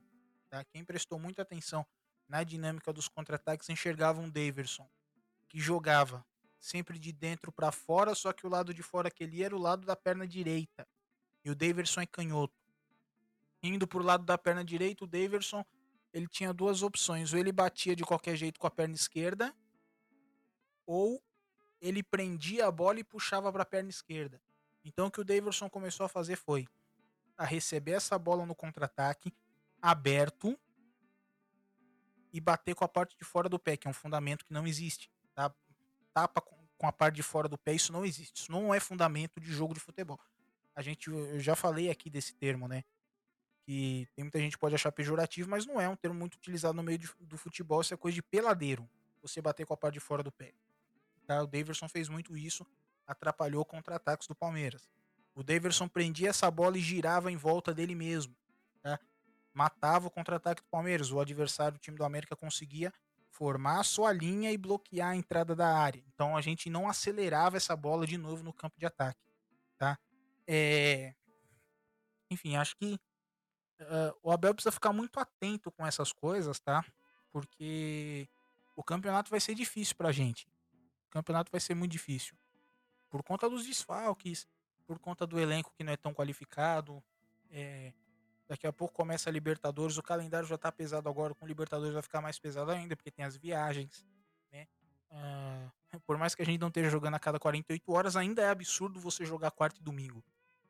Tá? 0.48 0.64
Quem 0.64 0.84
prestou 0.84 1.18
muita 1.18 1.42
atenção 1.42 1.84
na 2.28 2.44
dinâmica 2.44 2.92
dos 2.92 3.08
contra-ataques 3.08 3.68
enxergava 3.68 4.20
um 4.20 4.30
Daverson 4.30 4.88
que 5.48 5.58
jogava 5.58 6.24
sempre 6.60 6.98
de 6.98 7.12
dentro 7.12 7.50
para 7.50 7.72
fora, 7.72 8.14
só 8.14 8.32
que 8.32 8.46
o 8.46 8.50
lado 8.50 8.74
de 8.74 8.82
fora 8.82 9.10
que 9.10 9.24
ele 9.24 9.42
era 9.42 9.56
o 9.56 9.58
lado 9.58 9.86
da 9.86 9.96
perna 9.96 10.26
direita. 10.26 10.86
E 11.44 11.50
o 11.50 11.54
Daverson 11.54 12.02
é 12.02 12.06
canhoto. 12.06 12.54
Indo 13.62 13.86
pro 13.86 14.02
lado 14.02 14.24
da 14.24 14.36
perna 14.36 14.64
direita, 14.64 15.04
o 15.04 15.06
Daverson 15.06 15.64
ele 16.12 16.26
tinha 16.26 16.52
duas 16.52 16.82
opções. 16.82 17.32
Ou 17.32 17.38
ele 17.38 17.52
batia 17.52 17.96
de 17.96 18.04
qualquer 18.04 18.36
jeito 18.36 18.58
com 18.60 18.66
a 18.66 18.70
perna 18.70 18.94
esquerda, 18.94 19.54
ou 20.86 21.22
ele 21.80 22.02
prendia 22.02 22.66
a 22.66 22.70
bola 22.70 22.98
e 22.98 23.04
puxava 23.04 23.52
para 23.52 23.62
a 23.62 23.66
perna 23.66 23.90
esquerda. 23.90 24.40
Então 24.84 25.06
o 25.06 25.10
que 25.10 25.20
o 25.20 25.24
Davidson 25.24 25.70
começou 25.70 26.04
a 26.04 26.08
fazer 26.08 26.36
foi 26.36 26.66
a 27.36 27.44
receber 27.44 27.92
essa 27.92 28.18
bola 28.18 28.44
no 28.44 28.54
contra-ataque 28.54 29.32
aberto 29.80 30.58
e 32.32 32.40
bater 32.40 32.74
com 32.74 32.84
a 32.84 32.88
parte 32.88 33.16
de 33.16 33.24
fora 33.24 33.48
do 33.48 33.58
pé, 33.58 33.76
que 33.76 33.86
é 33.86 33.90
um 33.90 33.94
fundamento 33.94 34.44
que 34.44 34.52
não 34.52 34.66
existe. 34.66 35.10
Tá? 35.34 35.52
Tapa 36.12 36.40
com 36.40 36.86
a 36.86 36.92
parte 36.92 37.16
de 37.16 37.22
fora 37.22 37.48
do 37.48 37.58
pé, 37.58 37.74
isso 37.74 37.92
não 37.92 38.04
existe. 38.04 38.42
Isso 38.42 38.52
não 38.52 38.72
é 38.72 38.80
fundamento 38.80 39.40
de 39.40 39.52
jogo 39.52 39.74
de 39.74 39.80
futebol. 39.80 40.18
A 40.74 40.82
gente, 40.82 41.10
eu 41.10 41.40
já 41.40 41.56
falei 41.56 41.90
aqui 41.90 42.08
desse 42.08 42.34
termo, 42.34 42.68
né? 42.68 42.84
que 43.68 44.08
tem 44.16 44.24
muita 44.24 44.38
gente 44.38 44.56
pode 44.56 44.74
achar 44.74 44.90
pejorativo, 44.90 45.50
mas 45.50 45.66
não 45.66 45.78
é 45.78 45.86
um 45.86 45.94
termo 45.94 46.18
muito 46.18 46.36
utilizado 46.36 46.74
no 46.74 46.82
meio 46.82 46.96
de, 46.96 47.10
do 47.20 47.36
futebol, 47.36 47.82
isso 47.82 47.92
é 47.92 47.98
coisa 47.98 48.14
de 48.14 48.22
peladeiro, 48.22 48.88
você 49.20 49.42
bater 49.42 49.66
com 49.66 49.74
a 49.74 49.76
parte 49.76 49.94
de 49.94 50.00
fora 50.00 50.22
do 50.22 50.32
pé. 50.32 50.54
Tá? 51.26 51.42
O 51.42 51.46
Daverson 51.46 51.86
fez 51.86 52.08
muito 52.08 52.34
isso, 52.34 52.66
atrapalhou 53.06 53.62
contra-ataques 53.66 54.26
do 54.26 54.34
Palmeiras. 54.34 54.88
O 55.34 55.42
Daverson 55.42 55.86
prendia 55.86 56.30
essa 56.30 56.50
bola 56.50 56.78
e 56.78 56.80
girava 56.80 57.30
em 57.30 57.36
volta 57.36 57.74
dele 57.74 57.94
mesmo. 57.94 58.34
Matava 59.58 60.06
o 60.06 60.10
contra-ataque 60.10 60.62
do 60.62 60.68
Palmeiras. 60.68 61.10
O 61.10 61.18
adversário, 61.18 61.74
o 61.74 61.80
time 61.80 61.96
do 61.96 62.04
América, 62.04 62.36
conseguia 62.36 62.94
formar 63.28 63.80
a 63.80 63.82
sua 63.82 64.12
linha 64.12 64.52
e 64.52 64.56
bloquear 64.56 65.08
a 65.08 65.16
entrada 65.16 65.52
da 65.56 65.76
área. 65.76 66.00
Então 66.14 66.36
a 66.36 66.40
gente 66.40 66.70
não 66.70 66.88
acelerava 66.88 67.56
essa 67.56 67.74
bola 67.74 68.06
de 68.06 68.16
novo 68.16 68.44
no 68.44 68.52
campo 68.52 68.78
de 68.78 68.86
ataque. 68.86 69.18
Tá? 69.76 69.98
É... 70.46 71.12
Enfim, 72.30 72.54
acho 72.54 72.76
que 72.76 73.00
uh, 73.80 74.16
o 74.22 74.30
Abel 74.30 74.54
precisa 74.54 74.70
ficar 74.70 74.92
muito 74.92 75.18
atento 75.18 75.72
com 75.72 75.84
essas 75.84 76.12
coisas, 76.12 76.60
tá? 76.60 76.84
Porque 77.32 78.28
o 78.76 78.84
campeonato 78.84 79.28
vai 79.28 79.40
ser 79.40 79.56
difícil 79.56 79.96
pra 79.96 80.12
gente. 80.12 80.46
O 81.08 81.10
campeonato 81.10 81.50
vai 81.50 81.60
ser 81.60 81.74
muito 81.74 81.90
difícil. 81.90 82.36
Por 83.10 83.24
conta 83.24 83.50
dos 83.50 83.66
desfalques, 83.66 84.46
por 84.86 85.00
conta 85.00 85.26
do 85.26 85.36
elenco 85.36 85.72
que 85.76 85.82
não 85.82 85.92
é 85.92 85.96
tão 85.96 86.14
qualificado. 86.14 87.02
É, 87.50 87.92
daqui 88.48 88.66
a 88.66 88.72
pouco 88.72 88.94
começa 88.94 89.28
a 89.28 89.32
Libertadores, 89.32 89.98
o 89.98 90.02
calendário 90.02 90.48
já 90.48 90.56
tá 90.56 90.72
pesado 90.72 91.08
agora, 91.08 91.34
com 91.34 91.46
Libertadores 91.46 91.92
vai 91.92 92.02
ficar 92.02 92.20
mais 92.22 92.38
pesado 92.38 92.70
ainda, 92.70 92.96
porque 92.96 93.10
tem 93.10 93.24
as 93.24 93.36
viagens, 93.36 94.06
né? 94.50 94.66
Uh, 95.10 96.00
por 96.06 96.16
mais 96.16 96.34
que 96.34 96.42
a 96.42 96.44
gente 96.44 96.60
não 96.60 96.68
esteja 96.68 96.88
jogando 96.88 97.14
a 97.14 97.18
cada 97.18 97.38
48 97.38 97.92
horas, 97.92 98.16
ainda 98.16 98.42
é 98.42 98.48
absurdo 98.48 98.98
você 98.98 99.24
jogar 99.24 99.50
quarta 99.50 99.78
e 99.78 99.82
domingo. 99.82 100.24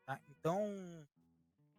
Tá? 0.04 0.20
Então, 0.28 1.06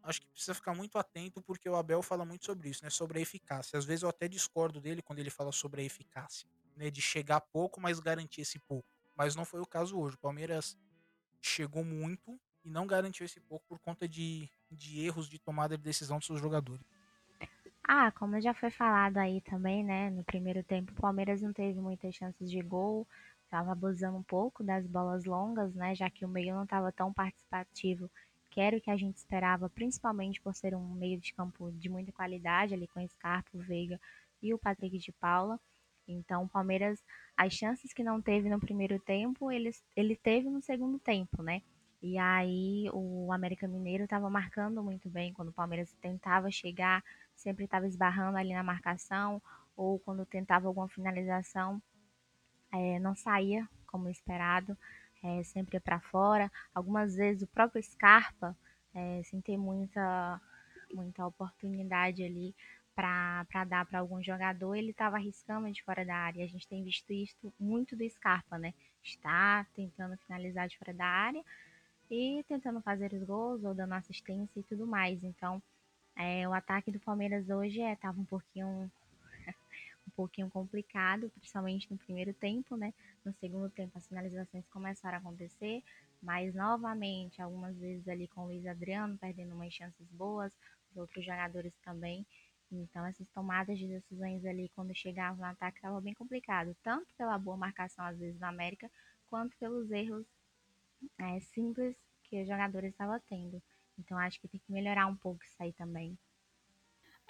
acho 0.03 0.21
que 0.21 0.27
precisa 0.27 0.53
ficar 0.53 0.73
muito 0.73 0.97
atento 0.97 1.41
porque 1.41 1.69
o 1.69 1.75
Abel 1.75 2.01
fala 2.01 2.25
muito 2.25 2.45
sobre 2.45 2.69
isso, 2.69 2.83
né? 2.83 2.89
Sobre 2.89 3.19
a 3.19 3.21
eficácia. 3.21 3.77
Às 3.77 3.85
vezes 3.85 4.03
eu 4.03 4.09
até 4.09 4.27
discordo 4.27 4.79
dele 4.79 5.01
quando 5.01 5.19
ele 5.19 5.29
fala 5.29 5.51
sobre 5.51 5.81
a 5.81 5.85
eficácia, 5.85 6.47
né? 6.75 6.89
De 6.89 7.01
chegar 7.01 7.41
pouco, 7.41 7.81
mas 7.81 7.99
garantir 7.99 8.41
esse 8.41 8.59
pouco. 8.59 8.87
Mas 9.15 9.35
não 9.35 9.43
foi 9.45 9.59
o 9.59 9.65
caso 9.65 9.99
hoje. 9.99 10.15
O 10.15 10.19
Palmeiras 10.19 10.77
chegou 11.41 11.83
muito 11.83 12.39
e 12.63 12.69
não 12.69 12.87
garantiu 12.87 13.25
esse 13.25 13.39
pouco 13.39 13.65
por 13.67 13.79
conta 13.79 14.07
de, 14.07 14.49
de 14.71 15.01
erros 15.01 15.29
de 15.29 15.39
tomada 15.39 15.77
de 15.77 15.83
decisão 15.83 16.17
dos 16.17 16.27
seus 16.27 16.39
jogadores. 16.39 16.85
Ah, 17.83 18.11
como 18.11 18.39
já 18.39 18.53
foi 18.53 18.69
falado 18.69 19.17
aí 19.17 19.41
também, 19.41 19.83
né? 19.83 20.09
No 20.11 20.23
primeiro 20.23 20.63
tempo, 20.63 20.91
o 20.91 21.01
Palmeiras 21.01 21.41
não 21.41 21.51
teve 21.51 21.79
muitas 21.79 22.13
chances 22.13 22.49
de 22.49 22.61
gol, 22.61 23.07
estava 23.45 23.71
abusando 23.71 24.17
um 24.17 24.23
pouco 24.23 24.63
das 24.63 24.85
bolas 24.85 25.25
longas, 25.25 25.73
né? 25.73 25.95
Já 25.95 26.09
que 26.09 26.23
o 26.23 26.29
meio 26.29 26.53
não 26.53 26.63
estava 26.63 26.91
tão 26.91 27.11
participativo 27.11 28.09
que 28.49 28.59
era 28.59 28.77
o 28.77 28.81
que 28.81 28.89
a 28.89 28.97
gente 28.97 29.17
esperava, 29.17 29.69
principalmente 29.69 30.41
por 30.41 30.55
ser 30.55 30.75
um 30.75 30.93
meio 30.95 31.19
de 31.19 31.33
campo 31.33 31.71
de 31.71 31.87
muita 31.89 32.11
qualidade, 32.11 32.73
ali 32.73 32.87
com 32.87 33.07
Scarpa, 33.07 33.49
o 33.53 33.59
Veiga 33.59 33.99
e 34.41 34.53
o 34.53 34.57
Patrick 34.57 34.97
de 34.97 35.11
Paula. 35.11 35.59
Então, 36.07 36.43
o 36.43 36.49
Palmeiras, 36.49 37.03
as 37.37 37.53
chances 37.53 37.93
que 37.93 38.03
não 38.03 38.21
teve 38.21 38.49
no 38.49 38.59
primeiro 38.59 38.99
tempo, 38.99 39.51
ele, 39.51 39.71
ele 39.95 40.15
teve 40.15 40.49
no 40.49 40.61
segundo 40.61 40.97
tempo, 40.99 41.43
né? 41.43 41.61
E 42.01 42.17
aí 42.17 42.89
o 42.93 43.31
América 43.31 43.67
Mineiro 43.67 44.05
estava 44.05 44.29
marcando 44.29 44.81
muito 44.81 45.09
bem 45.09 45.33
quando 45.33 45.49
o 45.49 45.53
Palmeiras 45.53 45.93
tentava 46.01 46.49
chegar, 46.49 47.03
sempre 47.35 47.65
estava 47.65 47.87
esbarrando 47.87 48.37
ali 48.37 48.53
na 48.53 48.63
marcação, 48.63 49.41
ou 49.75 49.99
quando 49.99 50.25
tentava 50.25 50.67
alguma 50.67 50.87
finalização, 50.87 51.81
é, 52.71 52.99
não 52.99 53.15
saía 53.15 53.67
como 53.85 54.09
esperado 54.09 54.77
é, 55.23 55.43
sempre 55.43 55.79
para 55.79 55.99
fora. 55.99 56.49
Algumas 56.73 57.15
vezes 57.15 57.43
o 57.43 57.47
próprio 57.47 57.83
Scarpa, 57.83 58.55
é, 58.93 59.21
sem 59.23 59.41
ter 59.41 59.57
muita, 59.57 60.41
muita 60.93 61.25
oportunidade 61.25 62.23
ali 62.23 62.55
para 62.95 63.63
dar 63.65 63.85
para 63.85 63.99
algum 63.99 64.21
jogador, 64.21 64.75
ele 64.75 64.91
estava 64.91 65.15
arriscando 65.15 65.71
de 65.71 65.83
fora 65.83 66.05
da 66.05 66.15
área. 66.15 66.43
A 66.43 66.47
gente 66.47 66.67
tem 66.67 66.83
visto 66.83 67.11
isso 67.11 67.53
muito 67.59 67.95
do 67.95 68.09
Scarpa, 68.09 68.57
né? 68.57 68.73
Está 69.01 69.65
tentando 69.73 70.17
finalizar 70.17 70.67
de 70.67 70.77
fora 70.77 70.93
da 70.93 71.05
área 71.05 71.43
e 72.09 72.43
tentando 72.47 72.81
fazer 72.81 73.13
os 73.13 73.23
gols 73.23 73.63
ou 73.63 73.73
dando 73.73 73.93
assistência 73.93 74.59
e 74.59 74.63
tudo 74.63 74.87
mais. 74.87 75.23
Então, 75.23 75.61
é, 76.15 76.47
o 76.47 76.53
ataque 76.53 76.91
do 76.91 76.99
Palmeiras 76.99 77.49
hoje 77.49 77.81
estava 77.81 78.17
é, 78.17 78.21
um 78.21 78.25
pouquinho 78.25 78.91
um 80.07 80.11
pouquinho 80.15 80.49
complicado, 80.49 81.29
principalmente 81.29 81.89
no 81.91 81.97
primeiro 81.97 82.33
tempo, 82.33 82.75
né? 82.75 82.93
No 83.23 83.33
segundo 83.33 83.69
tempo 83.69 83.97
as 83.97 84.07
finalizações 84.07 84.65
começaram 84.67 85.17
a 85.17 85.19
acontecer, 85.21 85.83
mas 86.21 86.53
novamente, 86.53 87.41
algumas 87.41 87.77
vezes 87.77 88.07
ali 88.07 88.27
com 88.27 88.41
o 88.41 88.45
Luiz 88.45 88.65
Adriano 88.65 89.17
perdendo 89.17 89.53
umas 89.53 89.73
chances 89.73 90.07
boas, 90.11 90.51
os 90.91 90.97
outros 90.97 91.23
jogadores 91.23 91.73
também. 91.83 92.25
Então 92.71 93.05
essas 93.05 93.27
tomadas 93.29 93.77
de 93.77 93.87
decisões 93.87 94.45
ali 94.45 94.69
quando 94.75 94.93
chegavam 94.95 95.37
no 95.37 95.45
ataque 95.45 95.77
estava 95.77 96.01
bem 96.01 96.13
complicado, 96.13 96.75
tanto 96.83 97.13
pela 97.15 97.37
boa 97.37 97.57
marcação 97.57 98.03
às 98.05 98.17
vezes 98.17 98.39
na 98.39 98.49
América, 98.49 98.89
quanto 99.29 99.55
pelos 99.57 99.89
erros 99.91 100.25
é, 101.19 101.39
simples 101.39 101.97
que 102.23 102.41
os 102.41 102.47
jogadores 102.47 102.91
estavam 102.91 103.19
tendo. 103.27 103.61
Então 103.97 104.17
acho 104.17 104.39
que 104.39 104.47
tem 104.47 104.59
que 104.59 104.71
melhorar 104.71 105.07
um 105.07 105.15
pouco 105.15 105.43
isso 105.43 105.61
aí 105.61 105.73
também. 105.73 106.17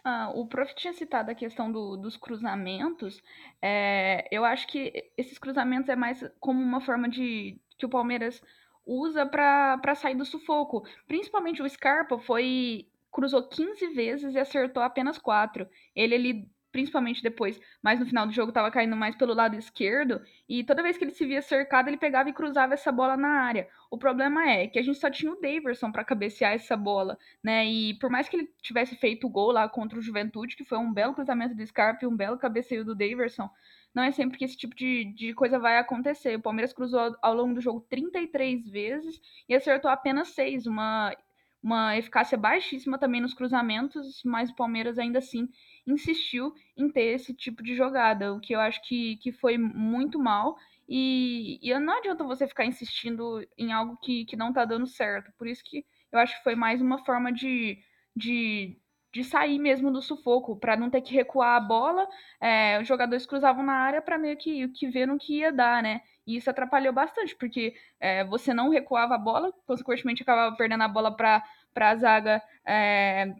Ah, 0.04 0.32
o 0.34 0.48
prof 0.48 0.74
tinha 0.76 0.94
citado 0.94 1.30
a 1.32 1.36
questão 1.36 1.72
do, 1.72 1.98
dos 1.98 2.16
cruzamentos. 2.16 3.22
É, 3.62 4.28
eu 4.32 4.46
acho 4.46 4.68
que 4.68 5.12
esses 5.18 5.38
cruzamentos 5.38 5.90
é 5.90 5.96
mais 5.96 6.24
como 6.40 6.62
uma 6.62 6.80
forma 6.80 7.10
de 7.10 7.60
que 7.78 7.86
o 7.86 7.90
Palmeiras 7.90 8.42
usa 8.86 9.26
para 9.26 9.96
sair 9.96 10.16
do 10.16 10.26
sufoco. 10.26 10.88
Principalmente 11.08 11.62
o 11.62 11.70
Scarpa 11.70 12.18
foi 12.18 12.88
cruzou 13.12 13.48
15 13.48 13.88
vezes 13.88 14.36
e 14.36 14.40
acertou 14.40 14.82
apenas 14.84 15.18
4. 15.18 15.68
Ele, 15.96 16.16
ele 16.16 16.52
principalmente 16.72 17.24
depois, 17.24 17.60
mais 17.82 18.00
no 18.00 18.06
final 18.06 18.26
do 18.26 18.34
jogo, 18.34 18.50
estava 18.50 18.72
caindo 18.72 18.96
mais 18.96 19.16
pelo 19.16 19.34
lado 19.34 19.56
esquerdo, 19.56 20.22
e 20.48 20.64
toda 20.64 20.84
vez 20.84 20.98
que 20.98 21.04
ele 21.04 21.12
se 21.12 21.26
via 21.26 21.42
cercado, 21.42 21.88
ele 21.88 21.98
pegava 21.98 22.30
e 22.30 22.34
cruzava 22.34 22.74
essa 22.74 22.92
bola 22.92 23.18
na 23.18 23.30
área. 23.30 23.68
O 23.90 23.98
problema 23.98 24.48
é 24.50 24.68
que 24.68 24.78
a 24.78 24.82
gente 24.82 25.00
só 25.00 25.10
tinha 25.10 25.32
o 25.32 25.40
Daverson 25.40 25.92
para 25.92 26.04
cabecear 26.04 26.54
essa 26.54 26.78
bola, 26.78 27.18
né? 27.44 27.66
E 27.66 27.96
por 27.96 28.10
mais 28.10 28.30
que 28.30 28.38
ele 28.38 28.54
tivesse 28.62 28.96
feito 28.96 29.26
o 29.26 29.30
gol 29.30 29.52
lá 29.52 29.68
contra 29.68 29.98
o 29.98 30.02
Juventude, 30.02 30.56
que 30.56 30.64
foi 30.64 30.78
um 30.78 30.94
belo 30.94 31.14
cruzamento 31.14 31.56
do 31.56 31.66
Scarpa 31.66 32.06
e 32.06 32.08
um 32.08 32.16
belo 32.16 32.38
cabeceio 32.38 32.86
do 32.86 32.96
Daverson, 32.96 33.50
não 33.94 34.04
é 34.04 34.12
sempre 34.12 34.38
que 34.38 34.46
esse 34.46 34.56
tipo 34.56 34.76
de, 34.76 35.06
de 35.14 35.34
coisa 35.34 35.58
vai 35.58 35.78
acontecer. 35.78 36.36
O 36.36 36.42
Palmeiras 36.42 36.74
cruzou 36.74 37.16
ao 37.22 37.34
longo 37.34 37.56
do 37.56 37.62
jogo 37.62 37.82
33 37.90 38.70
vezes 38.70 39.20
e 39.48 39.56
acertou 39.56 39.90
apenas 39.90 40.30
6, 40.30 40.68
uma 40.68 41.16
uma 41.62 41.98
eficácia 41.98 42.38
baixíssima 42.38 42.98
também 42.98 43.22
nos 43.22 43.34
cruzamentos, 43.34 44.22
mas 44.24 44.50
o 44.50 44.56
Palmeiras 44.56 44.98
ainda 44.98 45.20
assim 45.20 45.50
insistiu 45.86 46.54
em 46.76 46.90
ter 46.90 47.16
esse 47.16 47.34
tipo 47.34 47.62
de 47.62 47.76
jogada, 47.76 48.34
o 48.34 48.40
que 48.40 48.54
eu 48.54 48.60
acho 48.60 48.82
que, 48.84 49.18
que 49.18 49.32
foi 49.32 49.58
muito 49.58 50.18
mal. 50.18 50.58
E, 50.88 51.60
e 51.62 51.78
não 51.80 51.98
adianta 51.98 52.24
você 52.24 52.48
ficar 52.48 52.66
insistindo 52.66 53.46
em 53.58 53.72
algo 53.72 53.98
que, 53.98 54.26
que 54.26 54.36
não 54.36 54.52
tá 54.54 54.66
dando 54.66 54.88
certo. 54.88 55.32
Por 55.38 55.48
isso 55.48 55.64
que 55.64 55.86
eu 56.12 56.20
acho 56.20 56.38
que 56.38 56.44
foi 56.44 56.56
mais 56.56 56.82
uma 56.82 57.04
forma 57.06 57.32
de, 57.32 57.78
de, 58.16 58.78
de 59.12 59.24
sair 59.24 59.58
mesmo 59.60 59.92
do 59.92 60.02
sufoco, 60.02 60.56
para 60.56 60.76
não 60.76 60.90
ter 60.90 61.02
que 61.02 61.14
recuar 61.14 61.56
a 61.56 61.60
bola. 61.60 62.08
É, 62.40 62.80
os 62.80 62.88
jogadores 62.88 63.26
cruzavam 63.26 63.64
na 63.64 63.74
área 63.74 64.02
para 64.02 64.18
meio 64.18 64.38
que, 64.38 64.68
que 64.70 64.88
ver 64.88 65.08
no 65.08 65.18
que 65.18 65.40
ia 65.40 65.52
dar, 65.52 65.82
né? 65.82 66.02
E 66.28 66.36
isso 66.38 66.50
atrapalhou 66.50 66.94
bastante, 66.94 67.36
porque 67.36 67.74
é, 68.00 68.24
você 68.24 68.54
não 68.54 68.70
recuava 68.70 69.16
a 69.16 69.18
bola, 69.18 69.52
consequentemente 69.66 70.22
acabava 70.22 70.56
perdendo 70.56 70.84
a 70.84 70.88
bola 70.88 71.16
para 71.16 71.44
a 71.76 71.96
zaga 71.96 72.42
é, 72.64 73.34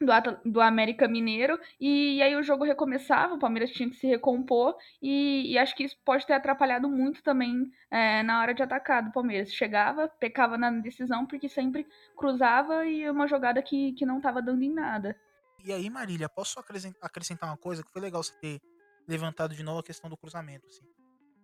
do, 0.00 0.50
do 0.50 0.60
América 0.60 1.06
Mineiro, 1.06 1.58
e, 1.78 2.22
aí 2.22 2.34
o 2.34 2.42
jogo 2.42 2.64
recomeçava, 2.64 3.34
o 3.34 3.38
Palmeiras 3.38 3.70
tinha 3.70 3.88
que 3.88 3.96
se 3.96 4.06
recompor, 4.06 4.74
e, 5.02 5.52
e 5.52 5.58
acho 5.58 5.76
que 5.76 5.84
isso 5.84 5.96
pode 6.04 6.26
ter 6.26 6.32
atrapalhado 6.32 6.88
muito 6.88 7.22
também 7.22 7.70
é, 7.90 8.22
na 8.22 8.40
hora 8.40 8.54
de 8.54 8.62
atacar 8.62 9.04
do 9.04 9.12
Palmeiras. 9.12 9.52
Chegava, 9.52 10.08
pecava 10.08 10.56
na 10.56 10.70
decisão, 10.70 11.26
porque 11.26 11.48
sempre 11.48 11.86
cruzava 12.16 12.86
e 12.86 13.08
uma 13.10 13.26
jogada 13.26 13.62
que, 13.62 13.92
que 13.92 14.06
não 14.06 14.16
estava 14.16 14.40
dando 14.40 14.62
em 14.62 14.72
nada. 14.72 15.14
E 15.62 15.72
aí, 15.72 15.90
Marília, 15.90 16.28
posso 16.28 16.58
acrescentar 16.58 17.50
uma 17.50 17.56
coisa 17.56 17.82
que 17.82 17.92
foi 17.92 18.00
legal 18.00 18.22
você 18.22 18.32
ter 18.40 18.60
levantado 19.06 19.54
de 19.54 19.62
novo 19.62 19.80
a 19.80 19.84
questão 19.84 20.08
do 20.08 20.16
cruzamento. 20.16 20.66
Assim. 20.66 20.84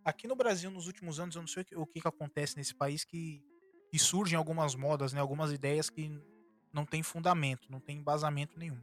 Aqui 0.05 0.27
no 0.27 0.35
Brasil, 0.35 0.71
nos 0.71 0.87
últimos 0.87 1.21
anos, 1.21 1.37
eu 1.37 1.43
não 1.43 1.49
sei 1.49 1.63
o 1.63 1.67
que, 1.67 1.77
o 1.77 1.87
que 1.87 2.01
acontece 2.09 2.57
nesse 2.57 2.75
país 2.75 3.05
que, 3.05 3.43
que 3.91 3.99
surgem 3.99 4.39
algumas 4.39 4.75
modas, 4.75 5.13
né, 5.13 5.21
algumas 5.21 5.53
ideias 5.53 5.91
que 5.91 6.11
não 6.73 6.85
tem 6.85 7.03
fundamento, 7.03 7.71
não 7.71 7.81
tem 7.81 7.99
embasamento 7.99 8.59
nenhum, 8.59 8.81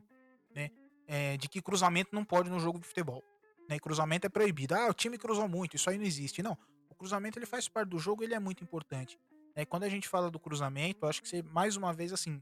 né? 0.53 0.69
É, 1.05 1.37
de 1.37 1.49
que 1.49 1.61
cruzamento 1.61 2.09
não 2.13 2.23
pode 2.23 2.49
no 2.49 2.59
jogo 2.59 2.79
de 2.79 2.87
futebol. 2.87 3.23
Né? 3.69 3.77
Cruzamento 3.79 4.25
é 4.25 4.29
proibido. 4.29 4.73
Ah, 4.73 4.87
o 4.87 4.93
time 4.93 5.17
cruzou 5.17 5.47
muito, 5.47 5.75
isso 5.75 5.89
aí 5.89 5.97
não 5.97 6.05
existe. 6.05 6.41
Não, 6.41 6.57
o 6.89 6.95
cruzamento 6.95 7.37
ele 7.37 7.45
faz 7.45 7.67
parte 7.67 7.89
do 7.89 7.99
jogo, 7.99 8.23
ele 8.23 8.33
é 8.33 8.39
muito 8.39 8.63
importante. 8.63 9.19
É, 9.55 9.65
quando 9.65 9.83
a 9.83 9.89
gente 9.89 10.07
fala 10.07 10.31
do 10.31 10.39
cruzamento, 10.39 11.05
acho 11.05 11.21
que 11.21 11.27
você, 11.27 11.43
mais 11.43 11.75
uma 11.75 11.93
vez, 11.93 12.11
assim, 12.13 12.41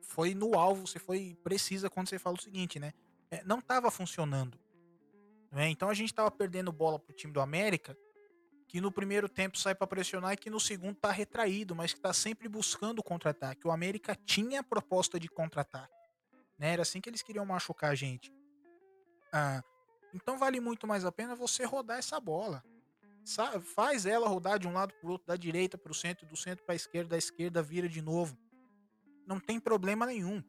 foi 0.00 0.34
no 0.34 0.58
alvo, 0.58 0.86
você 0.86 0.98
foi 0.98 1.36
precisa 1.42 1.90
quando 1.90 2.08
você 2.08 2.18
fala 2.18 2.36
o 2.36 2.40
seguinte, 2.40 2.78
né? 2.78 2.92
É, 3.30 3.42
não 3.44 3.58
estava 3.58 3.90
funcionando. 3.90 4.58
Né? 5.50 5.68
Então 5.68 5.88
a 5.88 5.94
gente 5.94 6.10
estava 6.10 6.30
perdendo 6.30 6.72
bola 6.72 6.98
pro 6.98 7.14
time 7.14 7.32
do 7.32 7.40
América 7.40 7.96
que 8.68 8.82
no 8.82 8.92
primeiro 8.92 9.30
tempo 9.30 9.58
sai 9.58 9.74
para 9.74 9.86
pressionar 9.86 10.34
e 10.34 10.36
que 10.36 10.50
no 10.50 10.60
segundo 10.60 10.94
tá 10.94 11.10
retraído, 11.10 11.74
mas 11.74 11.94
que 11.94 12.00
tá 12.00 12.12
sempre 12.12 12.46
buscando 12.48 12.98
o 12.98 13.02
contra-ataque. 13.02 13.66
O 13.66 13.70
América 13.70 14.14
tinha 14.14 14.62
proposta 14.62 15.18
de 15.18 15.26
contra-ataque. 15.26 15.94
Né? 16.58 16.74
Era 16.74 16.82
assim 16.82 17.00
que 17.00 17.08
eles 17.08 17.22
queriam 17.22 17.46
machucar 17.46 17.90
a 17.90 17.94
gente. 17.94 18.30
Ah, 19.32 19.62
então 20.12 20.38
vale 20.38 20.60
muito 20.60 20.86
mais 20.86 21.06
a 21.06 21.10
pena 21.10 21.34
você 21.34 21.64
rodar 21.64 21.98
essa 21.98 22.20
bola. 22.20 22.62
Sa 23.24 23.58
faz 23.58 24.04
ela 24.04 24.28
rodar 24.28 24.58
de 24.58 24.68
um 24.68 24.72
lado 24.72 24.92
para 25.00 25.10
outro, 25.10 25.26
da 25.26 25.36
direita 25.36 25.78
para 25.78 25.90
o 25.90 25.94
centro, 25.94 26.26
do 26.26 26.36
centro 26.36 26.62
para 26.64 26.74
a 26.74 26.76
esquerda, 26.76 27.10
da 27.10 27.18
esquerda 27.18 27.62
vira 27.62 27.88
de 27.88 28.02
novo. 28.02 28.36
Não 29.26 29.40
tem 29.40 29.58
problema 29.58 30.04
nenhum. 30.04 30.44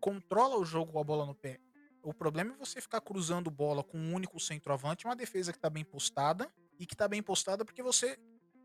Controla 0.00 0.56
o 0.56 0.64
jogo 0.64 0.92
com 0.92 1.00
a 1.00 1.04
bola 1.04 1.26
no 1.26 1.34
pé. 1.34 1.60
O 2.02 2.14
problema 2.14 2.54
é 2.54 2.56
você 2.56 2.80
ficar 2.80 3.02
cruzando 3.02 3.50
bola 3.50 3.84
com 3.84 3.98
um 3.98 4.14
único 4.14 4.40
centroavante, 4.40 5.04
uma 5.04 5.16
defesa 5.16 5.52
que 5.52 5.58
está 5.58 5.68
bem 5.68 5.84
postada 5.84 6.50
e 6.78 6.86
que 6.86 6.94
está 6.94 7.08
bem 7.08 7.22
postada 7.22 7.64
porque 7.64 7.82
você 7.82 8.18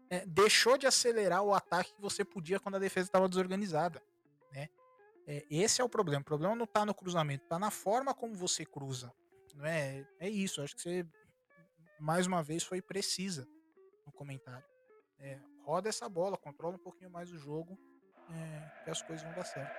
é, 0.10 0.26
deixou 0.26 0.78
de 0.78 0.86
acelerar 0.86 1.42
o 1.42 1.54
ataque 1.54 1.94
que 1.94 2.02
você 2.02 2.24
podia 2.24 2.60
quando 2.60 2.76
a 2.76 2.80
defesa 2.80 3.08
estava 3.08 3.28
desorganizada. 3.28 4.02
Né? 4.52 4.70
É, 5.26 5.46
esse 5.50 5.82
é 5.82 5.84
o 5.84 5.90
problema. 5.90 6.22
O 6.22 6.26
problema 6.26 6.56
não 6.56 6.66
está 6.66 6.86
no 6.86 6.94
cruzamento, 6.94 7.44
está 7.44 7.58
na 7.58 7.72
forma 7.72 8.14
como 8.14 8.36
você 8.36 8.66
cruza. 8.66 9.12
Não 9.56 9.66
é? 9.66 10.06
é 10.20 10.30
isso. 10.30 10.62
Acho 10.62 10.76
que 10.76 10.82
você, 10.82 11.06
mais 12.00 12.28
uma 12.28 12.44
vez, 12.44 12.64
foi 12.64 12.82
precisa 12.82 13.48
no 14.06 14.12
comentário. 14.12 14.66
É, 15.20 15.40
roda 15.66 15.90
essa 15.90 16.08
bola, 16.10 16.38
controla 16.38 16.76
um 16.76 16.80
pouquinho 16.80 17.10
mais 17.10 17.32
o 17.32 17.38
jogo, 17.38 17.78
é, 18.30 18.84
que 18.84 18.90
as 18.90 19.02
coisas 19.02 19.24
vão 19.24 19.34
dar 19.34 19.46
certo. 19.46 19.74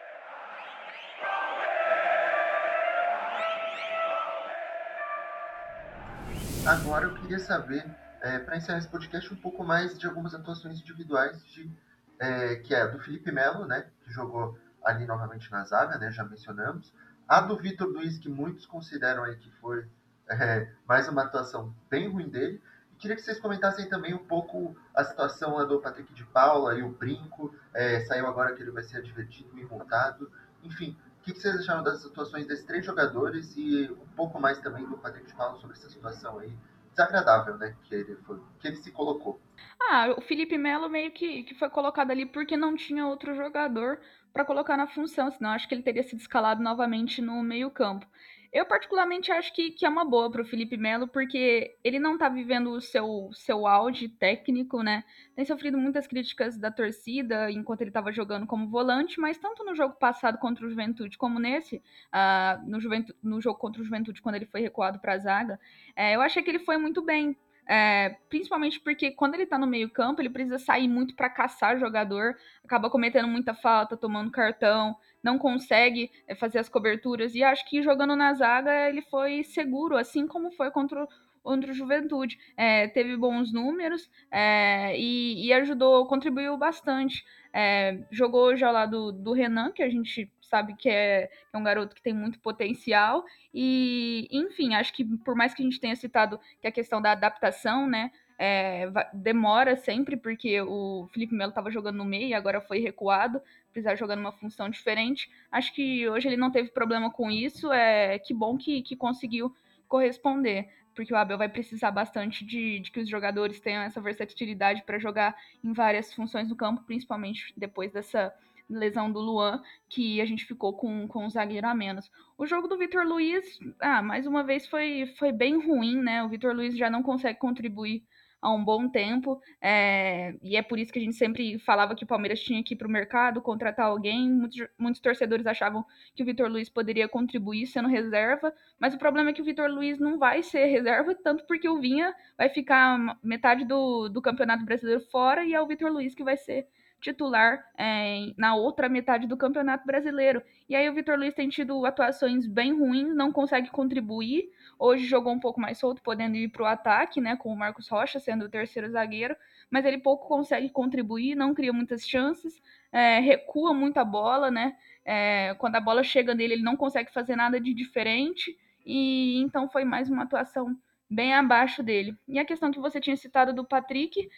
Agora 6.67 7.05
eu 7.05 7.15
queria 7.21 7.39
saber 7.39 7.85
é, 8.25 8.39
para 8.39 8.57
encerrar 8.57 8.79
esse 8.79 8.89
podcast, 8.89 9.33
um 9.33 9.37
pouco 9.37 9.63
mais 9.63 9.99
de 9.99 10.07
algumas 10.07 10.35
atuações 10.35 10.81
individuais, 10.81 11.45
de, 11.45 11.71
é, 12.19 12.57
que 12.57 12.75
é 12.75 12.89
do 12.89 12.99
Felipe 12.99 13.31
Melo, 13.31 13.67
né, 13.67 13.87
que 14.03 14.11
jogou 14.11 14.59
ali 14.83 15.05
novamente 15.05 15.53
na 15.53 15.63
zaga, 15.65 15.99
né, 15.99 16.11
já 16.11 16.25
mencionamos. 16.25 16.91
A 17.29 17.43
do 17.43 17.55
Vitor 17.59 17.87
Luiz, 17.87 18.17
que 18.17 18.31
muitos 18.31 18.65
consideram 18.65 19.25
aí 19.25 19.37
que 19.37 19.51
foi 19.61 19.87
é, 20.31 20.73
mais 20.89 21.07
uma 21.07 21.25
atuação 21.25 21.75
bem 21.91 22.11
ruim 22.11 22.31
dele. 22.31 22.63
E 22.95 22.97
queria 22.97 23.15
que 23.15 23.21
vocês 23.21 23.39
comentassem 23.39 23.91
também 23.91 24.15
um 24.15 24.25
pouco 24.25 24.75
a 24.95 25.05
situação 25.05 25.67
do 25.69 25.79
Patrick 25.81 26.15
de 26.15 26.25
Paula 26.25 26.75
e 26.79 26.83
o 26.83 26.89
Brinco. 26.89 27.55
É, 27.75 28.07
saiu 28.07 28.27
agora 28.27 28.55
que 28.55 28.63
ele 28.63 28.71
vai 28.71 28.85
ser 28.85 28.99
advertido 28.99 29.59
e 29.59 29.67
multado. 29.67 30.31
Enfim, 30.63 30.97
o 31.19 31.23
que 31.25 31.39
vocês 31.39 31.57
acharam 31.57 31.83
das 31.83 32.05
atuações 32.07 32.47
desses 32.47 32.65
três 32.65 32.87
jogadores 32.87 33.55
e 33.55 33.91
um 33.91 34.17
pouco 34.17 34.41
mais 34.41 34.59
também 34.61 34.87
do 34.87 34.97
Patrick 34.97 35.27
de 35.27 35.35
Paula 35.35 35.59
sobre 35.59 35.77
essa 35.77 35.91
situação 35.91 36.39
aí 36.39 36.57
desagradável, 36.95 37.57
né? 37.57 37.77
Que 37.85 37.95
ele, 37.95 38.17
foi, 38.27 38.41
que 38.61 38.69
ele 38.69 38.77
se 38.77 38.91
colocou. 38.91 39.41
Ah, 39.81 40.15
o 40.17 40.21
Felipe 40.21 40.57
Melo 40.57 40.89
meio 40.89 41.11
que, 41.13 41.43
que 41.43 41.55
foi 41.55 41.69
colocado 41.69 42.11
ali 42.11 42.25
porque 42.25 42.57
não 42.57 42.77
tinha 42.77 43.07
outro 43.07 43.35
jogador 43.35 44.01
para 44.33 44.45
colocar 44.45 44.77
na 44.77 44.87
função, 44.87 45.31
senão 45.31 45.51
acho 45.51 45.69
que 45.69 45.75
ele 45.75 45.83
teria 45.83 46.03
sido 46.03 46.21
escalado 46.21 46.63
novamente 46.63 47.21
no 47.23 47.43
meio-campo. 47.43 48.07
Eu, 48.55 48.65
particularmente, 48.65 49.33
acho 49.33 49.53
que, 49.53 49.73
que 49.73 49.85
é 49.85 49.89
uma 49.89 50.05
boa 50.05 50.31
para 50.31 50.41
o 50.41 50.45
Felipe 50.45 50.77
Melo, 50.77 51.09
porque 51.09 51.77
ele 51.83 51.99
não 51.99 52.13
está 52.13 52.29
vivendo 52.29 52.71
o 52.71 52.81
seu, 52.81 53.29
seu 53.33 53.67
auge 53.67 54.09
técnico, 54.09 54.81
né? 54.81 55.03
Tem 55.35 55.45
sofrido 55.45 55.77
muitas 55.77 56.07
críticas 56.07 56.57
da 56.57 56.71
torcida 56.71 57.51
enquanto 57.51 57.81
ele 57.81 57.91
estava 57.91 58.13
jogando 58.13 58.47
como 58.47 58.69
volante, 58.69 59.19
mas 59.19 59.39
tanto 59.39 59.65
no 59.65 59.75
jogo 59.75 59.97
passado 59.97 60.39
contra 60.39 60.65
o 60.65 60.71
Juventude 60.71 61.19
como 61.19 61.41
nesse, 61.41 61.83
uh, 62.15 62.65
no, 62.65 62.79
no 63.25 63.41
jogo 63.41 63.59
contra 63.59 63.83
o 63.83 63.85
Juventude, 63.85 64.23
quando 64.23 64.37
ele 64.37 64.47
foi 64.47 64.61
recuado 64.61 65.01
para 65.01 65.15
a 65.15 65.19
zaga, 65.19 65.59
é, 65.97 66.15
eu 66.15 66.21
achei 66.21 66.41
que 66.41 66.49
ele 66.49 66.61
foi 66.61 66.77
muito 66.77 67.03
bem. 67.03 67.37
É, 67.67 68.17
principalmente 68.29 68.79
porque 68.81 69.11
quando 69.11 69.35
ele 69.35 69.47
tá 69.47 69.59
no 69.59 69.67
meio 69.67 69.91
campo, 69.91 70.21
ele 70.21 70.31
precisa 70.31 70.59
sair 70.59 70.87
muito 70.87 71.15
para 71.15 71.31
caçar 71.31 71.79
jogador, 71.79 72.37
acaba 72.63 72.91
cometendo 72.91 73.27
muita 73.27 73.55
falta, 73.55 73.97
tomando 73.97 74.31
cartão, 74.31 74.97
não 75.23 75.39
consegue 75.39 76.11
é, 76.29 76.35
fazer 76.35 76.59
as 76.59 76.69
coberturas. 76.69 77.35
E 77.35 77.43
acho 77.43 77.69
que 77.69 77.83
jogando 77.83 78.15
na 78.15 78.35
zaga 78.35 78.89
ele 78.89 79.03
foi 79.03 79.43
seguro, 79.45 79.97
assim 79.97 80.27
como 80.27 80.53
foi 80.53 80.71
contra 80.71 81.05
o, 81.05 81.09
contra 81.43 81.71
o 81.71 81.75
Juventude. 81.75 82.39
É, 82.57 82.89
teve 82.89 83.17
bons 83.17 83.53
números 83.53 84.11
é, 84.31 84.99
e, 84.99 85.47
e, 85.47 85.53
ajudou, 85.55 86.07
contribuiu 86.07 86.57
bastante. 86.59 87.25
É, 87.53 87.99
jogou 88.11 88.55
já 88.57 88.71
lá 88.71 88.85
do, 88.85 89.11
do 89.13 89.33
Renan, 89.33 89.73
que 89.73 89.83
a 89.83 89.89
gente 89.89 90.31
sabe 90.55 90.77
que 90.77 90.89
é, 90.89 91.29
é, 91.53 91.59
um 91.59 91.65
garoto 91.65 91.97
que 91.97 92.03
tem 92.03 92.13
muito 92.13 92.39
potencial. 92.39 93.25
E, 93.53 94.29
enfim, 94.31 94.75
acho 94.75 94.93
que 94.93 95.05
por 95.05 95.35
mais 95.35 95.53
que 95.53 95.63
a 95.63 95.65
gente 95.65 95.81
tenha 95.81 95.97
citado 95.97 96.39
que 96.61 96.69
a 96.69 96.73
questão 96.73 97.03
da 97.03 97.11
adaptação, 97.11 97.89
né? 97.89 98.13
É, 98.37 98.89
demora 99.13 99.77
sempre, 99.77 100.17
porque 100.17 100.61
o 100.61 101.09
Felipe 101.13 101.35
Melo 101.35 101.51
estava 101.51 101.71
jogando 101.71 101.97
no 101.97 102.05
meio 102.05 102.29
e 102.29 102.35
agora 102.35 102.61
foi 102.61 102.81
recuado, 102.81 103.41
precisar 103.71 103.95
jogar 103.97 104.17
numa 104.17 104.33
função 104.33 104.69
diferente. 104.69 105.31
Acho 105.51 105.73
que 105.73 106.09
hoje 106.09 106.29
ele 106.29 106.37
não 106.37 106.51
teve 106.51 106.71
problema 106.71 107.11
com 107.11 107.31
isso, 107.31 107.73
é 107.73 108.19
que 108.19 108.35
bom 108.35 108.57
que, 108.57 108.83
que 108.83 108.97
conseguiu 108.97 109.55
corresponder. 109.89 110.69
porque 110.95 111.13
o 111.13 111.17
Abel 111.17 111.39
vai 111.39 111.49
precisar 111.49 111.91
bastante 111.91 112.45
de, 112.45 112.81
de 112.81 112.91
que 112.91 113.01
os 113.01 113.09
jogadores 113.09 113.61
tenham 113.61 113.83
essa 113.83 114.01
versatilidade 114.01 114.83
para 114.85 114.99
jogar 114.99 115.37
em 115.63 115.73
várias 115.73 116.13
funções 116.13 116.49
no 116.49 116.57
campo, 116.57 116.83
principalmente 116.85 117.53
depois 117.57 117.93
dessa 117.93 118.33
lesão 118.69 119.11
do 119.11 119.21
Luan, 119.21 119.63
que 119.89 120.21
a 120.21 120.25
gente 120.25 120.45
ficou 120.45 120.73
com, 120.73 121.07
com 121.09 121.25
um 121.25 121.31
zagueiro 121.31 121.67
a 121.67 121.75
menos. 121.75 122.11
O 122.37 122.47
jogo 122.47 122.67
do 122.67 122.79
Vitor 122.79 123.07
Luiz, 123.07 123.59
ah, 123.81 124.03
mais 124.03 124.27
uma 124.27 124.43
vez 124.43 124.67
foi, 124.67 125.13
foi 125.19 125.33
bem 125.33 125.65
ruim, 125.65 125.97
né? 125.97 126.23
O 126.23 126.29
Vitor 126.29 126.55
Luiz 126.55 126.77
já 126.77 126.91
não 126.91 127.03
consegue 127.03 127.39
contribuir 127.39 128.03
há 128.45 128.53
um 128.53 128.63
bom 128.63 128.87
tempo, 128.91 129.41
é, 129.59 130.35
e 130.43 130.55
é 130.55 130.61
por 130.61 130.79
isso 130.79 130.93
que 130.93 130.99
a 130.99 131.03
gente 131.03 131.17
sempre 131.17 131.59
falava 131.61 131.95
que 131.95 132.05
o 132.05 132.07
Palmeiras 132.07 132.41
tinha 132.41 132.63
que 132.63 132.75
ir 132.75 132.77
para 132.77 132.87
o 132.87 132.91
mercado, 132.91 133.41
contratar 133.41 133.87
alguém. 133.87 134.31
Muitos, 134.31 134.69
muitos 134.79 135.01
torcedores 135.01 135.47
achavam 135.47 135.83
que 136.15 136.23
o 136.23 136.27
Vitor 136.27 136.51
Luiz 136.51 136.69
poderia 136.69 137.09
contribuir 137.09 137.67
sendo 137.67 137.89
reserva, 137.89 138.53
mas 138.79 138.93
o 138.95 138.99
problema 138.99 139.31
é 139.31 139.33
que 139.33 139.41
o 139.41 139.45
Vitor 139.45 139.71
Luiz 139.71 139.99
não 139.99 140.19
vai 140.19 140.43
ser 140.43 140.67
reserva, 140.67 141.15
tanto 141.15 141.47
porque 141.47 141.67
o 141.67 141.81
Vinha 141.81 142.15
vai 142.37 142.51
ficar 142.51 143.19
metade 143.23 143.65
do, 143.65 144.11
do 144.11 144.21
Campeonato 144.21 144.65
Brasileiro 144.65 145.01
fora 145.11 145.43
e 145.43 145.55
é 145.55 145.61
o 145.61 145.67
Vitor 145.67 145.91
Luiz 145.91 146.15
que 146.15 146.23
vai 146.23 146.37
ser 146.37 146.69
titular 147.05 147.63
é, 147.77 148.33
na 148.37 148.55
outra 148.55 148.89
metade 148.89 149.27
do 149.27 149.37
Campeonato 149.37 149.87
Brasileiro. 149.87 150.43
E 150.67 150.75
aí 150.75 150.89
o 150.89 150.95
Vitor 150.95 151.19
Luiz 151.19 151.35
tem 151.35 151.51
tido 151.51 151.85
atuações 151.85 152.47
bem 152.47 152.73
ruins, 152.73 153.15
não 153.15 153.31
consegue 153.31 153.69
contribuir. 153.71 154.51
Hoje 154.79 155.05
jogou 155.05 155.33
um 155.35 155.39
pouco 155.39 155.61
mais 155.61 155.79
solto, 155.79 156.03
podendo 156.03 156.37
ir 156.37 156.49
para 156.49 156.63
o 156.63 156.67
ataque, 156.67 157.21
né, 157.21 157.37
com 157.37 157.53
o 157.53 157.57
Marcos 157.57 157.89
Rocha 157.89 158.19
sendo 158.19 158.47
o 158.47 158.49
terceiro 158.49 158.89
zagueiro, 158.91 159.37
mas 159.71 159.85
ele 159.85 159.99
pouco 159.99 160.27
consegue 160.27 160.71
contribuir, 160.71 161.35
não 161.35 161.53
cria 161.55 161.73
muitas 161.73 162.09
chances, 162.09 162.63
é, 162.91 163.21
recua 163.21 163.75
muito 163.75 163.99
a 163.99 164.05
bola, 164.05 164.51
né? 164.51 164.75
É, 165.05 165.55
quando 165.59 165.77
a 165.77 165.81
bola 165.81 166.03
chega 166.03 166.35
nele, 166.35 166.55
ele 166.55 166.63
não 166.63 166.77
consegue 166.77 167.13
fazer 167.13 167.37
nada 167.37 167.61
de 167.61 167.75
diferente. 167.75 168.57
E 168.87 169.41
então 169.43 169.69
foi 169.69 169.85
mais 169.85 170.09
uma 170.09 170.23
atuação 170.23 170.75
bem 171.11 171.35
abaixo 171.35 171.83
dele. 171.83 172.17
E 172.27 172.39
a 172.39 172.45
questão 172.45 172.71
que 172.71 172.81
você 172.81 173.01
tinha 173.01 173.17
citado 173.17 173.53
do 173.53 173.65
Patrick, 173.65 174.29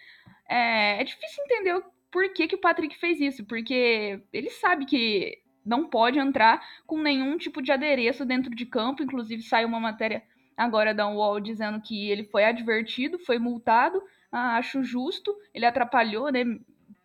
é, 0.49 1.01
é 1.01 1.05
difícil 1.05 1.45
entender 1.45 1.75
por 2.11 2.32
que, 2.32 2.46
que 2.46 2.54
o 2.54 2.61
Patrick 2.61 2.98
fez 2.98 3.20
isso, 3.20 3.44
porque 3.44 4.20
ele 4.32 4.50
sabe 4.50 4.86
que 4.86 5.38
não 5.66 5.88
pode 5.88 6.18
entrar 6.18 6.64
com 6.86 7.02
nenhum 7.02 7.36
tipo 7.36 7.61
de 7.61 7.72
adereço 7.72 8.24
dentro 8.24 8.54
de 8.54 8.64
campo. 8.64 9.02
Inclusive, 9.02 9.42
saiu 9.42 9.66
uma 9.66 9.80
matéria 9.80 10.22
agora 10.57 10.94
da 10.94 11.09
UOL 11.09 11.40
dizendo 11.40 11.80
que 11.80 12.09
ele 12.09 12.24
foi 12.24 12.44
advertido, 12.44 13.18
foi 13.18 13.38
multado. 13.38 14.00
Ah, 14.30 14.57
acho 14.57 14.82
justo, 14.84 15.36
ele 15.52 15.66
atrapalhou, 15.66 16.30
né? 16.30 16.44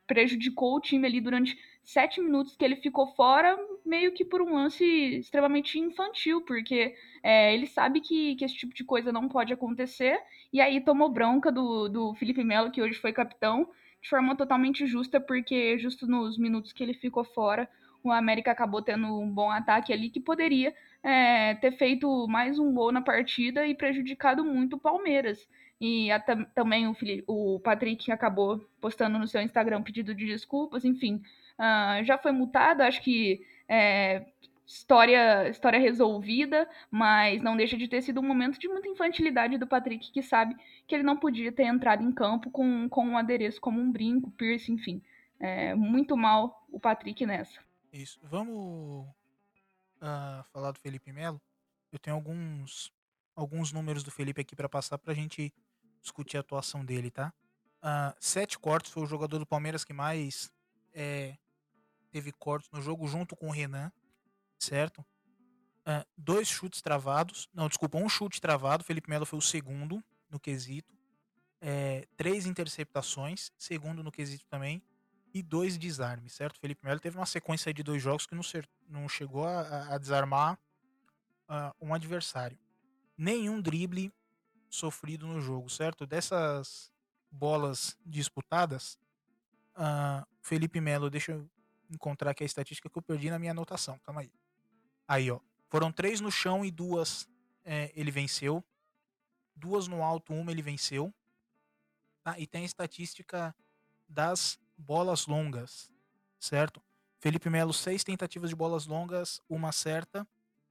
Prejudicou 0.05 0.75
o 0.75 0.81
time 0.81 1.07
ali 1.07 1.19
durante 1.19 1.57
sete 1.83 2.21
minutos 2.21 2.55
que 2.55 2.63
ele 2.63 2.75
ficou 2.75 3.07
fora, 3.15 3.57
meio 3.85 4.11
que 4.11 4.23
por 4.23 4.41
um 4.41 4.53
lance 4.53 4.85
extremamente 4.85 5.79
infantil, 5.79 6.41
porque 6.41 6.93
é, 7.23 7.53
ele 7.53 7.65
sabe 7.65 8.01
que, 8.01 8.35
que 8.35 8.45
esse 8.45 8.55
tipo 8.55 8.73
de 8.73 8.83
coisa 8.83 9.11
não 9.11 9.27
pode 9.27 9.51
acontecer, 9.51 10.19
e 10.53 10.61
aí 10.61 10.81
tomou 10.81 11.09
bronca 11.09 11.51
do, 11.51 11.89
do 11.89 12.13
Felipe 12.15 12.43
Melo, 12.43 12.71
que 12.71 12.81
hoje 12.81 12.99
foi 12.99 13.11
capitão, 13.11 13.67
de 14.01 14.09
forma 14.09 14.35
totalmente 14.35 14.85
justa, 14.87 15.19
porque 15.19 15.77
justo 15.77 16.07
nos 16.07 16.37
minutos 16.37 16.73
que 16.73 16.83
ele 16.83 16.93
ficou 16.93 17.23
fora, 17.23 17.69
o 18.03 18.11
América 18.11 18.51
acabou 18.51 18.81
tendo 18.81 19.19
um 19.19 19.29
bom 19.29 19.51
ataque 19.51 19.93
ali 19.93 20.09
que 20.09 20.19
poderia 20.19 20.73
é, 21.03 21.55
ter 21.55 21.71
feito 21.73 22.27
mais 22.27 22.57
um 22.57 22.73
gol 22.73 22.91
na 22.91 23.01
partida 23.01 23.67
e 23.67 23.75
prejudicado 23.75 24.43
muito 24.43 24.75
o 24.75 24.79
Palmeiras. 24.79 25.47
E 25.79 26.11
a, 26.11 26.19
também 26.19 26.87
o, 26.87 26.93
Felipe, 26.93 27.23
o 27.27 27.59
Patrick 27.59 28.11
acabou 28.11 28.59
postando 28.79 29.17
no 29.17 29.27
seu 29.27 29.41
Instagram 29.41 29.81
pedido 29.81 30.13
de 30.13 30.25
desculpas, 30.25 30.85
enfim. 30.85 31.21
Uh, 31.57 32.03
já 32.03 32.17
foi 32.17 32.31
multado, 32.31 32.83
acho 32.83 33.01
que 33.01 33.41
é, 33.67 34.25
história, 34.66 35.49
história 35.49 35.80
resolvida, 35.80 36.70
mas 36.89 37.41
não 37.41 37.57
deixa 37.57 37.78
de 37.78 37.88
ter 37.88 38.01
sido 38.01 38.20
um 38.20 38.28
momento 38.28 38.59
de 38.59 38.68
muita 38.68 38.88
infantilidade 38.88 39.57
do 39.57 39.68
Patrick, 39.68 40.12
que 40.12 40.22
sabe 40.22 40.55
que 40.88 40.95
ele 40.95 41.03
não 41.03 41.18
podia 41.18 41.51
ter 41.51 41.64
entrado 41.64 42.03
em 42.03 42.12
campo 42.12 42.49
com, 42.49 42.88
com 42.89 43.05
um 43.05 43.18
adereço 43.18 43.59
como 43.59 43.80
um 43.80 43.91
brinco, 43.91 44.32
piercing, 44.32 44.74
enfim. 44.74 45.01
É, 45.39 45.74
muito 45.74 46.16
mal 46.16 46.66
o 46.70 46.80
Patrick 46.80 47.26
nessa. 47.26 47.59
Isso. 47.91 48.20
Vamos 48.24 49.07
uh, 49.97 50.43
falar 50.53 50.72
do 50.72 50.80
Felipe 50.80 51.12
Melo? 51.12 51.41
Eu 51.91 51.99
tenho 51.99 52.16
alguns, 52.16 52.91
alguns 53.36 53.74
números 53.74 54.03
do 54.03 54.12
Felipe 54.12 54.41
aqui 54.41 54.55
para 54.55 54.70
passar 54.70 54.97
para 54.97 55.12
a 55.12 55.16
gente 55.16 55.51
discutir 56.01 56.38
a 56.38 56.41
atuação 56.41 56.86
dele, 56.86 57.12
tá? 57.12 57.34
Uh, 57.84 58.16
sete 58.20 58.57
cortes, 58.57 58.91
foi 58.91 59.03
o 59.03 59.07
jogador 59.07 59.39
do 59.39 59.45
Palmeiras 59.45 59.84
que 59.84 59.91
mais 59.91 60.51
é, 60.93 61.36
teve 62.12 62.32
cortes 62.32 62.70
no 62.72 62.82
jogo, 62.82 63.07
junto 63.07 63.36
com 63.36 63.47
o 63.47 63.51
Renan 63.51 63.91
certo? 64.64 65.05
Uh, 65.82 66.05
dois 66.18 66.47
chutes 66.47 66.82
travados. 66.82 67.49
Não, 67.53 67.68
desculpa, 67.68 67.97
um 67.97 68.07
chute 68.07 68.39
travado. 68.39 68.84
Felipe 68.84 69.09
Melo 69.09 69.26
foi 69.26 69.39
o 69.39 69.41
segundo 69.41 70.03
no 70.30 70.39
quesito. 70.39 70.93
É, 71.59 72.07
três 72.18 72.45
interceptações, 72.45 73.51
segundo 73.57 74.03
no 74.03 74.12
quesito 74.12 74.45
também. 74.47 74.82
E 75.34 75.41
dois 75.41 75.78
desarmes, 75.78 76.34
certo? 76.34 76.59
Felipe 76.59 76.86
Melo 76.86 76.99
teve 76.99 77.18
uma 77.18 77.26
sequência 77.26 77.74
de 77.74 77.84
dois 77.84 78.01
jogos 78.01 78.26
que 78.26 78.36
não, 78.36 78.43
ser, 78.43 78.68
não 78.88 79.07
chegou 79.07 79.45
a, 79.45 79.93
a 79.93 79.97
desarmar 79.97 80.59
uh, 81.49 81.74
um 81.80 81.93
adversário. 81.93 82.57
Nenhum 83.18 83.62
drible 83.62 84.12
sofrido 84.70 85.26
no 85.28 85.39
jogo, 85.39 85.70
certo? 85.70 86.05
Dessas 86.05 86.91
bolas 87.32 87.97
disputadas, 88.05 88.99
uh, 89.76 90.26
Felipe 90.41 90.82
Melo, 90.82 91.09
deixa 91.09 91.32
eu 91.32 91.49
encontrar 91.89 92.32
aqui 92.32 92.43
a 92.43 92.45
estatística 92.45 92.89
que 92.89 92.97
eu 92.97 93.01
perdi 93.01 93.30
na 93.30 93.39
minha 93.39 93.51
anotação, 93.51 93.99
calma 93.99 94.22
aí. 94.22 94.32
Aí, 95.12 95.30
ó. 95.30 95.41
Foram 95.68 95.91
três 95.91 96.22
no 96.22 96.32
chão 96.32 96.64
e 96.64 96.72
duas 96.72 97.28
é, 97.66 97.91
ele 97.93 98.09
venceu. 98.09 98.64
Duas 99.53 99.86
no 99.86 100.01
alto, 100.01 100.34
uma 100.34 100.51
ele 100.53 100.62
venceu. 100.62 101.14
Tá? 102.24 102.39
E 102.39 102.47
tem 102.47 102.62
a 102.62 102.66
estatística 102.66 103.53
das 104.07 104.57
bolas 104.78 105.28
longas, 105.28 105.91
certo? 106.39 106.82
Felipe 107.20 107.49
Melo, 107.49 107.74
seis 107.74 108.05
tentativas 108.05 108.49
de 108.49 108.55
bolas 108.55 108.86
longas, 108.86 109.41
uma 109.49 109.74
certa. 109.74 110.26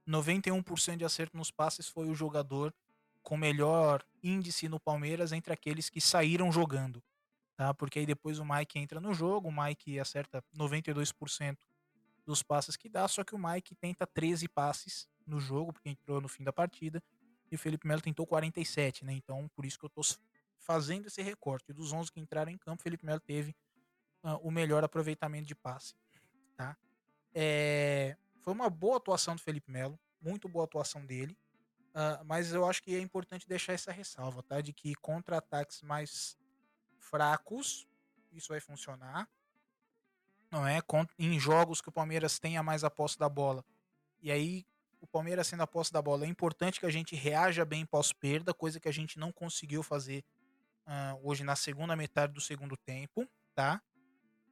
91% 0.08 0.96
de 0.96 1.04
acerto 1.04 1.36
nos 1.36 1.50
passes 1.50 1.86
foi 1.86 2.08
o 2.08 2.14
jogador 2.14 2.74
com 3.22 3.36
melhor 3.36 4.02
índice 4.22 4.70
no 4.70 4.80
Palmeiras 4.80 5.32
entre 5.32 5.52
aqueles 5.52 5.90
que 5.90 6.00
saíram 6.00 6.50
jogando. 6.50 7.02
Tá? 7.58 7.74
Porque 7.74 7.98
aí 7.98 8.06
depois 8.06 8.38
o 8.38 8.44
Mike 8.46 8.78
entra 8.78 9.02
no 9.02 9.12
jogo, 9.12 9.50
o 9.50 9.62
Mike 9.62 10.00
acerta 10.00 10.42
92% 10.56 11.58
dos 12.24 12.42
passes 12.42 12.76
que 12.76 12.88
dá, 12.88 13.06
só 13.08 13.24
que 13.24 13.34
o 13.34 13.38
Mike 13.38 13.74
tenta 13.74 14.06
13 14.06 14.48
passes 14.48 15.08
no 15.26 15.40
jogo, 15.40 15.72
porque 15.72 15.88
entrou 15.88 16.20
no 16.20 16.28
fim 16.28 16.44
da 16.44 16.52
partida, 16.52 17.02
e 17.50 17.56
o 17.56 17.58
Felipe 17.58 17.86
Melo 17.86 18.00
tentou 18.00 18.26
47, 18.26 19.04
né? 19.04 19.12
Então, 19.12 19.48
por 19.54 19.64
isso 19.64 19.78
que 19.78 19.84
eu 19.84 19.90
tô 19.90 20.02
fazendo 20.58 21.06
esse 21.06 21.20
recorte. 21.22 21.72
Dos 21.72 21.92
11 21.92 22.12
que 22.12 22.20
entraram 22.20 22.50
em 22.50 22.58
campo, 22.58 22.80
o 22.80 22.82
Felipe 22.82 23.04
Melo 23.04 23.20
teve 23.20 23.54
uh, 24.22 24.36
o 24.42 24.50
melhor 24.50 24.84
aproveitamento 24.84 25.46
de 25.46 25.54
passe, 25.54 25.94
tá? 26.56 26.76
É, 27.34 28.16
foi 28.42 28.52
uma 28.52 28.70
boa 28.70 28.96
atuação 28.96 29.34
do 29.34 29.42
Felipe 29.42 29.70
Melo, 29.70 29.98
muito 30.20 30.48
boa 30.48 30.64
atuação 30.64 31.04
dele, 31.04 31.36
uh, 31.90 32.24
mas 32.24 32.52
eu 32.52 32.64
acho 32.66 32.82
que 32.82 32.94
é 32.94 33.00
importante 33.00 33.48
deixar 33.48 33.72
essa 33.72 33.90
ressalva, 33.90 34.42
tá? 34.42 34.60
De 34.60 34.72
que 34.72 34.94
contra 34.96 35.38
ataques 35.38 35.82
mais 35.82 36.36
fracos, 36.98 37.88
isso 38.32 38.48
vai 38.48 38.60
funcionar, 38.60 39.28
não 40.50 40.66
é? 40.66 40.80
Em 41.18 41.38
jogos 41.38 41.80
que 41.80 41.88
o 41.88 41.92
Palmeiras 41.92 42.38
tenha 42.38 42.62
mais 42.62 42.84
a 42.84 42.90
posse 42.90 43.18
da 43.18 43.28
bola. 43.28 43.64
E 44.20 44.30
aí, 44.30 44.66
o 45.00 45.06
Palmeiras 45.06 45.46
sendo 45.46 45.62
a 45.62 45.66
posse 45.66 45.92
da 45.92 46.02
bola, 46.02 46.24
é 46.24 46.28
importante 46.28 46.80
que 46.80 46.86
a 46.86 46.90
gente 46.90 47.14
reaja 47.14 47.64
bem 47.64 47.86
pós-perda, 47.86 48.52
coisa 48.52 48.80
que 48.80 48.88
a 48.88 48.92
gente 48.92 49.18
não 49.18 49.32
conseguiu 49.32 49.82
fazer 49.82 50.24
uh, 50.86 51.20
hoje 51.22 51.44
na 51.44 51.56
segunda 51.56 51.96
metade 51.96 52.32
do 52.32 52.40
segundo 52.40 52.76
tempo, 52.76 53.26
tá? 53.54 53.80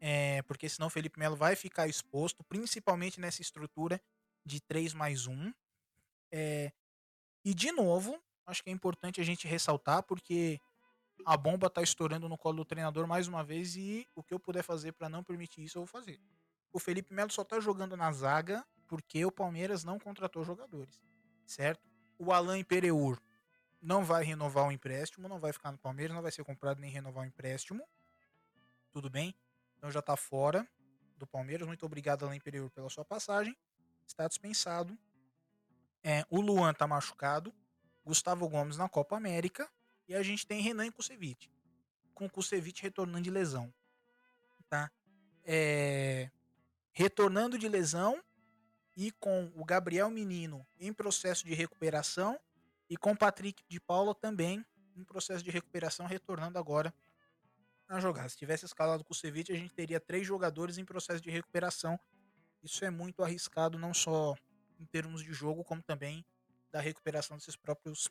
É, 0.00 0.42
porque 0.42 0.68
senão 0.68 0.86
o 0.86 0.90
Felipe 0.90 1.18
Melo 1.18 1.36
vai 1.36 1.56
ficar 1.56 1.88
exposto, 1.88 2.44
principalmente 2.44 3.20
nessa 3.20 3.42
estrutura 3.42 4.00
de 4.44 4.60
3 4.60 4.94
mais 4.94 5.26
1. 5.26 5.52
É, 6.30 6.72
e 7.44 7.52
de 7.52 7.72
novo, 7.72 8.18
acho 8.46 8.62
que 8.62 8.70
é 8.70 8.72
importante 8.72 9.20
a 9.20 9.24
gente 9.24 9.46
ressaltar, 9.46 10.02
porque 10.04 10.60
a 11.24 11.36
bomba 11.36 11.68
tá 11.68 11.82
estourando 11.82 12.28
no 12.28 12.38
colo 12.38 12.58
do 12.58 12.64
treinador 12.64 13.06
mais 13.06 13.28
uma 13.28 13.44
vez 13.44 13.76
e 13.76 14.06
o 14.14 14.22
que 14.22 14.32
eu 14.32 14.40
puder 14.40 14.62
fazer 14.62 14.92
para 14.92 15.08
não 15.08 15.22
permitir 15.22 15.64
isso 15.64 15.78
eu 15.78 15.82
vou 15.82 15.86
fazer. 15.86 16.20
O 16.72 16.78
Felipe 16.78 17.12
Melo 17.12 17.30
só 17.30 17.44
tá 17.44 17.60
jogando 17.60 17.96
na 17.96 18.12
zaga 18.12 18.64
porque 18.86 19.24
o 19.24 19.32
Palmeiras 19.32 19.84
não 19.84 19.98
contratou 19.98 20.44
jogadores, 20.44 21.00
certo? 21.46 21.86
O 22.18 22.32
Alain 22.32 22.64
Pereur 22.64 23.18
não 23.80 24.04
vai 24.04 24.24
renovar 24.24 24.66
o 24.66 24.72
empréstimo, 24.72 25.28
não 25.28 25.38
vai 25.38 25.52
ficar 25.52 25.72
no 25.72 25.78
Palmeiras, 25.78 26.14
não 26.14 26.22
vai 26.22 26.32
ser 26.32 26.44
comprado 26.44 26.80
nem 26.80 26.90
renovar 26.90 27.24
o 27.24 27.26
empréstimo. 27.26 27.86
Tudo 28.90 29.08
bem? 29.08 29.34
Então 29.76 29.90
já 29.90 30.02
tá 30.02 30.16
fora 30.16 30.66
do 31.16 31.26
Palmeiras. 31.26 31.66
Muito 31.66 31.86
obrigado, 31.86 32.24
Alain 32.24 32.40
Pereur, 32.40 32.70
pela 32.70 32.90
sua 32.90 33.04
passagem. 33.04 33.56
Está 34.06 34.26
dispensado. 34.26 34.98
É, 36.02 36.24
o 36.30 36.40
Luan 36.40 36.72
tá 36.72 36.86
machucado. 36.86 37.52
Gustavo 38.04 38.48
Gomes 38.48 38.76
na 38.76 38.88
Copa 38.88 39.16
América. 39.16 39.70
E 40.08 40.14
a 40.14 40.22
gente 40.22 40.46
tem 40.46 40.60
Renan 40.62 40.86
e 40.86 40.90
Kusevich. 40.90 41.50
Com 42.14 42.26
o 42.26 42.30
Kusevich 42.30 42.82
retornando 42.82 43.22
de 43.22 43.30
lesão. 43.30 43.72
Tá? 44.68 44.90
É... 45.44 46.30
Retornando 46.92 47.58
de 47.58 47.68
lesão 47.68 48.22
e 48.96 49.12
com 49.12 49.52
o 49.54 49.64
Gabriel 49.64 50.10
Menino 50.10 50.66
em 50.80 50.92
processo 50.92 51.46
de 51.46 51.54
recuperação 51.54 52.40
E 52.90 52.96
com 52.96 53.12
o 53.12 53.16
Patrick 53.16 53.62
de 53.68 53.78
Paula 53.78 54.14
também 54.14 54.64
em 54.96 55.04
processo 55.04 55.44
de 55.44 55.50
recuperação, 55.50 56.06
retornando 56.06 56.58
agora 56.58 56.92
a 57.88 58.00
jogar. 58.00 58.28
Se 58.28 58.36
tivesse 58.36 58.64
escalado 58.64 59.04
com 59.04 59.12
o 59.12 59.16
Ceviche, 59.16 59.52
a 59.52 59.56
gente 59.56 59.72
teria 59.72 60.00
três 60.00 60.26
jogadores 60.26 60.76
em 60.76 60.84
processo 60.84 61.22
de 61.22 61.30
recuperação. 61.30 61.98
Isso 62.62 62.84
é 62.84 62.90
muito 62.90 63.22
arriscado, 63.22 63.78
não 63.78 63.94
só 63.94 64.34
em 64.78 64.84
termos 64.86 65.22
de 65.22 65.32
jogo, 65.32 65.64
como 65.64 65.82
também 65.82 66.24
da 66.70 66.80
recuperação 66.80 67.36
desses 67.36 67.56
próprios 67.56 68.08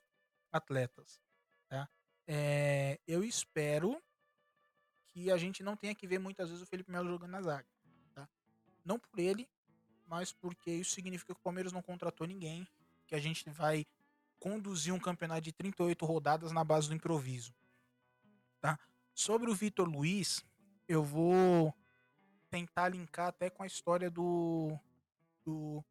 atletas. 0.51 1.19
Tá? 1.67 1.89
É, 2.27 2.99
eu 3.07 3.23
espero 3.23 4.01
que 5.07 5.31
a 5.31 5.37
gente 5.37 5.63
não 5.63 5.75
tenha 5.75 5.95
que 5.95 6.07
ver 6.07 6.19
muitas 6.19 6.49
vezes 6.49 6.63
o 6.63 6.67
Felipe 6.67 6.91
Melo 6.91 7.09
jogando 7.09 7.31
na 7.31 7.41
zaga. 7.41 7.67
Tá? 8.13 8.27
Não 8.85 8.99
por 8.99 9.19
ele, 9.19 9.47
mas 10.05 10.31
porque 10.31 10.71
isso 10.71 10.91
significa 10.91 11.33
que 11.33 11.39
o 11.39 11.43
Palmeiras 11.43 11.71
não 11.71 11.81
contratou 11.81 12.27
ninguém, 12.27 12.67
que 13.05 13.15
a 13.15 13.19
gente 13.19 13.49
vai 13.49 13.85
conduzir 14.39 14.93
um 14.93 14.99
campeonato 14.99 15.41
de 15.41 15.51
38 15.51 16.05
rodadas 16.05 16.51
na 16.51 16.63
base 16.63 16.87
do 16.87 16.95
improviso. 16.95 17.53
Tá? 18.61 18.79
Sobre 19.13 19.49
o 19.49 19.55
Vitor 19.55 19.87
Luiz, 19.87 20.45
eu 20.87 21.03
vou 21.03 21.73
tentar 22.49 22.89
linkar 22.89 23.27
até 23.27 23.49
com 23.49 23.63
a 23.63 23.67
história 23.67 24.09
do, 24.09 24.77
do, 25.43 25.83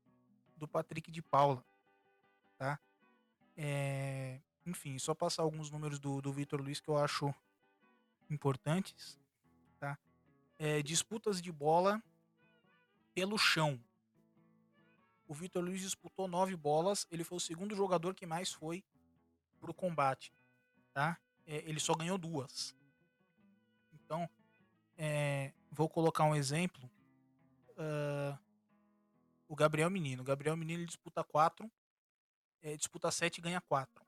do 0.56 0.68
Patrick 0.68 1.10
de 1.10 1.22
Paula. 1.22 1.64
Tá? 2.56 2.78
É, 3.56 4.40
enfim, 4.66 4.98
só 4.98 5.14
passar 5.14 5.42
alguns 5.42 5.70
números 5.70 6.00
do, 6.00 6.20
do 6.20 6.32
Vitor 6.32 6.60
Luiz 6.60 6.80
que 6.80 6.88
eu 6.88 6.98
acho 6.98 7.32
importantes. 8.28 9.18
Tá? 9.78 9.96
É, 10.58 10.82
disputas 10.82 11.40
de 11.40 11.52
bola 11.52 12.02
pelo 13.14 13.38
chão. 13.38 13.80
O 15.28 15.34
Vitor 15.34 15.62
Luiz 15.62 15.80
disputou 15.80 16.26
nove 16.26 16.56
bolas. 16.56 17.06
Ele 17.10 17.22
foi 17.22 17.36
o 17.36 17.40
segundo 17.40 17.74
jogador 17.76 18.14
que 18.14 18.26
mais 18.26 18.52
foi 18.52 18.84
pro 19.60 19.72
combate. 19.72 20.32
Tá? 20.92 21.18
É, 21.46 21.58
ele 21.68 21.78
só 21.80 21.94
ganhou 21.94 22.18
duas. 22.18 22.74
Então, 23.92 24.28
é, 24.96 25.52
vou 25.70 25.88
colocar 25.88 26.24
um 26.24 26.34
exemplo. 26.34 26.90
Uh, 27.70 28.38
o 29.48 29.54
Gabriel 29.54 29.90
Menino. 29.90 30.22
O 30.22 30.24
Gabriel 30.24 30.56
Menino 30.56 30.84
disputa 30.84 31.22
quatro. 31.22 31.70
É, 32.62 32.76
disputa 32.76 33.10
sete 33.10 33.38
e 33.38 33.40
ganha 33.40 33.60
quatro. 33.60 34.05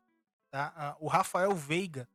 Tá? 0.51 0.97
O 1.01 1.09
Rafael 1.09 1.55
Veiga 1.55 2.09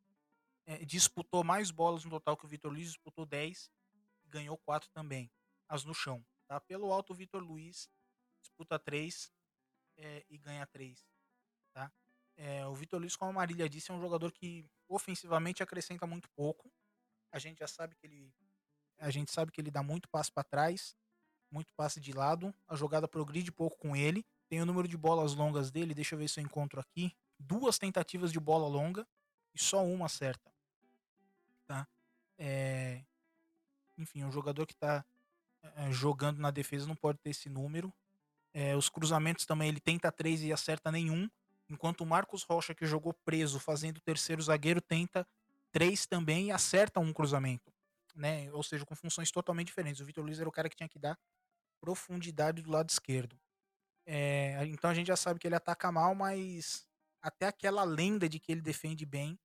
é, 0.66 0.84
disputou 0.86 1.44
mais 1.44 1.72
bolas 1.72 2.04
no 2.04 2.10
total 2.10 2.38
que 2.38 2.46
o 2.46 2.48
Vitor 2.48 2.72
Luiz. 2.72 2.88
Disputou 2.88 3.26
10 3.26 3.72
e 4.24 4.28
ganhou 4.30 4.58
quatro 4.58 4.90
também. 4.90 5.32
As 5.68 5.84
no 5.84 5.94
chão. 5.94 6.26
Tá? 6.48 6.60
Pelo 6.60 6.92
alto, 6.92 7.14
o 7.14 7.16
Vitor 7.16 7.42
Luiz 7.42 7.90
disputa 8.42 8.78
3 8.78 9.32
é, 9.98 10.26
e 10.30 10.38
ganha 10.38 10.66
3. 10.68 11.06
Tá? 11.74 11.92
É, 12.36 12.66
o 12.66 12.76
Vitor 12.76 13.00
Luiz, 13.00 13.16
como 13.16 13.32
a 13.32 13.34
Marília 13.34 13.70
disse, 13.70 13.92
é 13.92 13.94
um 13.94 14.02
jogador 14.02 14.32
que 14.32 14.66
ofensivamente 14.88 15.64
acrescenta 15.64 16.06
muito 16.06 16.30
pouco. 16.32 16.72
A 17.32 17.40
gente 17.40 17.60
já 17.60 17.68
sabe 17.68 17.96
que 17.96 18.06
ele. 18.06 18.34
A 19.00 19.10
gente 19.10 19.32
sabe 19.32 19.52
que 19.52 19.60
ele 19.60 19.72
dá 19.72 19.82
muito 19.82 20.08
passe 20.08 20.32
para 20.32 20.44
trás, 20.44 20.96
muito 21.52 21.74
passe 21.74 22.00
de 22.00 22.14
lado. 22.14 22.54
A 22.68 22.76
jogada 22.76 23.08
progride 23.08 23.52
pouco 23.52 23.78
com 23.78 23.96
ele. 23.96 24.26
Tem 24.50 24.62
o 24.62 24.66
número 24.66 24.88
de 24.88 24.96
bolas 24.96 25.34
longas 25.34 25.72
dele, 25.72 25.96
deixa 25.96 26.14
eu 26.14 26.20
ver 26.20 26.28
se 26.28 26.40
eu 26.40 26.44
encontro 26.44 26.80
aqui. 26.80 27.16
Duas 27.40 27.78
tentativas 27.78 28.32
de 28.32 28.40
bola 28.40 28.68
longa 28.68 29.08
e 29.54 29.60
só 29.60 29.84
uma 29.86 30.10
certa. 30.10 30.52
Tá? 31.66 31.88
É... 32.38 33.04
Enfim, 33.98 34.24
um 34.24 34.32
jogador 34.32 34.66
que 34.66 34.74
está 34.74 35.06
é, 35.62 35.92
jogando 35.92 36.40
na 36.40 36.52
defesa 36.52 36.88
não 36.88 36.96
pode 36.96 37.20
ter 37.20 37.30
esse 37.30 37.50
número. 37.50 37.94
É, 38.54 38.76
os 38.76 38.90
cruzamentos 38.90 39.46
também 39.46 39.70
ele 39.70 39.80
tenta 39.80 40.12
três 40.12 40.42
e 40.44 40.52
acerta 40.52 40.92
nenhum. 40.92 41.30
Enquanto 41.70 42.02
o 42.02 42.06
Marcos 42.06 42.44
Rocha, 42.44 42.76
que 42.76 42.86
jogou 42.86 43.14
preso 43.26 43.60
fazendo 43.60 43.98
o 43.98 44.02
terceiro 44.02 44.42
zagueiro, 44.42 44.82
tenta 44.82 45.28
três 45.72 46.06
também 46.06 46.48
e 46.48 46.52
acerta 46.52 47.00
um 47.00 47.14
cruzamento. 47.14 47.72
Né? 48.16 48.52
Ou 48.52 48.62
seja, 48.62 48.86
com 48.86 48.96
funções 48.96 49.32
totalmente 49.32 49.68
diferentes. 49.68 50.02
O 50.02 50.06
Vitor 50.06 50.24
Luiz 50.24 50.40
era 50.40 50.48
o 50.48 50.52
cara 50.52 50.70
que 50.70 50.76
tinha 50.76 50.90
que 50.90 51.00
dar 51.00 51.18
profundidade 51.80 52.62
do 52.62 52.72
lado 52.72 52.90
esquerdo. 52.90 53.40
É, 54.06 54.66
então 54.68 54.90
a 54.90 54.94
gente 54.94 55.08
já 55.08 55.16
sabe 55.16 55.40
que 55.40 55.48
ele 55.48 55.56
ataca 55.56 55.92
mal, 55.92 56.14
mas 56.14 56.86
até 57.24 57.48
aquela 57.48 57.84
lenda 57.84 58.28
de 58.30 58.40
que 58.40 58.52
ele 58.52 58.62
defende 58.62 59.06
bem 59.06 59.40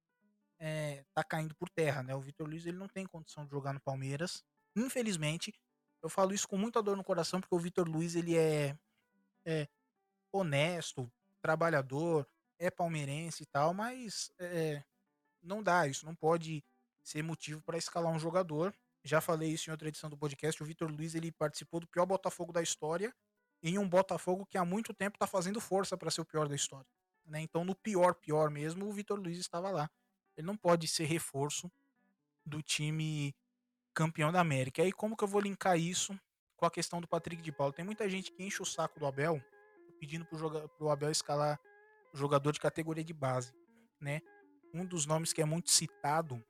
é, 0.58 1.04
tá 1.14 1.22
caindo 1.22 1.54
por 1.54 1.70
terra, 1.70 2.02
né? 2.02 2.14
O 2.14 2.20
Vitor 2.20 2.48
Luiz 2.48 2.66
ele 2.66 2.76
não 2.76 2.88
tem 2.88 3.06
condição 3.06 3.44
de 3.44 3.50
jogar 3.50 3.72
no 3.72 3.80
Palmeiras. 3.80 4.44
Infelizmente, 4.76 5.54
eu 6.02 6.08
falo 6.08 6.34
isso 6.34 6.48
com 6.48 6.58
muita 6.58 6.82
dor 6.82 6.96
no 6.96 7.04
coração 7.04 7.40
porque 7.40 7.54
o 7.54 7.58
Vitor 7.58 7.88
Luiz 7.88 8.14
ele 8.16 8.36
é 8.36 8.76
é, 9.46 9.68
honesto, 10.32 11.10
trabalhador, 11.40 12.28
é 12.58 12.70
palmeirense 12.70 13.44
e 13.44 13.46
tal, 13.46 13.72
mas 13.72 14.32
é, 14.38 14.82
não 15.42 15.62
dá, 15.62 15.86
isso 15.86 16.04
não 16.04 16.14
pode 16.14 16.64
ser 17.02 17.22
motivo 17.22 17.62
para 17.62 17.78
escalar 17.78 18.12
um 18.12 18.18
jogador. 18.18 18.74
Já 19.04 19.20
falei 19.20 19.50
isso 19.50 19.70
em 19.70 19.72
outra 19.72 19.88
edição 19.88 20.10
do 20.10 20.18
podcast. 20.18 20.62
O 20.62 20.66
Vitor 20.66 20.90
Luiz 20.90 21.14
ele 21.14 21.32
participou 21.32 21.80
do 21.80 21.86
pior 21.86 22.04
Botafogo 22.04 22.52
da 22.52 22.62
história, 22.62 23.14
em 23.62 23.78
um 23.78 23.88
Botafogo 23.88 24.44
que 24.44 24.58
há 24.58 24.64
muito 24.64 24.92
tempo 24.92 25.16
está 25.16 25.26
fazendo 25.26 25.60
força 25.60 25.96
para 25.96 26.10
ser 26.10 26.20
o 26.20 26.26
pior 26.26 26.48
da 26.48 26.54
história. 26.54 26.86
Né? 27.28 27.42
Então, 27.42 27.64
no 27.64 27.74
pior, 27.74 28.14
pior 28.14 28.50
mesmo, 28.50 28.86
o 28.86 28.92
Vitor 28.92 29.20
Luiz 29.20 29.38
estava 29.38 29.70
lá. 29.70 29.90
Ele 30.36 30.46
não 30.46 30.56
pode 30.56 30.88
ser 30.88 31.04
reforço 31.04 31.70
do 32.44 32.62
time 32.62 33.34
campeão 33.94 34.32
da 34.32 34.40
América. 34.40 34.80
E 34.80 34.86
aí, 34.86 34.92
como 34.92 35.16
que 35.16 35.24
eu 35.24 35.28
vou 35.28 35.40
linkar 35.40 35.78
isso 35.78 36.18
com 36.58 36.66
a 36.66 36.70
questão 36.70 37.00
do 37.00 37.08
Patrick 37.08 37.40
de 37.40 37.52
Paulo. 37.52 37.72
Tem 37.72 37.84
muita 37.84 38.10
gente 38.10 38.32
que 38.32 38.42
enche 38.42 38.60
o 38.60 38.66
saco 38.66 38.98
do 38.98 39.06
Abel 39.06 39.40
pedindo 39.98 40.26
joga, 40.32 40.68
pro 40.68 40.90
Abel 40.90 41.10
escalar 41.10 41.58
jogador 42.12 42.52
de 42.52 42.60
categoria 42.60 43.04
de 43.04 43.14
base, 43.14 43.52
né? 44.00 44.20
Um 44.74 44.84
dos 44.84 45.06
nomes 45.06 45.32
que 45.32 45.40
é 45.40 45.44
muito 45.44 45.70
citado, 45.70 46.44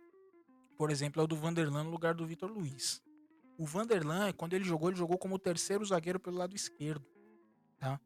por 0.77 0.91
exemplo, 0.91 1.21
é 1.21 1.25
o 1.25 1.29
do 1.29 1.37
Vanderlan 1.37 1.85
no 1.85 1.91
lugar 1.91 2.15
do 2.15 2.27
Vitor 2.27 2.51
Luiz. 2.51 3.03
O 3.59 3.67
Vanderlan, 3.67 4.33
quando 4.33 4.55
ele 4.55 4.65
jogou, 4.65 4.89
ele 4.89 4.99
jogou 4.99 5.19
como 5.19 5.39
terceiro 5.39 5.85
zagueiro 5.85 6.19
pelo 6.19 6.39
lado 6.39 6.57
esquerdo, 6.57 7.07
tá? 7.79 8.01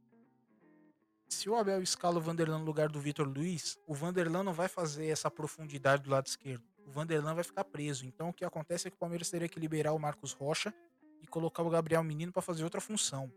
Se 1.32 1.48
o 1.48 1.56
Abel 1.56 1.82
escala 1.82 2.18
o 2.18 2.20
Vanderlan 2.20 2.58
no 2.58 2.64
lugar 2.66 2.90
do 2.90 3.00
Vitor 3.00 3.26
Luiz, 3.26 3.78
o 3.86 3.94
Vanderlan 3.94 4.42
não 4.42 4.52
vai 4.52 4.68
fazer 4.68 5.06
essa 5.06 5.30
profundidade 5.30 6.02
do 6.02 6.10
lado 6.10 6.26
esquerdo. 6.26 6.62
O 6.86 6.90
Vanderlan 6.90 7.34
vai 7.34 7.42
ficar 7.42 7.64
preso. 7.64 8.04
Então 8.04 8.28
o 8.28 8.32
que 8.34 8.44
acontece 8.44 8.86
é 8.86 8.90
que 8.90 8.96
o 8.96 8.98
Palmeiras 8.98 9.30
teria 9.30 9.48
que 9.48 9.58
liberar 9.58 9.94
o 9.94 9.98
Marcos 9.98 10.32
Rocha 10.32 10.74
e 11.22 11.26
colocar 11.26 11.62
o 11.62 11.70
Gabriel 11.70 12.04
Menino 12.04 12.30
para 12.30 12.42
fazer 12.42 12.64
outra 12.64 12.82
função. 12.82 13.32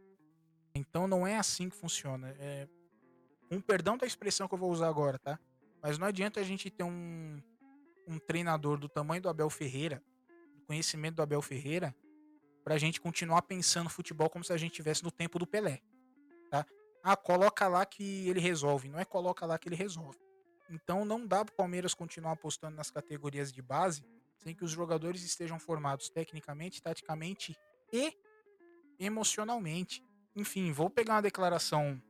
Então 0.76 1.08
não 1.08 1.26
é 1.26 1.38
assim 1.38 1.70
que 1.70 1.76
funciona. 1.76 2.36
É, 2.38 2.68
um 3.50 3.62
perdão 3.62 3.98
da 3.98 4.06
expressão 4.06 4.46
que 4.46 4.54
eu 4.54 4.60
vou 4.60 4.72
usar 4.72 4.90
agora, 4.90 5.18
tá? 5.18 5.40
Mas 5.82 5.98
não 5.98 6.06
adianta 6.06 6.42
a 6.42 6.44
gente 6.44 6.70
ter 6.70 6.84
um, 6.84 7.42
um 8.06 8.20
treinador 8.20 8.78
do 8.78 8.90
tamanho 8.90 9.22
do 9.22 9.30
Abel 9.30 9.50
Ferreira, 9.50 10.04
do 10.54 10.66
conhecimento 10.66 11.16
do 11.16 11.22
Abel 11.22 11.42
Ferreira, 11.42 11.96
pra 12.62 12.78
gente 12.78 13.00
continuar 13.00 13.44
pensando 13.44 13.90
futebol 13.90 14.30
como 14.30 14.44
se 14.44 14.52
a 14.52 14.58
gente 14.58 14.72
estivesse 14.72 15.02
no 15.02 15.12
tempo 15.12 15.40
do 15.40 15.48
Pelé, 15.48 15.80
tá? 16.52 16.66
Ah, 17.08 17.16
coloca 17.16 17.68
lá 17.68 17.86
que 17.86 18.28
ele 18.28 18.40
resolve. 18.40 18.90
Não 18.90 19.00
é 19.00 19.06
coloca 19.06 19.46
lá 19.46 19.60
que 19.60 19.70
ele 19.70 19.76
resolve. 19.76 20.18
Então 20.68 21.06
não 21.06 21.24
dá 21.24 21.46
pro 21.46 21.54
Palmeiras 21.54 21.94
continuar 21.94 22.32
apostando 22.32 22.76
nas 22.76 22.90
categorias 22.90 23.54
de 23.54 23.62
base 23.62 24.04
sem 24.38 24.56
que 24.56 24.64
os 24.64 24.72
jogadores 24.72 25.22
estejam 25.22 25.60
formados 25.60 26.10
tecnicamente, 26.10 26.82
taticamente 26.82 27.56
e 27.94 28.12
emocionalmente. 29.00 30.04
Enfim, 30.36 30.72
vou 30.72 30.90
pegar 30.90 31.14
uma 31.14 31.22
declaração 31.22 32.02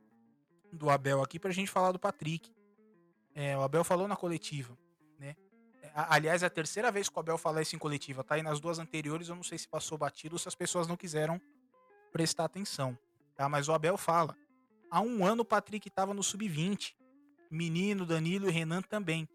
do 0.72 0.88
Abel 0.88 1.22
aqui 1.22 1.38
para 1.38 1.50
a 1.50 1.54
gente 1.54 1.70
falar 1.70 1.92
do 1.92 1.98
Patrick. 1.98 2.50
É, 3.34 3.54
o 3.54 3.60
Abel 3.60 3.84
falou 3.84 4.08
na 4.08 4.16
coletiva, 4.16 4.78
né? 5.18 5.36
É, 5.82 5.90
aliás, 5.94 6.42
é 6.42 6.46
a 6.46 6.50
terceira 6.50 6.90
vez 6.90 7.10
que 7.10 7.18
o 7.18 7.20
Abel 7.20 7.36
fala 7.36 7.60
isso 7.60 7.76
em 7.76 7.78
coletiva, 7.78 8.24
tá? 8.24 8.38
E 8.38 8.42
nas 8.42 8.60
duas 8.60 8.78
anteriores 8.78 9.28
eu 9.28 9.36
não 9.36 9.42
sei 9.42 9.58
se 9.58 9.68
passou 9.68 9.98
batido 9.98 10.36
ou 10.36 10.38
se 10.38 10.48
as 10.48 10.54
pessoas 10.54 10.86
não 10.88 10.96
quiseram 10.96 11.38
prestar 12.10 12.46
atenção, 12.46 12.98
tá? 13.34 13.46
Mas 13.46 13.68
o 13.68 13.74
Abel 13.74 13.98
fala: 13.98 14.34
há 14.96 15.00
um 15.00 15.24
ano 15.24 15.42
o 15.42 15.44
Patrick 15.44 15.88
estava 15.88 16.14
no 16.14 16.22
sub-20, 16.22 16.94
menino, 17.50 18.06
Danilo 18.06 18.48
e 18.48 18.52
Renan 18.52 18.82
também. 18.82 19.28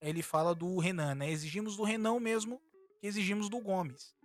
Ele 0.00 0.22
fala 0.22 0.54
do 0.54 0.78
Renan, 0.78 1.14
né? 1.14 1.30
Exigimos 1.30 1.76
do 1.76 1.82
Renan 1.82 2.20
mesmo 2.20 2.60
que 3.00 3.06
exigimos 3.06 3.48
do 3.48 3.60
Gomes 3.60 4.18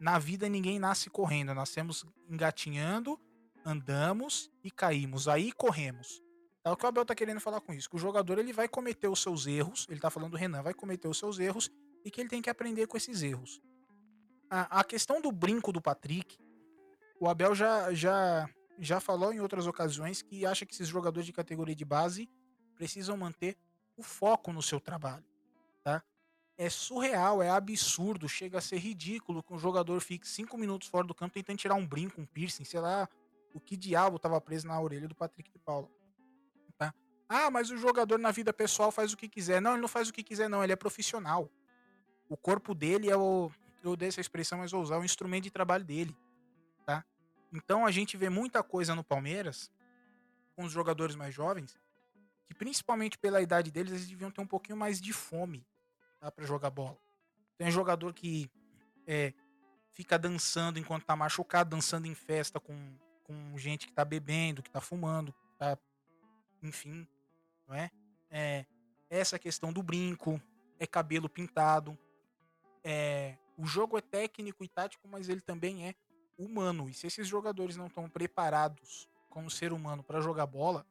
na 0.00 0.18
vida 0.18 0.48
ninguém 0.48 0.78
nasce 0.78 1.10
correndo, 1.10 1.54
nascemos 1.54 2.06
engatinhando, 2.26 3.20
andamos 3.64 4.50
e 4.64 4.70
caímos, 4.70 5.28
aí 5.28 5.52
corremos. 5.52 6.22
É 6.64 6.70
o 6.70 6.76
que 6.76 6.84
o 6.84 6.88
Abel 6.88 7.04
tá 7.04 7.14
querendo 7.14 7.40
falar 7.40 7.60
com 7.60 7.74
isso, 7.74 7.88
que 7.88 7.96
o 7.96 7.98
jogador 7.98 8.38
ele 8.38 8.52
vai 8.52 8.66
cometer 8.66 9.08
os 9.08 9.20
seus 9.20 9.46
erros, 9.46 9.86
ele 9.90 10.00
tá 10.00 10.10
falando 10.10 10.32
do 10.32 10.36
Renan, 10.38 10.62
vai 10.62 10.72
cometer 10.72 11.06
os 11.06 11.18
seus 11.18 11.38
erros 11.38 11.70
e 12.02 12.10
que 12.10 12.20
ele 12.20 12.30
tem 12.30 12.40
que 12.40 12.48
aprender 12.48 12.86
com 12.86 12.96
esses 12.96 13.22
erros. 13.22 13.60
A, 14.48 14.80
a 14.80 14.84
questão 14.84 15.20
do 15.20 15.30
brinco 15.30 15.70
do 15.70 15.82
Patrick, 15.82 16.38
o 17.20 17.28
Abel 17.28 17.54
já, 17.54 17.92
já, 17.92 18.48
já 18.80 19.00
falou 19.00 19.32
em 19.32 19.40
outras 19.40 19.66
ocasiões 19.66 20.22
que 20.22 20.46
acha 20.46 20.66
que 20.66 20.74
esses 20.74 20.88
jogadores 20.88 21.26
de 21.26 21.32
categoria 21.32 21.74
de 21.74 21.84
base 21.84 22.28
precisam 22.74 23.16
manter 23.16 23.56
o 23.96 24.02
foco 24.02 24.52
no 24.52 24.62
seu 24.62 24.80
trabalho, 24.80 25.24
tá? 25.84 26.02
é 26.60 26.68
surreal, 26.68 27.42
é 27.42 27.48
absurdo, 27.48 28.28
chega 28.28 28.58
a 28.58 28.60
ser 28.60 28.76
ridículo 28.76 29.42
que 29.42 29.50
um 29.50 29.58
jogador 29.58 29.98
fique 30.02 30.28
cinco 30.28 30.58
minutos 30.58 30.88
fora 30.88 31.06
do 31.06 31.14
campo 31.14 31.32
tentando 31.32 31.56
tirar 31.56 31.74
um 31.74 31.86
brinco, 31.86 32.20
um 32.20 32.26
piercing, 32.26 32.64
sei 32.64 32.80
lá, 32.80 33.08
o 33.54 33.58
que 33.58 33.78
diabo 33.78 34.16
estava 34.16 34.38
preso 34.42 34.66
na 34.66 34.78
orelha 34.78 35.08
do 35.08 35.14
Patrick 35.14 35.50
de 35.50 35.58
Paula. 35.58 35.88
Tá? 36.76 36.92
Ah, 37.26 37.50
mas 37.50 37.70
o 37.70 37.78
jogador 37.78 38.18
na 38.18 38.30
vida 38.30 38.52
pessoal 38.52 38.92
faz 38.92 39.10
o 39.10 39.16
que 39.16 39.26
quiser. 39.26 39.62
Não, 39.62 39.72
ele 39.72 39.80
não 39.80 39.88
faz 39.88 40.10
o 40.10 40.12
que 40.12 40.22
quiser, 40.22 40.50
não. 40.50 40.62
Ele 40.62 40.74
é 40.74 40.76
profissional. 40.76 41.50
O 42.28 42.36
corpo 42.36 42.74
dele 42.74 43.08
é 43.08 43.16
o. 43.16 43.50
Eu 43.82 43.92
odeio 43.92 44.10
essa 44.10 44.20
expressão, 44.20 44.58
mas 44.58 44.70
vou 44.70 44.82
usar 44.82 44.98
o 44.98 45.04
instrumento 45.04 45.44
de 45.44 45.50
trabalho 45.50 45.82
dele. 45.84 46.14
Então 47.52 47.84
a 47.84 47.90
gente 47.90 48.16
vê 48.16 48.28
muita 48.28 48.62
coisa 48.62 48.94
no 48.94 49.02
Palmeiras, 49.02 49.70
com 50.54 50.64
os 50.64 50.72
jogadores 50.72 51.16
mais 51.16 51.34
jovens, 51.34 51.78
que 52.46 52.54
principalmente 52.54 53.18
pela 53.18 53.40
idade 53.40 53.70
deles, 53.70 53.92
eles 53.92 54.08
deviam 54.08 54.30
ter 54.30 54.40
um 54.40 54.46
pouquinho 54.46 54.76
mais 54.76 55.00
de 55.00 55.12
fome 55.12 55.66
tá, 56.18 56.30
para 56.30 56.44
jogar 56.44 56.70
bola. 56.70 56.98
Tem 57.56 57.70
jogador 57.70 58.12
que 58.12 58.50
é, 59.06 59.32
fica 59.90 60.18
dançando 60.18 60.78
enquanto 60.78 61.04
tá 61.04 61.16
machucado, 61.16 61.70
dançando 61.70 62.06
em 62.06 62.14
festa 62.14 62.60
com, 62.60 62.96
com 63.24 63.56
gente 63.58 63.86
que 63.86 63.92
tá 63.92 64.04
bebendo, 64.04 64.62
que 64.62 64.70
tá 64.70 64.80
fumando, 64.80 65.34
tá, 65.58 65.78
enfim, 66.62 67.06
não 67.66 67.74
é? 67.74 67.90
é 68.30 68.66
essa 69.08 69.38
questão 69.38 69.72
do 69.72 69.82
brinco, 69.82 70.40
é 70.78 70.86
cabelo 70.86 71.28
pintado, 71.28 71.98
é, 72.82 73.36
o 73.56 73.66
jogo 73.66 73.98
é 73.98 74.00
técnico 74.00 74.64
e 74.64 74.68
tático, 74.68 75.06
mas 75.08 75.28
ele 75.28 75.40
também 75.40 75.86
é 75.86 75.94
humano. 76.38 76.88
E 76.88 76.94
se 76.94 77.06
esses 77.06 77.26
jogadores 77.26 77.76
não 77.76 77.86
estão 77.86 78.08
preparados 78.08 79.08
como 79.28 79.50
ser 79.50 79.72
humano 79.72 80.02
para 80.02 80.20
jogar 80.20 80.46
bola, 80.46 80.86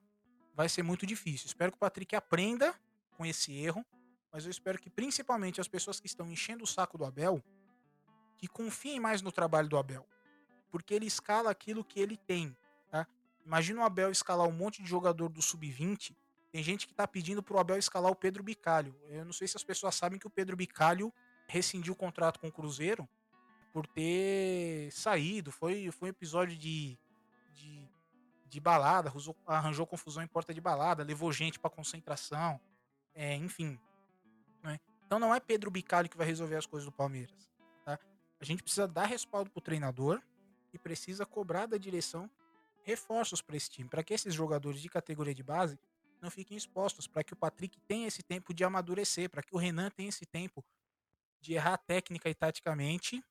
vai 0.55 0.69
ser 0.69 0.83
muito 0.83 1.05
difícil. 1.05 1.47
Espero 1.47 1.71
que 1.71 1.77
o 1.77 1.79
Patrick 1.79 2.15
aprenda 2.15 2.73
com 3.11 3.25
esse 3.25 3.53
erro, 3.53 3.85
mas 4.31 4.45
eu 4.45 4.51
espero 4.51 4.79
que 4.79 4.89
principalmente 4.89 5.59
as 5.59 5.67
pessoas 5.67 5.99
que 5.99 6.07
estão 6.07 6.31
enchendo 6.31 6.63
o 6.63 6.67
saco 6.67 6.97
do 6.97 7.05
Abel 7.05 7.43
que 8.37 8.47
confiem 8.47 8.99
mais 8.99 9.21
no 9.21 9.31
trabalho 9.31 9.67
do 9.67 9.77
Abel, 9.77 10.07
porque 10.71 10.93
ele 10.93 11.05
escala 11.05 11.51
aquilo 11.51 11.83
que 11.83 11.99
ele 11.99 12.15
tem, 12.15 12.55
tá? 12.89 13.05
Imagina 13.45 13.81
o 13.81 13.83
Abel 13.83 14.11
escalar 14.11 14.47
um 14.47 14.51
monte 14.51 14.81
de 14.81 14.87
jogador 14.87 15.27
do 15.27 15.41
sub-20, 15.41 16.15
tem 16.51 16.63
gente 16.63 16.87
que 16.87 16.93
tá 16.93 17.07
pedindo 17.07 17.43
pro 17.43 17.59
Abel 17.59 17.77
escalar 17.77 18.11
o 18.11 18.15
Pedro 18.15 18.41
Bicalho. 18.41 18.95
Eu 19.07 19.25
não 19.25 19.33
sei 19.33 19.47
se 19.47 19.57
as 19.57 19.63
pessoas 19.63 19.93
sabem 19.95 20.17
que 20.17 20.25
o 20.25 20.29
Pedro 20.29 20.55
Bicalho 20.55 21.13
rescindiu 21.47 21.93
o 21.93 21.95
contrato 21.95 22.39
com 22.39 22.47
o 22.47 22.51
Cruzeiro 22.51 23.07
por 23.71 23.87
ter 23.87 24.91
saído. 24.91 25.51
Foi, 25.51 25.91
foi 25.91 26.09
um 26.09 26.11
episódio 26.11 26.57
de, 26.57 26.97
de, 27.53 27.89
de 28.47 28.59
balada, 28.59 29.09
arranjou, 29.09 29.35
arranjou, 29.45 29.87
confusão 29.87 30.23
em 30.23 30.27
porta 30.27 30.53
de 30.53 30.61
balada, 30.61 31.03
levou 31.03 31.31
gente 31.31 31.59
para 31.59 31.69
concentração, 31.69 32.59
é, 33.13 33.35
enfim. 33.35 33.79
Né? 34.63 34.79
Então 35.05 35.19
não 35.19 35.33
é 35.33 35.39
Pedro 35.39 35.71
Bicalho 35.71 36.09
que 36.09 36.17
vai 36.17 36.27
resolver 36.27 36.55
as 36.55 36.65
coisas 36.65 36.85
do 36.85 36.91
Palmeiras. 36.91 37.51
Tá? 37.85 37.99
A 38.39 38.45
gente 38.45 38.63
precisa 38.63 38.87
dar 38.87 39.05
respaldo 39.05 39.49
pro 39.49 39.61
treinador 39.61 40.21
e 40.73 40.77
precisa 40.77 41.25
cobrar 41.25 41.65
da 41.65 41.77
direção 41.77 42.29
reforços 42.83 43.41
para 43.41 43.57
esse 43.57 43.69
time, 43.69 43.89
para 43.89 44.03
que 44.03 44.13
esses 44.13 44.33
jogadores 44.33 44.81
de 44.81 44.89
categoria 44.89 45.33
de 45.33 45.43
base 45.43 45.77
não 46.21 46.29
fiquem 46.29 46.57
expostos, 46.57 47.07
para 47.07 47.23
que 47.23 47.33
o 47.33 47.35
Patrick 47.35 47.79
tenha 47.81 48.07
esse 48.07 48.21
tempo 48.21 48.53
de 48.53 48.63
amadurecer, 48.63 49.29
para 49.29 49.41
que 49.41 49.55
o 49.55 49.57
Renan 49.57 49.89
tenha 49.89 50.09
esse 50.09 50.25
tempo 50.25 50.65
de 51.39 51.53
errar 51.53 51.77
técnica 51.77 52.29
e 52.29 52.33
taticamente 52.33 53.23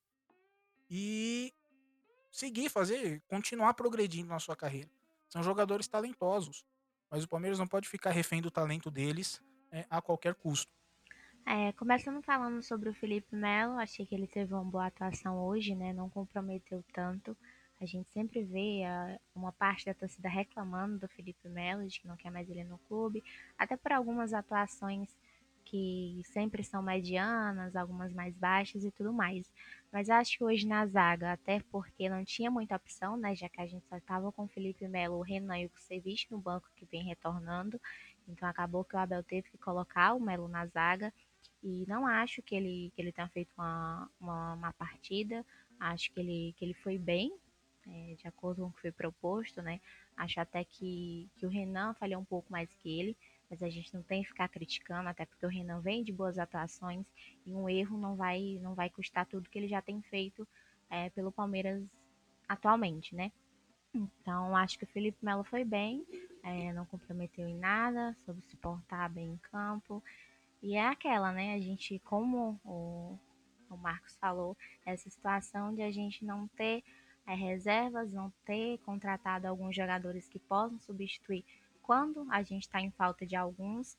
e 0.90 1.52
seguir, 2.30 2.68
fazer, 2.68 3.22
continuar 3.28 3.74
progredindo 3.74 4.28
na 4.28 4.38
sua 4.38 4.56
carreira. 4.56 4.90
São 5.28 5.42
jogadores 5.42 5.86
talentosos, 5.86 6.64
mas 7.10 7.24
o 7.24 7.28
Palmeiras 7.28 7.58
não 7.58 7.66
pode 7.66 7.88
ficar 7.88 8.10
refém 8.10 8.40
do 8.40 8.50
talento 8.50 8.90
deles 8.90 9.42
é, 9.70 9.86
a 9.90 10.00
qualquer 10.00 10.34
custo. 10.34 10.72
É, 11.46 11.72
começando 11.72 12.22
falando 12.22 12.62
sobre 12.62 12.90
o 12.90 12.94
Felipe 12.94 13.34
Melo, 13.34 13.78
achei 13.78 14.04
que 14.04 14.14
ele 14.14 14.26
teve 14.26 14.52
uma 14.52 14.64
boa 14.64 14.86
atuação 14.86 15.38
hoje, 15.38 15.74
né? 15.74 15.92
Não 15.92 16.10
comprometeu 16.10 16.84
tanto. 16.92 17.36
A 17.80 17.86
gente 17.86 18.10
sempre 18.12 18.42
vê 18.44 18.84
a, 18.84 19.18
uma 19.34 19.52
parte 19.52 19.86
da 19.86 19.94
torcida 19.94 20.28
reclamando 20.28 20.98
do 20.98 21.08
Felipe 21.08 21.48
Melo, 21.48 21.86
de 21.86 22.00
que 22.00 22.08
não 22.08 22.16
quer 22.16 22.30
mais 22.30 22.50
ele 22.50 22.64
no 22.64 22.76
clube, 22.78 23.24
até 23.56 23.76
por 23.76 23.92
algumas 23.92 24.34
atuações 24.34 25.16
que 25.64 26.22
sempre 26.24 26.64
são 26.64 26.82
medianas, 26.82 27.76
algumas 27.76 28.12
mais 28.12 28.34
baixas 28.36 28.84
e 28.84 28.90
tudo 28.90 29.12
mais. 29.12 29.50
Mas 29.90 30.10
acho 30.10 30.36
que 30.36 30.44
hoje 30.44 30.66
na 30.66 30.86
zaga, 30.86 31.32
até 31.32 31.60
porque 31.70 32.08
não 32.08 32.24
tinha 32.24 32.50
muita 32.50 32.76
opção, 32.76 33.16
né? 33.16 33.34
Já 33.34 33.48
que 33.48 33.60
a 33.60 33.66
gente 33.66 33.86
só 33.88 33.96
estava 33.96 34.30
com 34.30 34.44
o 34.44 34.48
Felipe 34.48 34.86
Melo, 34.86 35.16
o 35.16 35.22
Renan 35.22 35.58
e 35.58 35.66
o 35.66 35.70
Kusevich 35.70 36.30
no 36.30 36.38
banco 36.38 36.68
que 36.76 36.84
vem 36.84 37.02
retornando. 37.04 37.80
Então 38.28 38.46
acabou 38.48 38.84
que 38.84 38.94
o 38.94 38.98
Abel 38.98 39.22
teve 39.22 39.50
que 39.50 39.58
colocar 39.58 40.12
o 40.14 40.20
Melo 40.20 40.46
na 40.46 40.66
zaga. 40.66 41.12
E 41.62 41.84
não 41.88 42.06
acho 42.06 42.42
que 42.42 42.54
ele, 42.54 42.92
que 42.94 43.00
ele 43.00 43.12
tenha 43.12 43.28
feito 43.28 43.50
uma, 43.56 44.10
uma, 44.20 44.54
uma 44.54 44.72
partida. 44.74 45.44
Acho 45.80 46.12
que 46.12 46.20
ele, 46.20 46.54
que 46.56 46.64
ele 46.64 46.74
foi 46.74 46.98
bem, 46.98 47.32
é, 47.86 48.14
de 48.14 48.28
acordo 48.28 48.62
com 48.62 48.68
o 48.68 48.72
que 48.72 48.82
foi 48.82 48.92
proposto, 48.92 49.62
né? 49.62 49.80
Acho 50.16 50.40
até 50.40 50.64
que, 50.64 51.28
que 51.36 51.46
o 51.46 51.48
Renan 51.48 51.94
falhou 51.94 52.20
um 52.20 52.24
pouco 52.24 52.50
mais 52.52 52.68
que 52.74 53.00
ele, 53.00 53.16
mas 53.50 53.62
a 53.62 53.68
gente 53.68 53.92
não 53.94 54.02
tem 54.02 54.22
que 54.22 54.28
ficar 54.28 54.48
criticando, 54.48 55.08
até 55.08 55.24
porque 55.24 55.46
o 55.46 55.48
Renan 55.48 55.80
vem 55.80 56.04
de 56.04 56.12
boas 56.12 56.38
atuações 56.38 57.06
e 57.46 57.54
um 57.54 57.68
erro 57.68 57.98
não 57.98 58.14
vai, 58.14 58.58
não 58.62 58.74
vai 58.74 58.90
custar 58.90 59.26
tudo 59.26 59.48
que 59.48 59.58
ele 59.58 59.68
já 59.68 59.80
tem 59.80 60.02
feito 60.02 60.46
é, 60.90 61.10
pelo 61.10 61.32
Palmeiras 61.32 61.82
atualmente, 62.48 63.14
né? 63.14 63.32
Então, 63.94 64.54
acho 64.56 64.78
que 64.78 64.84
o 64.84 64.88
Felipe 64.88 65.24
Melo 65.24 65.44
foi 65.44 65.64
bem, 65.64 66.06
é, 66.42 66.72
não 66.72 66.84
comprometeu 66.84 67.48
em 67.48 67.56
nada, 67.56 68.14
soube 68.24 68.42
se 68.42 68.56
portar 68.56 69.10
bem 69.10 69.30
em 69.30 69.36
campo. 69.38 70.02
E 70.62 70.76
é 70.76 70.86
aquela, 70.86 71.32
né? 71.32 71.54
A 71.54 71.60
gente, 71.60 71.98
como 72.00 72.60
o, 72.64 73.18
o 73.70 73.76
Marcos 73.76 74.16
falou, 74.16 74.56
essa 74.84 75.08
situação 75.08 75.74
de 75.74 75.82
a 75.82 75.90
gente 75.90 76.24
não 76.24 76.46
ter 76.48 76.84
é, 77.26 77.34
reservas, 77.34 78.12
não 78.12 78.30
ter 78.44 78.78
contratado 78.78 79.46
alguns 79.46 79.74
jogadores 79.74 80.28
que 80.28 80.38
possam 80.38 80.78
substituir 80.80 81.44
quando 81.88 82.26
a 82.30 82.42
gente 82.42 82.64
está 82.64 82.82
em 82.82 82.90
falta 82.90 83.24
de 83.24 83.34
alguns. 83.34 83.96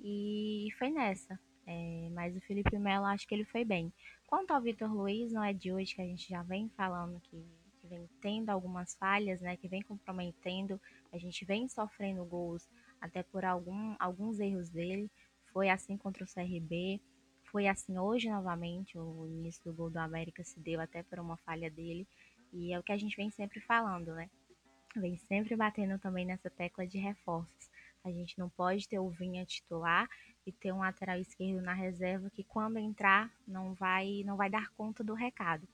E 0.00 0.70
foi 0.76 0.90
nessa. 0.90 1.38
É, 1.64 2.08
mas 2.12 2.36
o 2.36 2.40
Felipe 2.40 2.76
Melo 2.76 3.04
acho 3.04 3.28
que 3.28 3.34
ele 3.34 3.44
foi 3.44 3.64
bem. 3.64 3.92
Quanto 4.26 4.50
ao 4.50 4.60
Vitor 4.60 4.92
Luiz, 4.92 5.30
não 5.30 5.44
é 5.44 5.52
de 5.52 5.72
hoje 5.72 5.94
que 5.94 6.02
a 6.02 6.04
gente 6.04 6.28
já 6.28 6.42
vem 6.42 6.68
falando 6.70 7.20
que, 7.20 7.40
que 7.80 7.86
vem 7.86 8.08
tendo 8.20 8.50
algumas 8.50 8.96
falhas, 8.96 9.40
né? 9.40 9.56
Que 9.56 9.68
vem 9.68 9.82
comprometendo, 9.82 10.80
a 11.12 11.18
gente 11.18 11.44
vem 11.44 11.68
sofrendo 11.68 12.24
gols 12.24 12.68
até 13.00 13.22
por 13.22 13.44
algum, 13.44 13.94
alguns 14.00 14.40
erros 14.40 14.68
dele. 14.68 15.08
Foi 15.52 15.68
assim 15.68 15.96
contra 15.96 16.24
o 16.24 16.26
CRB, 16.26 17.00
foi 17.52 17.68
assim 17.68 17.98
hoje 17.98 18.28
novamente. 18.28 18.98
O 18.98 19.28
início 19.28 19.62
do 19.62 19.72
gol 19.72 19.90
do 19.90 19.98
América 19.98 20.42
se 20.42 20.58
deu 20.58 20.80
até 20.80 21.04
por 21.04 21.20
uma 21.20 21.36
falha 21.36 21.70
dele. 21.70 22.04
E 22.52 22.72
é 22.72 22.78
o 22.80 22.82
que 22.82 22.90
a 22.90 22.98
gente 22.98 23.16
vem 23.16 23.30
sempre 23.30 23.60
falando, 23.60 24.12
né? 24.12 24.28
Vem 24.96 25.16
sempre 25.16 25.54
batendo 25.54 25.98
também 25.98 26.24
nessa 26.24 26.48
tecla 26.48 26.86
de 26.86 26.98
reforços. 26.98 27.70
A 28.04 28.10
gente 28.10 28.38
não 28.38 28.48
pode 28.48 28.88
ter 28.88 28.98
o 28.98 29.10
Vinha 29.10 29.44
titular 29.44 30.08
e 30.46 30.52
ter 30.52 30.72
um 30.72 30.78
lateral 30.78 31.18
esquerdo 31.18 31.60
na 31.60 31.74
reserva 31.74 32.30
que 32.30 32.42
quando 32.42 32.78
entrar 32.78 33.30
não 33.46 33.74
vai 33.74 34.22
não 34.24 34.36
vai 34.36 34.48
dar 34.48 34.70
conta 34.70 35.04
do 35.04 35.14
recado. 35.14 35.68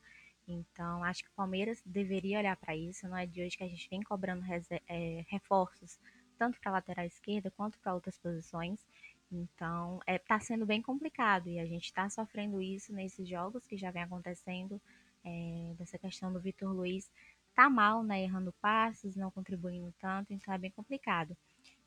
Então, 0.46 1.02
acho 1.04 1.22
que 1.22 1.30
o 1.30 1.34
Palmeiras 1.34 1.80
deveria 1.86 2.38
olhar 2.38 2.56
para 2.56 2.76
isso. 2.76 3.08
Não 3.08 3.16
é 3.16 3.24
de 3.24 3.42
hoje 3.42 3.56
que 3.56 3.64
a 3.64 3.68
gente 3.68 3.88
vem 3.88 4.02
cobrando 4.02 4.44
é, 4.88 5.24
reforços, 5.28 5.98
tanto 6.36 6.60
para 6.60 6.70
a 6.70 6.74
lateral 6.74 7.06
esquerda 7.06 7.50
quanto 7.50 7.78
para 7.78 7.94
outras 7.94 8.18
posições. 8.18 8.84
Então, 9.30 10.00
está 10.00 10.12
é, 10.12 10.18
tá 10.18 10.40
sendo 10.40 10.66
bem 10.66 10.82
complicado 10.82 11.48
e 11.48 11.58
a 11.58 11.66
gente 11.66 11.84
está 11.84 12.08
sofrendo 12.10 12.60
isso 12.60 12.92
nesses 12.92 13.26
jogos 13.28 13.66
que 13.66 13.76
já 13.76 13.90
vem 13.90 14.02
acontecendo 14.02 14.80
é, 15.24 15.74
dessa 15.78 15.98
questão 15.98 16.32
do 16.32 16.40
Vitor 16.40 16.72
Luiz 16.72 17.10
tá 17.54 17.70
mal, 17.70 18.02
né, 18.02 18.22
errando 18.22 18.52
passos, 18.60 19.16
não 19.16 19.30
contribuindo 19.30 19.92
tanto, 20.00 20.32
então 20.32 20.52
é 20.52 20.58
bem 20.58 20.70
complicado. 20.70 21.36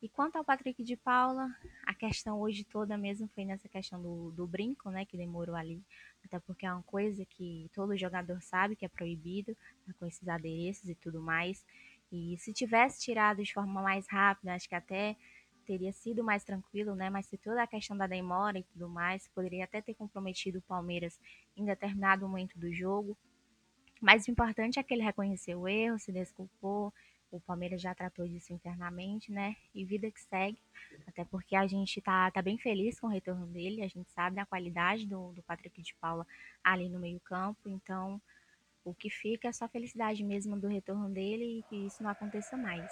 E 0.02 0.08
quanto 0.08 0.36
ao 0.36 0.44
Patrick 0.44 0.82
de 0.82 0.96
Paula, 0.96 1.48
a 1.86 1.94
questão 1.94 2.40
hoje 2.40 2.64
toda 2.64 2.96
mesmo 2.96 3.28
foi 3.34 3.44
nessa 3.44 3.68
questão 3.68 4.00
do, 4.00 4.30
do 4.32 4.46
brinco, 4.46 4.90
né, 4.90 5.04
que 5.04 5.16
demorou 5.16 5.54
ali, 5.54 5.82
até 6.24 6.38
porque 6.38 6.66
é 6.66 6.72
uma 6.72 6.82
coisa 6.82 7.24
que 7.24 7.70
todo 7.74 7.96
jogador 7.96 8.40
sabe 8.40 8.76
que 8.76 8.84
é 8.84 8.88
proibido, 8.88 9.56
né, 9.86 9.94
com 9.98 10.06
esses 10.06 10.26
adereços 10.28 10.88
e 10.88 10.94
tudo 10.94 11.20
mais. 11.20 11.64
E 12.10 12.36
se 12.38 12.52
tivesse 12.52 13.00
tirado 13.00 13.42
de 13.42 13.52
forma 13.52 13.82
mais 13.82 14.06
rápida, 14.08 14.54
acho 14.54 14.68
que 14.68 14.74
até 14.74 15.16
teria 15.66 15.92
sido 15.92 16.24
mais 16.24 16.42
tranquilo, 16.44 16.94
né? 16.94 17.10
Mas 17.10 17.26
se 17.26 17.36
toda 17.36 17.62
a 17.62 17.66
questão 17.66 17.94
da 17.94 18.06
demora 18.06 18.58
e 18.58 18.62
tudo 18.64 18.88
mais, 18.88 19.28
poderia 19.28 19.64
até 19.64 19.82
ter 19.82 19.92
comprometido 19.92 20.60
o 20.60 20.62
Palmeiras 20.62 21.20
em 21.54 21.66
determinado 21.66 22.26
momento 22.26 22.58
do 22.58 22.72
jogo. 22.72 23.18
Mas 24.00 24.26
o 24.26 24.30
importante 24.30 24.78
é 24.78 24.82
que 24.82 24.94
ele 24.94 25.02
reconheceu 25.02 25.60
o 25.60 25.68
erro, 25.68 25.98
se 25.98 26.12
desculpou. 26.12 26.92
O 27.30 27.40
Palmeiras 27.40 27.82
já 27.82 27.94
tratou 27.94 28.26
disso 28.26 28.54
internamente, 28.54 29.30
né? 29.30 29.54
E 29.74 29.84
vida 29.84 30.10
que 30.10 30.20
segue. 30.20 30.58
Até 31.06 31.24
porque 31.24 31.54
a 31.54 31.66
gente 31.66 32.00
tá, 32.00 32.30
tá 32.30 32.40
bem 32.40 32.56
feliz 32.56 32.98
com 32.98 33.06
o 33.06 33.10
retorno 33.10 33.46
dele. 33.46 33.82
A 33.82 33.88
gente 33.88 34.10
sabe 34.12 34.36
da 34.36 34.46
qualidade 34.46 35.06
do, 35.06 35.32
do 35.32 35.42
Patrick 35.42 35.82
de 35.82 35.94
Paula 36.00 36.26
ali 36.64 36.88
no 36.88 36.98
meio-campo. 36.98 37.68
Então, 37.68 38.20
o 38.82 38.94
que 38.94 39.10
fica 39.10 39.48
é 39.48 39.52
só 39.52 39.68
felicidade 39.68 40.24
mesmo 40.24 40.58
do 40.58 40.68
retorno 40.68 41.10
dele 41.10 41.58
e 41.58 41.62
que 41.64 41.76
isso 41.86 42.02
não 42.02 42.10
aconteça 42.10 42.56
mais. 42.56 42.90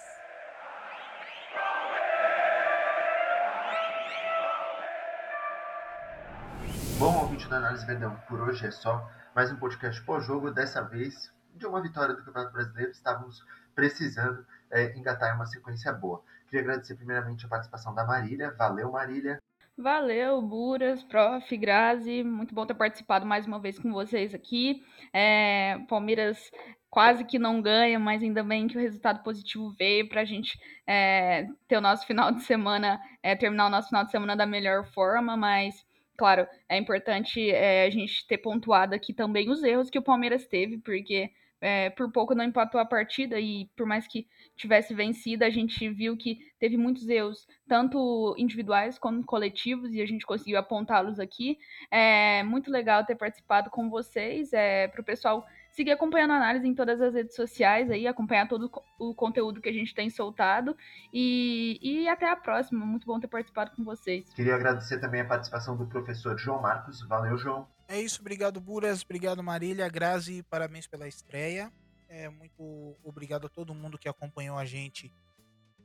Bom, 6.99 7.21
ouvinte 7.21 7.49
da 7.49 7.57
Análise 7.57 7.87
Verdão, 7.87 8.17
por 8.29 8.41
hoje 8.41 8.67
é 8.67 8.71
só 8.71 9.11
mais 9.37 9.53
um 9.53 9.57
podcast 9.57 10.01
pós-jogo, 10.01 10.51
dessa 10.51 10.81
vez 10.81 11.31
de 11.55 11.67
uma 11.67 11.83
vitória 11.83 12.15
do 12.15 12.25
Campeonato 12.25 12.55
Brasileiro. 12.55 12.91
Estávamos 12.91 13.45
precisando 13.75 14.47
é, 14.71 14.97
engatar 14.97 15.37
uma 15.37 15.45
sequência 15.45 15.93
boa. 15.93 16.23
Queria 16.47 16.63
agradecer 16.63 16.95
primeiramente 16.95 17.45
a 17.45 17.49
participação 17.51 17.95
da 17.95 18.03
Marília. 18.03 18.55
Valeu, 18.57 18.93
Marília. 18.93 19.39
Valeu, 19.77 20.41
Buras, 20.41 21.05
Prof, 21.05 21.55
Grazi, 21.55 22.25
muito 22.25 22.55
bom 22.55 22.65
ter 22.65 22.73
participado 22.73 23.27
mais 23.27 23.47
uma 23.47 23.61
vez 23.61 23.79
com 23.79 23.93
vocês 23.93 24.33
aqui. 24.33 24.83
É, 25.13 25.81
Palmeiras 25.87 26.51
quase 26.89 27.23
que 27.23 27.39
não 27.39 27.61
ganha, 27.61 27.99
mas 27.99 28.23
ainda 28.23 28.43
bem 28.43 28.67
que 28.67 28.79
o 28.79 28.81
resultado 28.81 29.23
positivo 29.23 29.71
veio 29.79 30.09
para 30.09 30.23
a 30.23 30.25
gente 30.25 30.59
é, 30.87 31.47
ter 31.69 31.77
o 31.77 31.83
nosso 31.83 32.07
final 32.07 32.33
de 32.33 32.43
semana, 32.43 32.99
é, 33.23 33.37
terminar 33.37 33.67
o 33.67 33.71
nosso 33.71 33.89
final 33.89 34.03
de 34.03 34.11
semana 34.11 34.35
da 34.35 34.47
melhor 34.47 34.87
forma, 34.87 35.37
mas 35.37 35.86
claro, 36.17 36.47
é 36.69 36.77
importante 36.79 37.51
é, 37.51 37.87
a 37.87 37.91
gente 37.91 38.27
ter 38.27 38.39
pontuado 38.39 38.95
aqui 38.95 39.13
também 39.13 39.51
os 39.51 39.63
erros 39.63 39.91
que 39.91 39.99
o 39.99 40.03
Palmeiras 40.03 40.47
teve, 40.47 40.79
porque 40.79 41.31
é, 41.61 41.91
por 41.91 42.11
pouco 42.13 42.35
não 42.35 42.45
empatou 42.45 42.81
a 42.81 42.85
partida 42.85 43.41
e 43.41 43.67
por 43.77 43.87
mais 43.87 44.07
que 44.07 44.27
tivesse 44.57 44.95
vencido, 44.95 45.45
a 45.45 45.51
gente 45.51 45.89
viu 45.89 46.17
que 46.17 46.39
teve 46.59 46.77
muitos 46.77 47.09
erros, 47.09 47.47
tanto 47.67 48.35
individuais 48.39 48.99
quanto 48.99 49.25
coletivos, 49.25 49.93
e 49.93 50.01
a 50.01 50.07
gente 50.07 50.27
conseguiu 50.27 50.59
apontá-los 50.59 51.19
aqui. 51.19 51.59
É 51.91 52.43
muito 52.43 52.71
legal 52.71 53.05
ter 53.05 53.17
participado 53.17 53.71
com 53.71 53.89
vocês, 53.89 54.53
é, 54.53 54.89
para 54.89 55.01
o 55.01 55.05
pessoal 55.05 55.47
seguir 55.77 55.93
acompanhando 55.93 56.33
a 56.33 56.37
análise 56.37 56.67
em 56.67 56.75
todas 56.75 56.99
as 57.03 57.13
redes 57.13 57.37
sociais 57.37 57.91
aí, 57.91 58.07
acompanhar 58.07 58.49
todo 58.49 58.71
o 58.99 59.15
conteúdo 59.15 59.61
que 59.61 59.69
a 59.69 59.73
gente 59.73 59.95
tem 59.95 60.09
soltado 60.09 60.75
e, 61.13 61.79
e 61.83 62.09
até 62.09 62.31
a 62.31 62.35
próxima. 62.35 62.85
Muito 62.87 63.07
bom 63.07 63.21
ter 63.21 63.29
participado 63.29 63.73
com 63.77 63.85
vocês. 63.85 64.33
Queria 64.33 64.55
agradecer 64.55 64.99
também 64.99 65.21
a 65.21 65.27
participação 65.27 65.77
do 65.77 65.87
professor 65.87 66.39
João 66.39 66.63
Marcos. 66.63 67.07
Valeu, 67.07 67.37
João. 67.37 67.69
É 67.87 68.01
isso, 68.01 68.23
obrigado 68.23 68.59
Buras, 68.59 69.03
obrigado 69.03 69.43
Marília, 69.43 69.87
Grazi, 69.89 70.43
parabéns 70.45 70.87
pela 70.87 71.07
estreia. 71.07 71.71
É, 72.09 72.29
muito 72.31 72.97
obrigado 73.05 73.47
a 73.47 73.51
todo 73.51 73.75
mundo 73.75 73.99
que 73.99 74.09
acompanhou 74.09 74.57
a 74.57 74.65
gente 74.65 75.13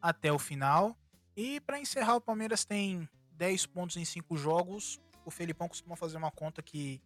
até 0.01 0.31
o 0.31 0.39
final. 0.39 0.97
E 1.35 1.59
para 1.59 1.79
encerrar, 1.79 2.15
o 2.15 2.21
Palmeiras 2.21 2.63
tem 2.63 3.07
10 3.33 3.65
pontos 3.65 3.97
em 3.97 4.05
5 4.05 4.37
jogos. 4.37 5.01
O 5.25 5.31
Felipão 5.31 5.67
costuma 5.67 5.97
fazer 5.97 6.17
uma 6.17 6.31
conta 6.31 6.61
que 6.61 7.01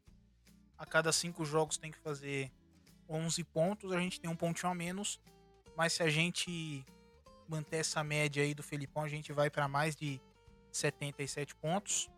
a 0.77 0.86
cada 0.86 1.11
5 1.11 1.43
jogos 1.45 1.77
tem 1.77 1.91
que 1.91 1.97
fazer 1.97 2.51
11 3.10 3.43
pontos. 3.45 3.91
A 3.91 3.99
gente 3.99 4.20
tem 4.20 4.30
um 4.30 4.36
pontinho 4.36 4.72
a 4.72 4.76
menos. 4.76 5.20
Mas 5.76 5.93
se 5.93 6.03
a 6.03 6.10
gente 6.10 6.86
manter 7.47 7.78
essa 7.78 8.03
média 8.03 8.43
aí 8.43 8.53
do 8.53 8.64
Felipão, 8.64 9.03
a 9.03 9.08
gente 9.08 9.32
vai 9.34 9.49
para 9.49 9.68
mais 9.68 9.95
de 9.95 10.22
77 10.72 11.56
pontos. 11.56 12.10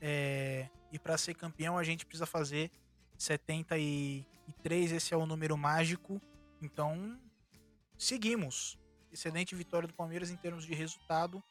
É, 0.00 0.68
e 0.90 0.98
para 0.98 1.16
ser 1.16 1.34
campeão 1.34 1.78
a 1.78 1.84
gente 1.84 2.04
precisa 2.04 2.26
fazer 2.26 2.70
73, 3.16 4.92
esse 4.92 5.14
é 5.14 5.16
o 5.16 5.24
número 5.26 5.56
mágico. 5.56 6.20
Então, 6.60 7.18
seguimos. 7.96 8.78
Excelente 9.12 9.54
vitória 9.54 9.86
do 9.86 9.94
Palmeiras 9.94 10.30
em 10.30 10.36
termos 10.36 10.64
de 10.64 10.74
resultado. 10.74 11.42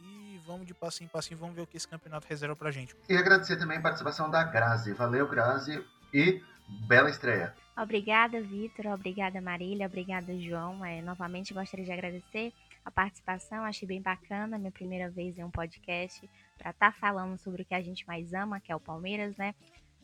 E 0.00 0.40
vamos 0.46 0.66
de 0.66 0.74
passinho 0.74 1.06
em 1.06 1.10
passinho, 1.10 1.38
vamos 1.38 1.54
ver 1.54 1.62
o 1.62 1.66
que 1.66 1.76
esse 1.76 1.88
campeonato 1.88 2.26
reserva 2.26 2.56
pra 2.56 2.70
gente. 2.70 2.96
E 3.08 3.16
agradecer 3.16 3.56
também 3.56 3.78
a 3.78 3.82
participação 3.82 4.30
da 4.30 4.44
Grazi. 4.44 4.92
Valeu, 4.92 5.28
Grazi. 5.28 5.84
E 6.12 6.42
bela 6.68 7.10
estreia. 7.10 7.54
Obrigada, 7.76 8.40
Vitor. 8.40 8.86
Obrigada, 8.86 9.40
Marília. 9.40 9.86
Obrigada, 9.86 10.38
João. 10.38 10.84
É, 10.84 11.02
novamente 11.02 11.52
gostaria 11.52 11.84
de 11.84 11.92
agradecer 11.92 12.52
a 12.84 12.90
participação. 12.90 13.64
Achei 13.64 13.86
bem 13.86 14.00
bacana. 14.00 14.58
Minha 14.58 14.70
primeira 14.70 15.10
vez 15.10 15.36
em 15.36 15.44
um 15.44 15.50
podcast 15.50 16.28
para 16.56 16.70
estar 16.70 16.92
tá 16.92 16.98
falando 16.98 17.36
sobre 17.38 17.62
o 17.62 17.64
que 17.64 17.74
a 17.74 17.82
gente 17.82 18.06
mais 18.06 18.32
ama, 18.32 18.60
que 18.60 18.70
é 18.70 18.76
o 18.76 18.80
Palmeiras, 18.80 19.36
né? 19.36 19.54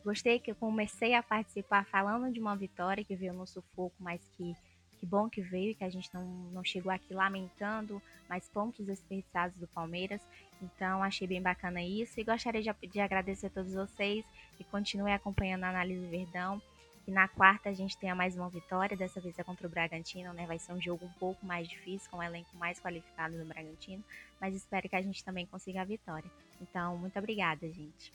Gostei 0.03 0.39
que 0.39 0.51
eu 0.51 0.55
comecei 0.55 1.13
a 1.13 1.21
participar 1.21 1.85
falando 1.85 2.33
de 2.33 2.39
uma 2.39 2.55
vitória 2.55 3.03
que 3.03 3.15
veio 3.15 3.33
no 3.33 3.45
sufoco, 3.45 3.95
mas 3.99 4.19
que, 4.35 4.55
que 4.99 5.05
bom 5.05 5.29
que 5.29 5.41
veio, 5.41 5.75
que 5.75 5.83
a 5.83 5.89
gente 5.89 6.09
não, 6.13 6.25
não 6.51 6.63
chegou 6.63 6.91
aqui 6.91 7.13
lamentando 7.13 8.01
mais 8.27 8.49
pontos 8.49 8.85
desperdiçados 8.85 9.55
do 9.57 9.67
Palmeiras. 9.67 10.19
Então, 10.61 11.03
achei 11.03 11.27
bem 11.27 11.41
bacana 11.41 11.81
isso 11.81 12.19
e 12.19 12.23
gostaria 12.23 12.61
de, 12.61 12.87
de 12.87 12.99
agradecer 12.99 13.47
a 13.47 13.49
todos 13.49 13.73
vocês 13.73 14.23
e 14.59 14.63
continue 14.63 15.11
acompanhando 15.11 15.63
a 15.63 15.69
Análise 15.69 16.05
Verdão. 16.05 16.61
E 17.07 17.11
na 17.11 17.27
quarta 17.27 17.69
a 17.69 17.73
gente 17.73 17.97
tenha 17.97 18.13
mais 18.13 18.37
uma 18.37 18.49
vitória, 18.49 18.95
dessa 18.95 19.19
vez 19.19 19.37
é 19.39 19.43
contra 19.43 19.65
o 19.65 19.69
Bragantino, 19.69 20.33
né? 20.33 20.45
Vai 20.45 20.59
ser 20.59 20.71
um 20.71 20.79
jogo 20.79 21.05
um 21.05 21.13
pouco 21.13 21.43
mais 21.43 21.67
difícil, 21.67 22.09
com 22.11 22.17
um 22.17 22.23
elenco 22.23 22.55
mais 22.57 22.79
qualificado 22.79 23.35
do 23.37 23.45
Bragantino, 23.45 24.03
mas 24.39 24.55
espero 24.55 24.87
que 24.87 24.95
a 24.95 25.01
gente 25.01 25.23
também 25.23 25.45
consiga 25.47 25.81
a 25.81 25.85
vitória. 25.85 26.29
Então, 26.61 26.97
muito 26.97 27.17
obrigada, 27.17 27.67
gente. 27.67 28.13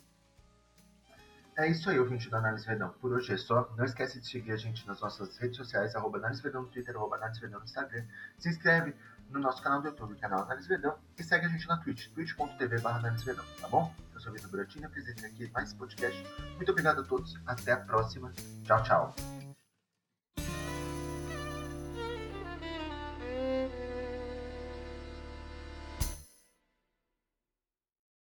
É 1.59 1.69
isso 1.69 1.89
aí, 1.89 1.99
ouvinte 1.99 2.29
da 2.29 2.37
Análise 2.37 2.67
Verdão. 2.67 2.91
Por 3.01 3.13
hoje 3.13 3.33
é 3.33 3.37
só. 3.39 3.73
Não 3.79 3.85
esquece 3.87 4.21
de 4.21 4.27
seguir 4.29 4.53
a 4.53 4.57
gente 4.57 4.87
nas 4.87 5.01
nossas 5.01 5.39
redes 5.39 5.57
sociais, 5.57 5.97
arroba 5.97 6.19
Análise 6.19 6.43
Verdão 6.43 6.63
no 6.63 6.69
Twitter, 6.69 6.95
arroba 6.95 7.17
Análise 7.17 7.41
Verdão 7.41 7.59
no 7.59 7.65
Instagram. 7.65 8.05
Se 8.39 8.51
inscreve 8.51 8.95
no 9.31 9.41
nosso 9.41 9.63
canal 9.63 9.81
do 9.81 9.89
YouTube, 9.89 10.15
canal 10.17 10.43
Análise 10.43 10.69
Verdão, 10.69 10.97
e 11.19 11.23
segue 11.23 11.47
a 11.47 11.49
gente 11.49 11.67
na 11.69 11.77
Twitch, 11.79 12.09
twitch.tv 12.13 12.77
Verdão, 13.25 13.45
tá 13.61 13.69
bom? 13.69 13.95
Eu 14.15 14.21
sou 14.21 14.31
o 14.31 14.35
Vitor 14.35 14.51
Buratini, 14.51 14.85
apresentei 14.87 15.29
aqui 15.29 15.51
mais 15.53 15.73
podcast. 15.73 16.27
Muito 16.57 16.71
obrigado 16.71 17.01
a 17.01 17.05
todos, 17.05 17.39
até 17.47 17.73
a 17.73 17.77
próxima. 17.77 18.33
Tchau, 18.65 18.83
tchau. 18.83 19.36